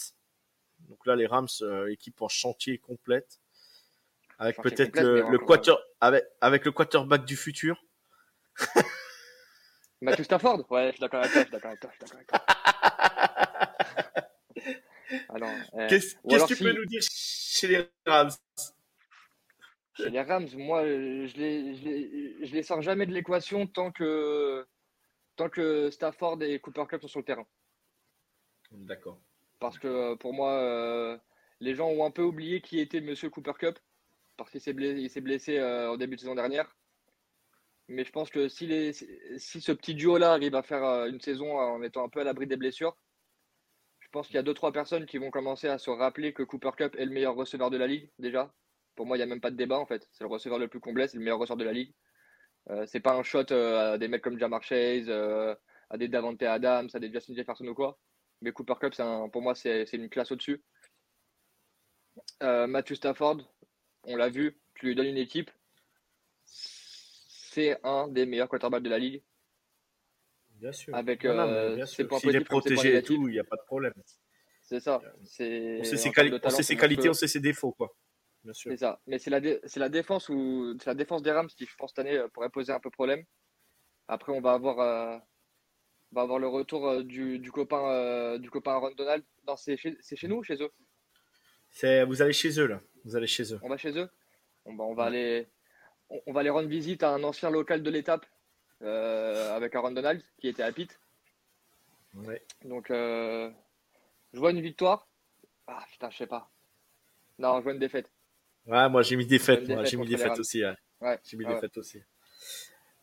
Donc 0.88 1.04
là 1.06 1.14
les 1.14 1.26
Rams 1.26 1.48
euh, 1.60 1.90
équipe 1.90 2.20
en 2.22 2.28
chantier 2.28 2.78
complète 2.78 3.40
avec 4.38 4.60
peut-être 4.62 4.98
le, 4.98 5.38
quarter 5.38 5.74
avec 6.00 6.24
avec 6.40 6.64
le 6.64 6.72
quarterback 6.72 7.24
du 7.24 7.36
futur. 7.36 7.84
Matthew 10.00 10.24
Stafford? 10.24 10.64
Ouais, 10.70 10.86
je 10.86 10.92
suis 10.92 11.00
d'accord 11.00 11.20
avec 11.20 11.32
toi, 11.32 11.42
je 11.42 11.46
suis 11.46 11.52
d'accord 11.52 11.70
avec 11.70 11.80
toi, 11.80 11.90
je 11.92 11.96
suis 11.96 12.16
d'accord 12.16 12.16
avec 12.16 12.46
toi. 12.46 12.51
Euh, 15.74 15.88
Qu'est-ce 15.88 16.14
que 16.16 16.46
tu 16.46 16.56
si- 16.56 16.64
peux 16.64 16.72
nous 16.72 16.86
dire 16.86 17.02
chez 17.02 17.66
les 17.68 17.88
Rams? 18.06 18.30
Chez 19.94 20.10
les 20.10 20.22
Rams, 20.22 20.48
moi, 20.56 20.82
euh, 20.84 21.26
je 21.26 21.36
les, 21.36 21.74
je 21.76 21.84
les, 21.84 22.46
je 22.46 22.52
les 22.54 22.62
sors 22.62 22.80
jamais 22.82 23.06
de 23.06 23.12
l'équation 23.12 23.66
tant 23.66 23.92
que, 23.92 24.66
tant 25.36 25.48
que 25.48 25.90
Stafford 25.90 26.42
et 26.42 26.58
Cooper 26.60 26.84
Cup 26.88 27.02
sont 27.02 27.08
sur 27.08 27.20
le 27.20 27.24
terrain. 27.24 27.46
D'accord. 28.70 29.20
Parce 29.60 29.78
que 29.78 29.86
euh, 29.86 30.16
pour 30.16 30.32
moi, 30.32 30.52
euh, 30.52 31.18
les 31.60 31.74
gens 31.74 31.88
ont 31.88 32.04
un 32.04 32.10
peu 32.10 32.22
oublié 32.22 32.60
qui 32.60 32.80
était 32.80 33.00
Monsieur 33.00 33.28
Cooper 33.30 33.52
Cup, 33.58 33.78
parce 34.36 34.50
qu'il 34.50 34.60
s'est 34.60 34.72
blessé, 34.72 35.20
blessé 35.20 35.58
euh, 35.58 35.90
en 35.90 35.96
début 35.96 36.16
de 36.16 36.20
saison 36.20 36.34
dernière. 36.34 36.74
Mais 37.88 38.04
je 38.04 38.12
pense 38.12 38.30
que 38.30 38.48
si, 38.48 38.66
les, 38.66 38.92
si 38.94 39.60
ce 39.60 39.72
petit 39.72 39.94
duo-là 39.94 40.32
arrive 40.32 40.54
à 40.54 40.62
faire 40.62 40.82
une 41.06 41.20
saison 41.20 41.58
en 41.58 41.82
étant 41.82 42.04
un 42.04 42.08
peu 42.08 42.20
à 42.20 42.24
l'abri 42.24 42.46
des 42.46 42.56
blessures, 42.56 42.96
pense 44.12 44.26
qu'il 44.28 44.36
y 44.36 44.38
a 44.38 44.42
deux 44.42 44.54
trois 44.54 44.72
personnes 44.72 45.06
qui 45.06 45.18
vont 45.18 45.30
commencer 45.30 45.68
à 45.68 45.78
se 45.78 45.90
rappeler 45.90 46.32
que 46.32 46.42
Cooper 46.44 46.70
Cup 46.76 46.94
est 46.98 47.04
le 47.04 47.10
meilleur 47.12 47.34
receveur 47.34 47.70
de 47.70 47.76
la 47.76 47.86
ligue 47.86 48.10
déjà. 48.18 48.54
Pour 48.94 49.06
moi, 49.06 49.16
il 49.16 49.20
n'y 49.20 49.24
a 49.24 49.26
même 49.26 49.40
pas 49.40 49.50
de 49.50 49.56
débat 49.56 49.78
en 49.78 49.86
fait. 49.86 50.08
C'est 50.12 50.24
le 50.24 50.28
receveur 50.30 50.58
le 50.58 50.68
plus 50.68 50.80
complet, 50.80 51.08
c'est 51.08 51.16
le 51.18 51.24
meilleur 51.24 51.38
receveur 51.38 51.56
de 51.56 51.64
la 51.64 51.72
ligue. 51.72 51.94
Euh, 52.70 52.86
c'est 52.86 53.00
pas 53.00 53.14
un 53.14 53.22
shot 53.24 53.50
euh, 53.50 53.94
à 53.94 53.98
des 53.98 54.08
mecs 54.08 54.22
comme 54.22 54.38
Jamar 54.38 54.62
Chase, 54.62 55.06
euh, 55.08 55.54
à 55.90 55.96
des 55.98 56.08
Davante 56.08 56.42
Adams, 56.42 56.88
à 56.94 56.98
des 57.00 57.10
Justin 57.12 57.34
Jefferson 57.34 57.66
ou 57.66 57.74
quoi. 57.74 57.98
Mais 58.42 58.52
Cooper 58.52 58.74
Cup, 58.80 58.94
un- 59.00 59.28
pour 59.28 59.42
moi, 59.42 59.54
c'est 59.54 59.86
c'est 59.86 59.96
une 59.96 60.08
classe 60.10 60.30
au-dessus. 60.32 60.62
Euh, 62.42 62.66
Matthew 62.66 62.94
Stafford, 62.94 63.38
on 64.04 64.16
l'a 64.16 64.28
vu, 64.28 64.60
tu 64.74 64.86
lui 64.86 64.94
donnes 64.94 65.06
une 65.06 65.16
équipe, 65.16 65.50
c'est 66.44 67.78
un 67.84 68.08
des 68.08 68.26
meilleurs 68.26 68.48
quarterbacks 68.48 68.82
de 68.82 68.90
la 68.90 68.98
ligue. 68.98 69.22
Bien 70.62 70.70
sûr. 70.72 70.94
Avec, 70.94 71.24
Non, 71.24 71.34
non, 71.34 71.48
euh, 71.48 71.74
bien 71.74 71.86
sûr. 71.86 72.08
S'il 72.20 72.36
est 72.36 72.40
protégé 72.44 72.96
et 72.96 73.02
tout, 73.02 73.26
il 73.28 73.32
n'y 73.32 73.38
a 73.40 73.44
pas 73.44 73.56
de 73.56 73.62
problème. 73.66 73.92
C'est 74.62 74.78
ça. 74.78 75.02
C'est 75.24 75.78
On 75.80 75.84
sait 75.84 75.96
ses, 75.96 76.10
quali- 76.10 76.32
on 76.42 76.50
sait 76.50 76.76
qualités, 76.76 77.08
on 77.08 77.14
sait 77.14 77.26
ses 77.26 77.40
défauts, 77.40 77.72
quoi. 77.72 77.92
Bien 78.44 78.52
sûr. 78.52 78.70
C'est 78.70 78.76
ça. 78.76 79.00
Mais 79.08 79.18
c'est 79.18 79.30
la, 79.30 79.40
dé- 79.40 79.60
la 79.76 79.88
défense 79.88 80.30
c'est 80.78 80.86
la 80.86 80.94
défense 80.94 81.22
des 81.22 81.32
Rams 81.32 81.48
qui, 81.48 81.66
je 81.66 81.74
pense, 81.76 81.90
cette 81.90 81.98
année 81.98 82.16
euh, 82.16 82.28
pourrait 82.28 82.48
poser 82.48 82.72
un 82.72 82.78
peu 82.78 82.90
problème. 82.90 83.24
Après, 84.06 84.32
on 84.32 84.40
va 84.40 84.52
avoir, 84.52 84.78
euh, 84.78 85.18
on 86.12 86.14
va 86.16 86.22
avoir 86.22 86.38
le 86.38 86.46
retour 86.46 86.88
euh, 86.88 87.02
du, 87.02 87.40
du 87.40 87.50
copain, 87.50 87.84
euh, 87.90 88.38
du 88.38 88.48
copain 88.48 88.72
Aaron 88.72 88.92
Donald. 88.94 89.24
C'est 89.56 89.76
chez, 89.76 89.96
chez 90.00 90.28
nous 90.28 90.36
ou 90.36 90.42
chez 90.44 90.62
eux? 90.62 90.70
C'est, 91.70 92.04
vous 92.04 92.22
allez 92.22 92.32
chez 92.32 92.60
eux 92.60 92.66
là. 92.66 92.80
Vous 93.04 93.16
allez 93.16 93.26
chez 93.26 93.52
eux. 93.52 93.58
On 93.62 93.68
va 93.68 93.76
chez 93.78 93.98
eux? 93.98 94.08
Bon, 94.64 94.74
bah, 94.74 94.84
on, 94.84 94.94
va 94.94 95.04
aller, 95.04 95.48
on, 96.08 96.20
on 96.26 96.32
va 96.32 96.40
aller 96.40 96.50
rendre 96.50 96.68
visite 96.68 97.02
à 97.02 97.10
un 97.10 97.24
ancien 97.24 97.50
local 97.50 97.82
de 97.82 97.90
l'étape 97.90 98.26
euh, 98.26 98.28
avec 98.82 99.74
Aaron 99.74 99.92
Donald 99.92 100.22
qui 100.40 100.48
était 100.48 100.62
à 100.62 100.72
Pitt. 100.72 100.98
Ouais. 102.14 102.42
Donc, 102.64 102.90
euh, 102.90 103.50
je 104.34 104.38
vois 104.38 104.50
une 104.50 104.60
victoire. 104.60 105.06
Ah 105.66 105.84
putain, 105.90 106.10
je 106.10 106.18
sais 106.18 106.26
pas. 106.26 106.50
Non, 107.38 107.58
je 107.58 107.62
vois 107.64 107.72
une 107.72 107.78
défaite. 107.78 108.10
Ouais, 108.66 108.88
moi 108.88 109.02
j'ai 109.02 109.16
mis. 109.16 109.24
Une 109.24 109.28
Moi 109.30 109.38
défaite 109.38 109.64
j'ai 109.88 109.96
mis 109.96 110.14
Rams. 110.16 110.38
aussi. 110.38 110.64
ouais. 110.64 110.74
Ouais. 111.00 111.18
J'ai 111.24 111.36
mis 111.36 111.44
Ah 111.46 111.54
ouais. 111.54 111.60
fêtes 111.60 111.76
aussi. 111.78 112.00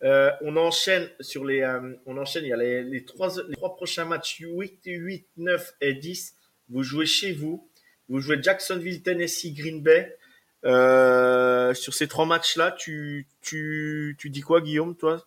Euh, 0.03 0.31
on 0.41 0.55
enchaîne 0.55 1.09
sur 1.19 1.43
les, 1.43 1.61
euh, 1.61 1.93
on 2.05 2.17
enchaîne. 2.17 2.45
Il 2.45 2.49
y 2.49 2.53
a 2.53 2.57
les, 2.57 2.83
les 2.83 3.03
trois, 3.03 3.29
les 3.47 3.55
trois 3.55 3.75
prochains 3.75 4.05
matchs 4.05 4.37
8, 4.39 4.81
8, 4.85 5.27
9 5.37 5.73
et 5.81 5.93
10. 5.95 6.35
Vous 6.69 6.83
jouez 6.83 7.05
chez 7.05 7.33
vous. 7.33 7.67
Vous 8.07 8.19
jouez 8.21 8.41
Jacksonville, 8.41 9.01
Tennessee, 9.03 9.53
Green 9.53 9.81
Bay. 9.81 10.17
Euh, 10.65 11.73
sur 11.73 11.93
ces 11.93 12.07
trois 12.07 12.25
matchs-là, 12.25 12.71
tu, 12.73 13.27
tu, 13.41 14.15
tu 14.19 14.29
dis 14.29 14.41
quoi, 14.41 14.61
Guillaume, 14.61 14.95
toi? 14.95 15.25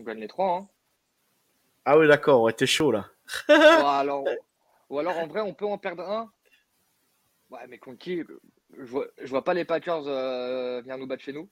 On 0.00 0.02
gagne 0.02 0.18
les 0.20 0.28
trois. 0.28 0.56
Hein. 0.56 0.68
Ah 1.84 1.98
oui, 1.98 2.08
d'accord. 2.08 2.40
Ouais, 2.42 2.54
t'es 2.54 2.66
chaud 2.66 2.90
là. 2.90 3.10
ou, 3.50 3.52
alors, 3.52 4.24
ou 4.88 4.98
alors, 4.98 5.18
en 5.18 5.26
vrai, 5.26 5.42
on 5.42 5.52
peut 5.52 5.66
en 5.66 5.76
perdre 5.76 6.08
un. 6.08 6.32
Ouais, 7.50 7.66
mais 7.68 7.76
contre 7.78 7.98
qui? 7.98 8.22
Je 8.78 8.82
vois, 8.84 9.06
je 9.22 9.26
vois 9.28 9.44
pas 9.44 9.52
les 9.52 9.66
Packers 9.66 10.06
euh, 10.06 10.80
venir 10.80 10.96
nous 10.96 11.06
battre 11.06 11.22
chez 11.22 11.34
nous. 11.34 11.50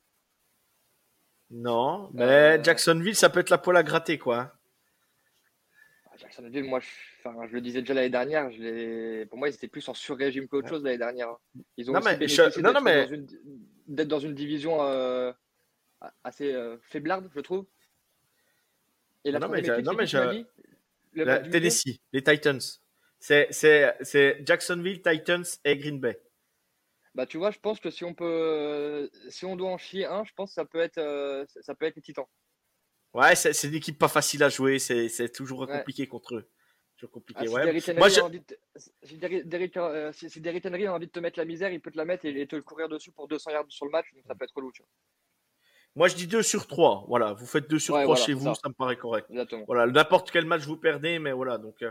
Non, 1.51 2.09
mais 2.15 2.23
Euh. 2.59 2.63
Jacksonville, 2.63 3.15
ça 3.17 3.29
peut 3.29 3.41
être 3.41 3.51
la 3.51 3.59
poêle 3.59 3.77
à 3.77 3.83
gratter, 3.83 4.19
quoi. 4.19 4.53
Ah, 6.07 6.17
Jacksonville, 6.17 6.65
moi, 6.65 6.81
je, 6.81 6.89
enfin, 7.19 7.47
je 7.49 7.53
le 7.53 7.61
disais 7.61 7.81
déjà 7.83 7.93
l'année 7.95 8.09
dernière, 8.11 8.51
je 8.51 9.25
pour 9.25 9.39
moi, 9.39 9.49
ils 9.51 9.55
étaient 9.55 9.69
plus 9.69 9.87
en 9.91 9.95
sur-régime 9.95 10.49
qu'autre 10.49 10.69
chose 10.69 10.83
l'année 10.85 10.97
dernière. 10.99 11.29
hein. 11.29 11.39
Ils 11.77 11.91
ont 11.91 11.95
Non, 11.95 12.01
mais 12.03 12.17
bénéficié 12.17 12.45
je- 12.51 12.61
non, 12.61 12.73
non, 12.73 12.81
d'être 12.81 12.83
mais- 12.85 13.05
dans 13.07 13.13
une- 13.15 13.27
d'être 13.89 14.09
dans 14.09 14.21
une 14.21 14.35
division 14.35 14.79
euh, 14.83 15.33
assez 16.25 16.53
euh, 16.55 16.79
faiblarde, 16.83 17.29
je 17.35 17.41
trouve. 17.41 17.67
Et 19.25 19.31
la 19.31 19.39
Non, 19.39 19.49
mais 19.49 19.63
je- 19.65 19.73
équipe, 19.73 19.85
non, 19.85 19.93
c'est 19.93 19.97
mais 19.99 20.05
qui, 20.05 20.11
tu 20.11 20.17
m'as 20.17 20.33
je- 20.33 20.37
dit 20.39 20.47
Le 21.13 21.25
La- 21.25 21.39
bas 21.39 21.45
du 21.45 21.51
Tennessee, 21.51 21.99
les 22.13 22.23
Titans. 22.23 22.61
C'est, 23.21 23.49
Jacksonville, 24.47 25.03
Titans 25.03 25.45
et 25.65 25.77
Green 25.77 25.99
Bay. 26.01 26.21
Bah 27.15 27.27
tu 27.27 27.37
vois, 27.39 27.51
je 27.51 27.59
pense 27.59 27.81
que 27.81 27.91
si 27.91 28.05
on 28.05 28.15
peut, 28.15 29.11
si 29.29 29.45
on 29.45 29.57
doit 29.57 29.71
en 29.71 29.79
chier 29.79 30.05
un, 30.05 30.25
je 30.25 30.33
pense 30.35 30.51
que 30.51 30.55
ça 30.55 30.65
peut 30.65 30.79
être, 30.79 30.99
euh, 30.99 31.45
ça 31.63 31.75
peut 31.75 31.87
être 31.87 31.97
les 31.97 32.03
Titans. 32.03 32.27
Ouais, 33.15 33.35
c'est, 33.35 33.65
une 33.67 33.75
équipe 33.75 33.99
pas 33.99 34.07
facile 34.09 34.43
à 34.45 34.49
jouer. 34.51 34.79
C'est, 34.79 35.33
toujours 35.33 35.61
Ouais. 35.61 35.67
compliqué 35.79 36.07
contre 36.07 36.37
eux. 36.37 36.49
Toujours 36.97 37.11
compliqué. 37.13 37.41
Ah, 37.43 37.51
ouais. 37.51 37.95
Moi, 37.97 38.09
je- 38.09 38.21
de, 38.29 38.41
si 39.03 39.17
Derrick, 39.17 39.49
Derrick, 39.49 39.77
euh, 39.77 40.13
si, 40.13 40.29
si 40.31 40.41
Derrick 40.41 40.65
Henry 40.67 40.87
a 40.87 40.95
envie 40.95 41.07
de 41.07 41.13
te 41.13 41.19
mettre 41.21 41.39
la 41.39 41.45
misère, 41.45 41.73
il 41.73 41.81
peut 41.81 41.91
te 41.91 41.97
la 41.97 42.05
mettre 42.05 42.25
et, 42.27 42.41
et 42.41 42.47
te 42.47 42.55
le 42.57 42.63
courir 42.63 42.89
dessus 42.89 43.11
pour 43.13 43.27
200 43.27 43.51
yards 43.51 43.65
sur 43.69 43.87
le 43.87 43.91
match, 43.91 44.07
donc 44.15 44.25
ça 44.27 44.35
peut 44.35 44.45
être 44.45 44.55
relou, 44.55 44.71
tu 44.73 44.83
vois. 44.83 44.91
Moi, 45.99 46.09
je 46.09 46.15
dis 46.15 46.27
2 46.27 46.43
sur 46.43 46.67
3. 46.67 47.05
Voilà, 47.09 47.33
vous 47.35 47.45
faites 47.47 47.69
2 47.69 47.79
sur 47.79 47.95
Ouais, 47.95 48.05
3 48.05 48.15
voilà, 48.15 48.25
chez 48.27 48.33
vous, 48.33 48.45
ça. 48.55 48.55
ça. 48.55 48.69
me 48.69 48.75
paraît 48.75 48.97
correct. 48.97 49.27
Exactement. 49.31 49.65
Voilà, 49.67 49.87
n'importe 49.87 50.31
quel 50.31 50.47
match 50.47 50.63
vous 50.63 50.77
perdez, 50.77 51.19
mais 51.19 51.33
voilà. 51.33 51.59
Donc, 51.59 51.83
euh, 51.83 51.91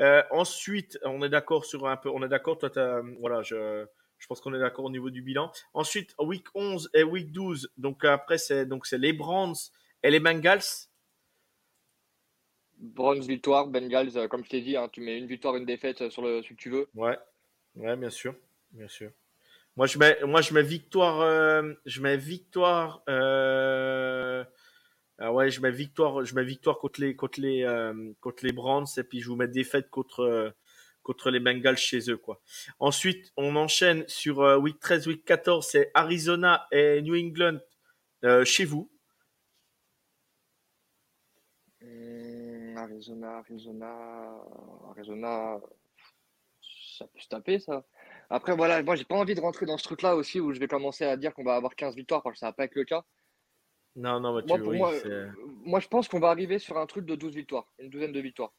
euh, 0.00 0.22
ensuite, 0.32 0.98
on 1.04 1.22
est 1.22 1.28
d'accord 1.28 1.64
sur 1.64 1.86
un 1.86 1.96
peu. 1.96 2.08
On 2.08 2.22
est 2.24 2.28
d'accord. 2.28 2.58
Toi, 2.58 2.70
t'as- 2.70 3.02
voilà, 3.20 3.42
je, 3.42 3.84
je 4.18 4.26
pense 4.26 4.40
qu'on 4.40 4.54
est 4.54 4.58
d'accord 4.58 4.86
au 4.86 4.90
niveau 4.90 5.10
du 5.10 5.22
bilan. 5.22 5.52
Ensuite, 5.74 6.14
week 6.18 6.46
11 6.54 6.90
et 6.94 7.02
week 7.04 7.30
12. 7.32 7.70
Donc 7.76 8.04
après, 8.04 8.38
c'est 8.38 8.66
donc 8.66 8.86
c'est 8.86 8.98
les 8.98 9.12
Browns 9.12 9.54
et 10.02 10.10
les 10.10 10.20
Bengals. 10.20 10.62
Browns 12.78 13.20
victoire, 13.22 13.66
Bengals, 13.68 14.16
euh, 14.16 14.28
comme 14.28 14.44
je 14.44 14.50
t'ai 14.50 14.60
dit, 14.60 14.76
hein, 14.76 14.88
tu 14.92 15.00
mets 15.00 15.16
une 15.18 15.26
victoire, 15.26 15.56
une 15.56 15.64
défaite 15.64 16.02
euh, 16.02 16.10
sur 16.10 16.22
le 16.22 16.42
celui 16.42 16.56
que 16.56 16.60
tu 16.60 16.70
veux. 16.70 16.88
Ouais, 16.94 17.16
ouais, 17.76 17.96
bien 17.96 18.10
sûr, 18.10 18.34
bien 18.72 18.88
sûr. 18.88 19.10
Moi, 19.76 19.88
je 19.88 19.98
mets, 19.98 20.16
moi, 20.24 20.40
je 20.40 20.54
mets 20.54 20.62
victoire, 20.62 21.20
euh, 21.20 21.74
je 21.84 22.00
mets 22.00 22.16
victoire. 22.16 23.02
Euh, 23.08 24.44
ah 25.18 25.32
ouais, 25.32 25.50
je 25.50 25.60
mets 25.60 25.72
victoire, 25.72 26.24
je 26.24 26.34
mets 26.36 26.44
victoire 26.44 26.78
contre 26.78 27.00
les, 27.00 27.16
contre 27.16 27.40
les, 27.40 27.64
euh, 27.64 28.12
contre 28.20 28.44
les 28.46 28.52
Browns 28.52 28.86
et 28.96 29.02
puis 29.02 29.20
je 29.20 29.28
vous 29.28 29.34
mets 29.34 29.48
défaite 29.48 29.90
contre, 29.90 30.20
euh, 30.20 30.50
contre 31.02 31.30
les 31.30 31.40
Bengals 31.40 31.76
chez 31.76 32.08
eux, 32.08 32.16
quoi. 32.16 32.40
Ensuite, 32.78 33.32
on 33.36 33.56
enchaîne 33.56 34.06
sur 34.06 34.38
week 34.60 34.78
13, 34.78 35.08
week 35.08 35.24
14, 35.24 35.66
c'est 35.66 35.90
Arizona 35.94 36.68
et 36.70 37.02
New 37.02 37.16
England 37.16 37.58
chez 38.44 38.64
vous. 38.64 38.88
Hum, 41.82 42.76
Arizona, 42.76 43.38
Arizona, 43.38 44.34
Arizona, 44.90 45.60
ça 46.96 47.06
peut 47.06 47.18
se 47.18 47.28
taper 47.28 47.58
ça. 47.58 47.84
Après, 48.30 48.54
voilà, 48.56 48.82
moi 48.82 48.96
j'ai 48.96 49.04
pas 49.04 49.14
envie 49.16 49.34
de 49.34 49.40
rentrer 49.40 49.66
dans 49.66 49.76
ce 49.78 49.84
truc-là 49.84 50.16
aussi 50.16 50.40
où 50.40 50.52
je 50.52 50.60
vais 50.60 50.68
commencer 50.68 51.04
à 51.04 51.16
dire 51.16 51.34
qu'on 51.34 51.44
va 51.44 51.54
avoir 51.56 51.74
15 51.76 51.94
victoires 51.94 52.22
parce 52.22 52.34
que 52.34 52.38
ça 52.40 52.46
va 52.46 52.52
pas 52.52 52.64
être 52.64 52.74
le 52.74 52.84
cas. 52.84 53.02
Non, 53.96 54.18
non, 54.20 54.34
mais 54.34 54.42
tu, 54.42 54.48
Moi, 54.48 54.58
pour 54.58 54.68
oui, 54.68 54.78
moi, 54.78 54.92
moi, 55.64 55.80
je 55.80 55.86
pense 55.88 56.08
qu'on 56.08 56.18
va 56.18 56.28
arriver 56.30 56.58
sur 56.58 56.76
un 56.78 56.86
truc 56.86 57.04
de 57.06 57.14
12 57.14 57.34
victoires, 57.36 57.68
une 57.78 57.90
douzaine 57.90 58.12
de 58.12 58.20
victoires. 58.20 58.52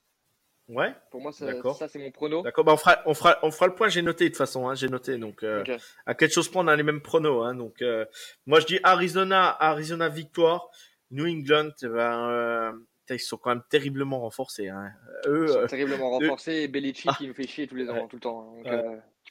ouais. 0.69 0.93
Pour 1.11 1.19
moi, 1.21 1.31
ça, 1.33 1.47
ça 1.73 1.87
c'est 1.89 1.99
mon 1.99 2.09
prono. 2.11 2.41
D'accord, 2.41 2.63
bah 2.63 2.71
on 2.73 2.77
fera, 2.77 3.01
on 3.05 3.13
fera, 3.13 3.37
on 3.43 3.51
fera 3.51 3.67
le 3.67 3.75
point. 3.75 3.89
J'ai 3.89 4.01
noté 4.01 4.23
de 4.25 4.29
toute 4.29 4.37
façon, 4.37 4.69
hein, 4.69 4.75
j'ai 4.75 4.87
noté. 4.87 5.17
Donc, 5.17 5.43
euh, 5.43 5.63
à 6.05 6.15
quelque 6.15 6.31
chose 6.33 6.47
près, 6.49 6.59
on 6.59 6.67
a 6.67 6.75
les 6.75 6.83
mêmes 6.83 7.01
pronos. 7.01 7.43
Hein, 7.45 7.53
donc, 7.55 7.81
euh, 7.81 8.05
moi, 8.45 8.59
je 8.61 8.65
dis 8.65 8.79
Arizona, 8.83 9.55
Arizona 9.59 10.07
victoire. 10.09 10.69
New 11.11 11.27
England, 11.27 11.69
eh 11.83 11.87
ben, 11.87 12.29
euh, 12.29 12.71
ils 13.09 13.19
sont 13.19 13.37
quand 13.37 13.49
même 13.51 13.63
terriblement 13.69 14.21
renforcés. 14.21 14.69
Hein. 14.69 14.89
Eux, 15.27 15.45
Ils 15.47 15.53
sont 15.53 15.67
terriblement 15.67 16.09
renforcés 16.11 16.53
et 16.63 16.67
Belichick 16.67 17.11
Ah. 17.13 17.15
qui 17.17 17.27
nous 17.27 17.33
fait 17.35 17.45
chier 17.45 17.67
tous 17.67 17.75
les 17.75 17.89
ans, 17.89 17.93
Ouais. 17.93 18.07
tout 18.07 18.15
le 18.15 18.21
temps. 18.21 18.53
Donc, 18.55 18.63
tu 18.63 18.69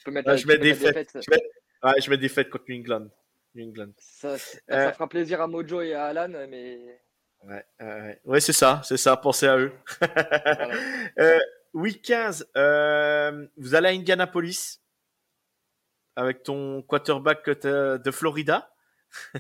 peux 0.05 0.11
mettre, 0.11 0.37
je 0.37 0.47
mets 0.47 0.59
peux 0.59 0.65
mettre 0.65 0.81
défaite. 0.81 1.11
je 1.15 1.31
mets, 1.31 2.01
je 2.01 2.11
mets 2.11 2.19
défaite 2.19 2.51
contre 2.51 2.65
New 2.69 2.79
England. 2.81 3.09
New 3.55 3.69
England. 3.69 3.93
Ça, 3.99 4.39
ça 4.39 4.59
Euh, 4.71 4.93
fera 4.93 5.09
plaisir 5.09 5.41
à 5.41 5.47
Mojo 5.47 5.81
et 5.81 5.95
à 5.95 6.07
Alan, 6.07 6.29
mais 6.49 7.01
Ouais, 7.45 7.65
ouais, 7.81 8.21
ouais, 8.25 8.41
c'est 8.41 8.55
ça, 8.55 8.81
c'est 8.85 8.97
ça. 8.97 9.17
Pensez 9.17 9.47
à 9.47 9.59
eux. 9.59 9.73
voilà. 10.01 10.71
Euh, 11.19 11.39
week 11.75 12.03
15, 12.03 12.51
euh, 12.57 13.47
vous 13.57 13.75
allez 13.75 13.89
à 13.89 13.93
Indianapolis 13.93 14.81
avec 16.17 16.43
ton 16.43 16.83
quarterback 16.83 17.49
de 17.49 18.11
Florida 18.11 18.73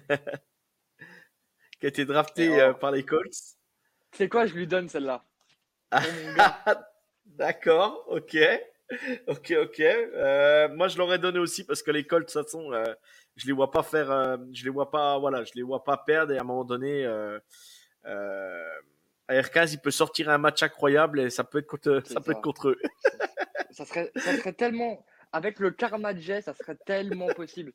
qui 1.80 1.86
a 1.86 1.88
été 1.88 2.04
drafté 2.04 2.62
oh. 2.62 2.74
par 2.74 2.92
les 2.92 3.04
Colts. 3.04 3.32
c'est 4.12 4.28
quoi, 4.28 4.46
je 4.46 4.54
lui 4.54 4.66
donne 4.66 4.88
celle-là? 4.88 5.24
Ah. 5.90 6.02
D'accord, 7.26 8.04
ok, 8.08 8.36
ok, 9.28 9.54
ok. 9.62 9.80
Euh, 9.80 10.68
moi, 10.74 10.88
je 10.88 10.98
l'aurais 10.98 11.18
donné 11.18 11.38
aussi 11.38 11.64
parce 11.64 11.82
que 11.82 11.90
les 11.90 12.06
Colts, 12.06 12.28
de 12.28 12.32
toute 12.32 12.44
façon, 12.44 12.72
euh, 12.72 12.84
je 13.36 13.46
les 13.46 13.52
vois 13.52 13.70
pas 13.70 13.82
faire, 13.82 14.10
euh, 14.10 14.36
je 14.52 14.64
les 14.64 14.70
vois 14.70 14.90
pas, 14.90 15.18
voilà, 15.18 15.44
je 15.44 15.52
les 15.54 15.62
vois 15.62 15.84
pas 15.84 15.96
perdre 15.96 16.32
et 16.32 16.38
à 16.38 16.42
un 16.42 16.44
moment 16.44 16.64
donné, 16.64 17.04
euh, 17.04 17.38
euh, 18.06 18.80
à 19.28 19.40
R15, 19.40 19.72
il 19.72 19.80
peut 19.80 19.90
sortir 19.90 20.28
un 20.28 20.38
match 20.38 20.62
incroyable 20.62 21.20
et 21.20 21.30
ça 21.30 21.44
peut 21.44 21.58
être 21.58 21.66
contre, 21.66 22.02
ça 22.04 22.20
peut 22.20 22.32
être 22.32 22.42
contre 22.42 22.68
eux. 22.68 22.78
ça 23.70 23.84
serait, 23.84 24.10
ça 24.16 24.36
serait 24.36 24.52
tellement. 24.52 25.04
Avec 25.32 25.58
le 25.58 25.72
karma 25.72 26.16
Jay, 26.16 26.42
ça 26.42 26.54
serait 26.54 26.76
tellement 26.86 27.26
possible. 27.34 27.72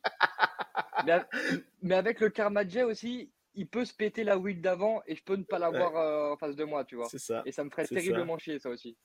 Mais, 1.82 1.96
avec 1.96 2.22
le 2.22 2.30
karma 2.30 2.66
Jay 2.66 2.84
aussi, 2.84 3.34
il 3.54 3.68
peut 3.68 3.84
se 3.84 3.94
péter 3.94 4.24
la 4.24 4.38
week 4.38 4.62
d'avant 4.62 5.02
et 5.08 5.16
je 5.16 5.24
peux 5.24 5.36
ne 5.36 5.44
pas 5.44 5.60
l'avoir 5.60 5.98
euh, 5.98 6.34
en 6.34 6.38
face 6.38 6.56
de 6.56 6.64
moi, 6.64 6.86
tu 6.86 6.96
vois. 6.96 7.10
C'est 7.10 7.20
ça. 7.20 7.42
Et 7.46 7.52
ça 7.52 7.66
me 7.66 7.70
ferait 7.70 7.86
terriblement 7.86 8.38
chier, 8.38 8.60
ça 8.60 8.70
aussi. 8.70 8.96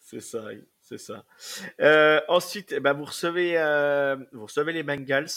C'est 0.00 0.20
ça, 0.20 0.44
c'est 0.80 0.98
ça. 0.98 1.24
Euh, 1.80 2.20
ensuite, 2.28 2.72
eh 2.72 2.80
ben, 2.80 2.94
vous 2.94 3.04
recevez, 3.04 3.58
euh, 3.58 4.16
vous 4.32 4.46
recevez 4.46 4.72
les 4.72 4.82
Bengals. 4.82 5.28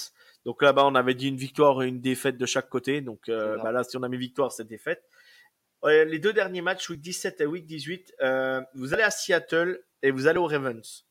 Donc 0.45 0.61
là-bas, 0.61 0.85
on 0.85 0.95
avait 0.95 1.13
dit 1.13 1.27
une 1.27 1.35
victoire 1.37 1.83
et 1.83 1.87
une 1.87 2.01
défaite 2.01 2.37
de 2.37 2.45
chaque 2.45 2.69
côté. 2.69 3.01
Donc 3.01 3.29
euh, 3.29 3.57
bah 3.57 3.71
là, 3.71 3.83
si 3.83 3.97
on 3.97 4.03
a 4.03 4.09
mis 4.09 4.17
victoire, 4.17 4.51
c'est 4.51 4.65
défaite. 4.67 5.03
Les 5.83 6.19
deux 6.19 6.33
derniers 6.33 6.61
matchs, 6.61 6.89
week 6.89 7.01
17 7.01 7.41
et 7.41 7.45
week 7.45 7.65
18, 7.65 8.15
euh, 8.21 8.61
vous 8.75 8.93
allez 8.93 9.03
à 9.03 9.11
Seattle 9.11 9.83
et 10.03 10.11
vous 10.11 10.27
allez 10.27 10.37
aux 10.39 10.45
Ravens. 10.47 11.05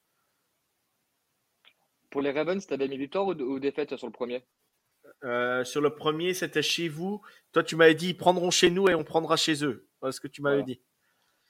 Pour 2.11 2.23
les 2.23 2.33
Ravens, 2.33 2.65
t'avais 2.67 2.89
mis 2.89 2.97
victoire 2.97 3.27
ou, 3.27 3.33
ou 3.33 3.59
défaite 3.61 3.97
sur 3.97 4.07
le 4.07 4.13
premier? 4.13 4.45
Euh, 5.25 5.65
sur 5.65 5.81
le 5.81 5.95
premier, 5.95 6.35
c'était 6.35 6.63
chez 6.63 6.89
vous. 6.89 7.21
Toi, 7.53 7.63
tu 7.63 7.77
m'avais 7.77 7.95
dit, 7.95 8.11
ils 8.11 8.17
prendront 8.17 8.51
chez 8.51 8.71
nous 8.71 8.89
et 8.89 8.95
on 8.95 9.05
prendra 9.05 9.37
chez 9.37 9.65
eux. 9.65 9.89
Voilà 10.01 10.13
ce 10.13 10.21
que 10.21 10.29
tu 10.29 10.41
m'avais 10.43 10.57
Voilà. 10.63 10.67
dit. 10.67 10.83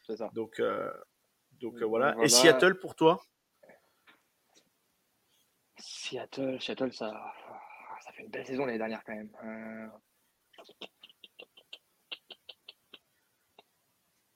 C'est 0.07 0.17
ça. 0.17 0.31
Donc, 0.35 0.59
euh, 0.61 0.91
donc 1.61 1.75
euh, 1.81 1.87
voilà. 1.87 2.13
voilà. 2.13 2.25
Et 2.25 2.29
Seattle 2.29 2.79
pour 2.79 2.95
toi? 2.95 3.23
Seattle, 5.79 6.61
Seattle, 6.61 6.93
ça, 6.93 7.13
ça 8.03 8.13
fait 8.13 8.23
une 8.23 8.31
belle 8.31 8.47
saison 8.47 8.65
l'année 8.67 8.79
dernière 8.79 9.03
quand 9.05 9.15
même. 9.15 9.31
Euh... 9.45 9.87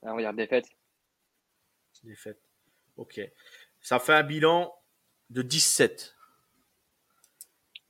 Ah, 0.03 0.12
regarde, 0.12 0.37
défaite. 0.37 0.66
Défaite. 2.03 2.41
Ok. 2.97 3.20
Ça 3.81 3.99
fait 3.99 4.12
un 4.12 4.22
bilan 4.22 4.75
de 5.31 5.43
17. 5.43 6.14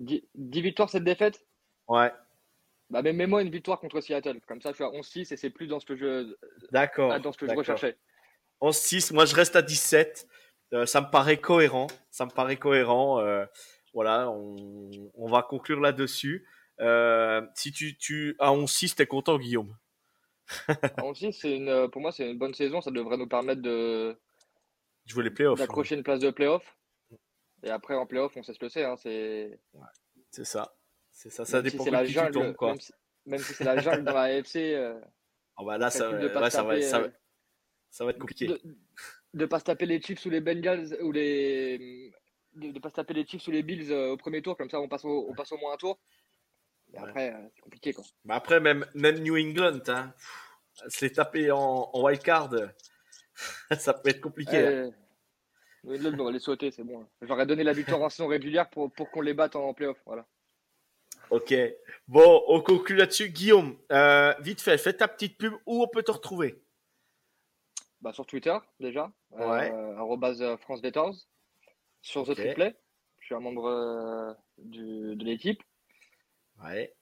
10, 0.01 0.24
10 0.35 0.61
victoires, 0.62 0.91
cette 0.91 1.05
défaite 1.05 1.45
Ouais. 1.89 2.12
Bah, 2.91 3.03
mais 3.03 3.12
mets-moi 3.12 3.43
une 3.43 3.51
victoire 3.51 3.80
contre 3.80 4.01
Seattle. 4.01 4.41
Comme 4.47 4.61
ça, 4.61 4.70
je 4.70 4.76
suis 4.76 4.85
à 4.85 4.89
11-6 4.89 5.32
et 5.32 5.37
c'est 5.37 5.51
plus 5.51 5.66
dans 5.66 5.80
ce 5.80 5.87
que 5.87 5.97
je, 5.97 6.37
D'accord. 6.70 7.18
dans 7.20 7.32
ce 7.32 7.39
que 7.39 7.49
je 7.49 7.55
recherchais. 7.55 7.99
En 8.61 8.72
6, 8.72 9.12
moi 9.12 9.24
je 9.24 9.34
reste 9.34 9.57
à 9.57 9.62
17. 9.62 10.26
Euh, 10.72 10.86
ça 10.86 11.00
me 11.00 11.11
paraît 11.11 11.36
cohérent. 11.40 11.86
Ça 12.11 12.24
me 12.26 12.30
paraît 12.30 12.57
cohérent. 12.57 13.20
Euh, 13.20 13.44
voilà, 13.92 14.28
on, 14.30 14.90
on 15.14 15.28
va 15.28 15.42
conclure 15.42 15.80
là-dessus. 15.80 16.46
Euh, 16.80 17.42
si 17.55 17.70
tu, 17.72 17.96
tu 17.96 18.34
à 18.40 18.50
11-6, 18.50 18.94
t'es 18.96 19.07
content, 19.07 19.38
Guillaume? 19.38 19.76
À 20.68 21.02
11-6, 21.02 21.32
c'est 21.32 21.57
une, 21.57 21.88
pour 21.90 22.02
moi, 22.02 22.12
c'est 22.12 22.28
une 22.30 22.38
bonne 22.38 22.55
saison. 22.55 22.80
Ça 22.80 22.90
devrait 22.90 23.16
nous 23.16 23.28
permettre 23.28 23.62
de, 23.62 24.18
veux 25.14 25.22
les 25.22 25.30
playoffs. 25.30 25.59
hein. 25.61 25.64
d'accrocher 25.64 25.94
une 25.94 26.02
place 26.02 26.20
de 26.20 26.30
playoff. 26.30 26.76
Et 27.62 27.70
après, 27.70 27.94
en 27.94 28.07
playoff, 28.07 28.32
on 28.36 28.42
sait 28.42 28.52
ce 28.52 28.59
que 28.59 28.68
c'est. 28.68 28.84
Hein, 28.84 28.96
c'est 28.96 29.59
C'est 30.30 30.44
ça. 30.44 30.74
C'est 31.11 31.30
ça. 31.30 31.44
Ça 31.44 31.62
même 31.62 31.70
si 31.70 31.76
dépend 31.78 31.84
tu 31.84 32.12
jungle, 32.12 32.32
tombes, 32.32 32.55
quoi. 32.57 32.74
même 33.26 33.38
si, 33.38 33.46
si 33.46 33.55
c'est 33.55 33.64
la 33.64 33.78
jungle 33.78 34.05
dans 34.05 34.12
la 34.14 34.22
AFC, 34.38 34.74
Ah 35.57 35.62
bah 35.64 35.78
là, 35.78 35.90
ça, 35.90 36.11
de 36.12 36.26
ouais, 36.26 36.50
ça, 36.50 36.62
va, 36.64 36.74
taper, 36.74 36.82
ça, 36.82 36.98
va, 37.00 37.09
ça 37.95 38.05
va 38.05 38.11
être 38.11 38.18
compliqué. 38.18 38.47
de, 38.49 38.61
de 39.34 39.47
pas 39.47 39.59
se 39.61 39.64
taper 39.64 39.86
les 39.86 40.01
Chiefs 40.01 40.24
ou 40.26 40.30
les 40.30 40.40
Bengals 40.40 40.97
ou 41.03 41.12
les 41.12 42.12
de, 42.55 42.70
de 42.72 42.78
pas 42.80 42.88
se 42.90 42.95
taper 42.95 43.14
les 43.14 43.26
Chiefs 43.26 43.47
ou 43.49 43.51
les 43.53 43.62
Bills 43.62 43.90
euh, 43.92 44.12
au 44.12 44.16
premier 44.16 44.42
tour 44.42 44.57
comme 44.57 44.68
ça 44.70 44.80
on 44.80 44.88
passe 44.88 45.05
au, 45.05 45.26
on 45.28 45.34
passe 45.34 45.53
au 45.53 45.59
moins 45.59 45.74
un 45.74 45.76
tour 45.76 45.99
et 46.92 46.99
Ouais. 46.99 47.09
après 47.09 47.32
euh, 47.32 47.49
c'est 47.55 47.61
compliqué 47.62 47.92
quoi 47.92 48.05
Mais 48.24 48.34
après, 48.34 48.61
même, 48.61 48.84
même 48.95 49.18
New 49.20 49.36
England, 49.36 49.80
hein, 49.88 50.12
pff, 50.16 50.92
se 50.92 51.05
les 51.05 51.12
taper 51.12 51.51
en, 51.51 51.90
en 51.92 52.03
wild 52.05 52.22
card, 52.22 52.51
ça 53.78 53.95
peut 53.95 54.11
être 54.11 54.20
compliqué. 54.20 54.57
hein. 54.57 54.70
Euh, 54.70 54.90
New 55.84 55.95
England, 55.97 56.18
on 56.20 56.24
va 56.24 56.32
les 56.32 56.38
sauter 56.40 56.70
c'est 56.70 56.84
bon 56.84 57.01
hein. 57.03 57.09
j'aurais 57.22 57.47
donné 57.47 57.62
la 57.62 57.72
victoire 57.72 58.01
en 58.03 58.09
saison 58.11 58.26
régulière 58.28 58.70
pour, 58.70 58.92
pour 58.92 59.11
qu'on 59.11 59.20
les 59.20 59.34
batte 59.34 59.55
en 59.57 59.72
playoff 59.74 59.99
voilà 60.07 60.26
Ok. 61.30 61.55
Bon, 62.07 62.45
on 62.49 62.61
conclut 62.61 62.97
là-dessus. 62.97 63.30
Guillaume, 63.30 63.76
euh, 63.90 64.34
vite 64.40 64.61
fait, 64.61 64.76
fais 64.76 64.92
ta 64.92 65.09
petite 65.09 65.38
pub 65.38 65.55
où 65.64 65.82
on 65.82 65.88
peut 65.88 66.03
te 66.03 66.11
retrouver? 66.11 66.62
Bah, 68.05 68.12
sur 68.12 68.26
Twitter 68.26 68.57
déjà 68.80 69.11
Ouais. 69.30 69.72
euh, 69.72 69.98
euh, 69.98 70.57
France 70.59 70.82
14 70.82 71.28
sur. 72.02 72.24
The 72.24 72.34
Triplay 72.34 72.76
je 73.18 73.26
suis 73.28 73.34
un 73.34 73.40
membre 73.40 73.64
euh, 73.66 74.34
du, 74.59 75.16
de 75.16 75.24
l'équipe 75.24 75.62
Ouais. 76.62 76.94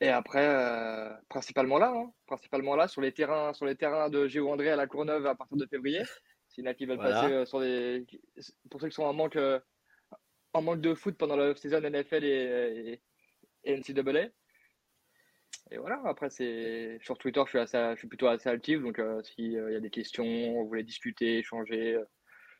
Et 0.00 0.08
après, 0.10 0.46
euh, 0.46 1.14
principalement 1.30 1.78
là, 1.78 1.92
hein, 1.96 2.12
principalement 2.26 2.76
là, 2.76 2.86
sur 2.88 3.00
les 3.00 3.12
terrains, 3.12 3.54
sur 3.54 3.64
les 3.64 3.74
terrains 3.74 4.10
de 4.10 4.28
Géo 4.28 4.50
André 4.50 4.68
à 4.70 4.76
la 4.76 4.86
Courneuve 4.86 5.26
à 5.26 5.34
partir 5.34 5.56
de 5.56 5.66
février. 5.66 6.02
S'il 6.48 6.64
y 6.64 6.68
en 6.68 6.70
a 6.70 6.74
qui 6.74 6.84
veulent 6.84 6.96
Voilà. 6.98 7.22
passer 7.22 7.46
sur 7.46 7.60
des, 7.60 8.06
pour 8.70 8.80
ceux 8.80 8.88
qui 8.88 8.94
sont 8.94 9.04
en 9.04 9.14
manque, 9.14 9.38
en 10.52 10.62
manque 10.62 10.80
de 10.82 10.94
foot 10.94 11.16
pendant 11.16 11.36
la 11.36 11.56
saison 11.56 11.80
NFL 11.80 12.24
et, 12.24 13.00
et, 13.64 13.72
et 13.72 13.76
NCAA. 13.78 14.28
Et 15.70 15.78
voilà, 15.78 16.00
après, 16.04 16.30
c'est 16.30 16.98
sur 17.02 17.18
Twitter, 17.18 17.42
je 17.46 17.50
suis, 17.50 17.58
assez, 17.58 17.78
je 17.94 17.98
suis 17.98 18.08
plutôt 18.08 18.26
assez 18.26 18.48
actif. 18.48 18.80
Donc, 18.80 18.98
euh, 18.98 19.22
s'il 19.22 19.52
y 19.52 19.58
a 19.58 19.80
des 19.80 19.90
questions, 19.90 20.24
vous 20.24 20.68
voulez 20.68 20.82
discuter, 20.82 21.38
échanger, 21.38 21.94
euh, 21.94 22.04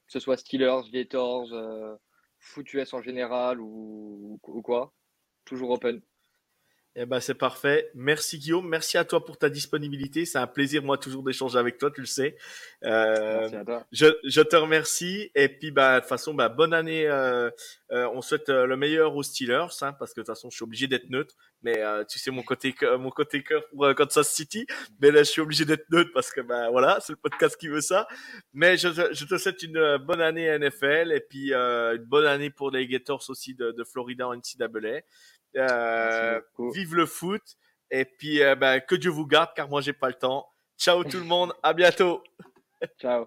que 0.07 0.13
ce 0.13 0.21
soit 0.21 0.37
Steelers, 0.37 0.91
Gators, 0.93 1.53
euh, 1.53 1.95
foot 2.41 2.73
US 2.75 2.93
en 2.95 3.03
général 3.03 3.61
ou, 3.61 4.41
ou 4.47 4.63
quoi, 4.63 4.95
toujours 5.45 5.71
open. 5.71 6.01
Eh 6.97 7.07
ben, 7.07 7.19
c'est 7.19 7.35
parfait. 7.35 7.91
Merci 7.95 8.39
Guillaume. 8.39 8.69
Merci 8.69 8.97
à 8.99 9.05
toi 9.05 9.25
pour 9.25 9.37
ta 9.37 9.49
disponibilité. 9.51 10.25
C'est 10.25 10.39
un 10.39 10.47
plaisir, 10.47 10.81
moi, 10.85 10.97
toujours 10.97 11.25
d'échanger 11.25 11.59
avec 11.59 11.77
toi, 11.77 11.91
tu 11.91 12.01
le 12.01 12.07
sais. 12.07 12.37
Euh, 12.85 13.41
Merci 13.41 13.57
à 13.57 13.65
toi. 13.65 13.87
je, 13.91 14.07
je 14.23 14.41
te 14.43 14.55
remercie. 14.55 15.31
Et 15.35 15.49
puis, 15.49 15.73
bah, 15.73 15.97
de 15.97 16.01
toute 16.01 16.09
façon, 16.09 16.35
bah, 16.35 16.49
bonne 16.49 16.73
année. 16.73 17.09
Euh, 17.09 17.51
euh, 17.91 18.09
on 18.15 18.23
souhaite 18.23 18.49
euh, 18.49 18.67
le 18.67 18.77
meilleur 18.77 19.15
aux 19.17 19.23
Steelers, 19.25 19.67
hein, 19.83 19.93
parce 19.95 20.15
que 20.15 20.21
de 20.21 20.25
toute 20.27 20.35
façon, 20.35 20.51
je 20.51 20.57
suis 20.57 20.63
obligé 20.63 20.87
d'être 20.87 21.11
neutre. 21.11 21.35
Mais 21.63 21.83
euh, 21.83 22.05
tu 22.05 22.19
sais, 22.21 22.31
mon 22.31 22.43
côté, 22.43 22.73
cœur- 22.73 22.99
mon 22.99 23.11
côté 23.11 23.43
cœur 23.43 23.67
pour 23.71 23.85
euh, 23.87 23.95
Kansas 23.95 24.29
City. 24.33 24.65
Mais 25.01 25.11
là, 25.11 25.21
je 25.25 25.31
suis 25.31 25.41
obligé 25.41 25.65
d'être 25.65 25.91
neutre 25.91 26.11
parce 26.15 26.31
que, 26.31 26.43
bah, 26.43 26.71
voilà, 26.71 26.99
c'est 27.01 27.13
le 27.13 27.19
podcast 27.19 27.57
qui 27.57 27.67
veut 27.69 27.81
ça. 27.81 28.07
Mais 28.53 28.77
je, 28.77 28.89
te- 28.89 29.13
je 29.15 29.25
te 29.25 29.37
souhaite 29.37 29.63
une 29.65 29.97
bonne 29.99 30.21
année 30.21 30.47
NFL 30.59 31.11
et 31.13 31.21
puis 31.21 31.53
euh, 31.53 31.97
une 31.97 32.05
bonne 32.05 32.27
année 32.27 32.51
pour 32.51 32.71
les 32.71 32.87
Gators 32.87 33.25
aussi 33.31 33.55
de, 33.57 33.73
de 33.73 33.85
Florida 33.85 34.29
en 34.29 34.35
NCAA. 34.37 35.01
Euh, 35.57 36.41
vive 36.73 36.95
le 36.95 37.07
foot. 37.07 37.43
Et 37.91 38.05
puis, 38.05 38.43
euh, 38.43 38.55
bah, 38.55 38.81
que 38.81 38.95
Dieu 38.95 39.11
vous 39.11 39.27
garde, 39.27 39.51
car 39.55 39.69
moi, 39.69 39.81
j'ai 39.81 39.93
pas 39.93 40.09
le 40.09 40.15
temps. 40.15 40.49
Ciao 40.79 41.05
tout 41.05 41.19
le 41.19 41.25
monde. 41.25 41.53
À 41.63 41.73
bientôt. 41.73 42.23
Ciao. 43.01 43.27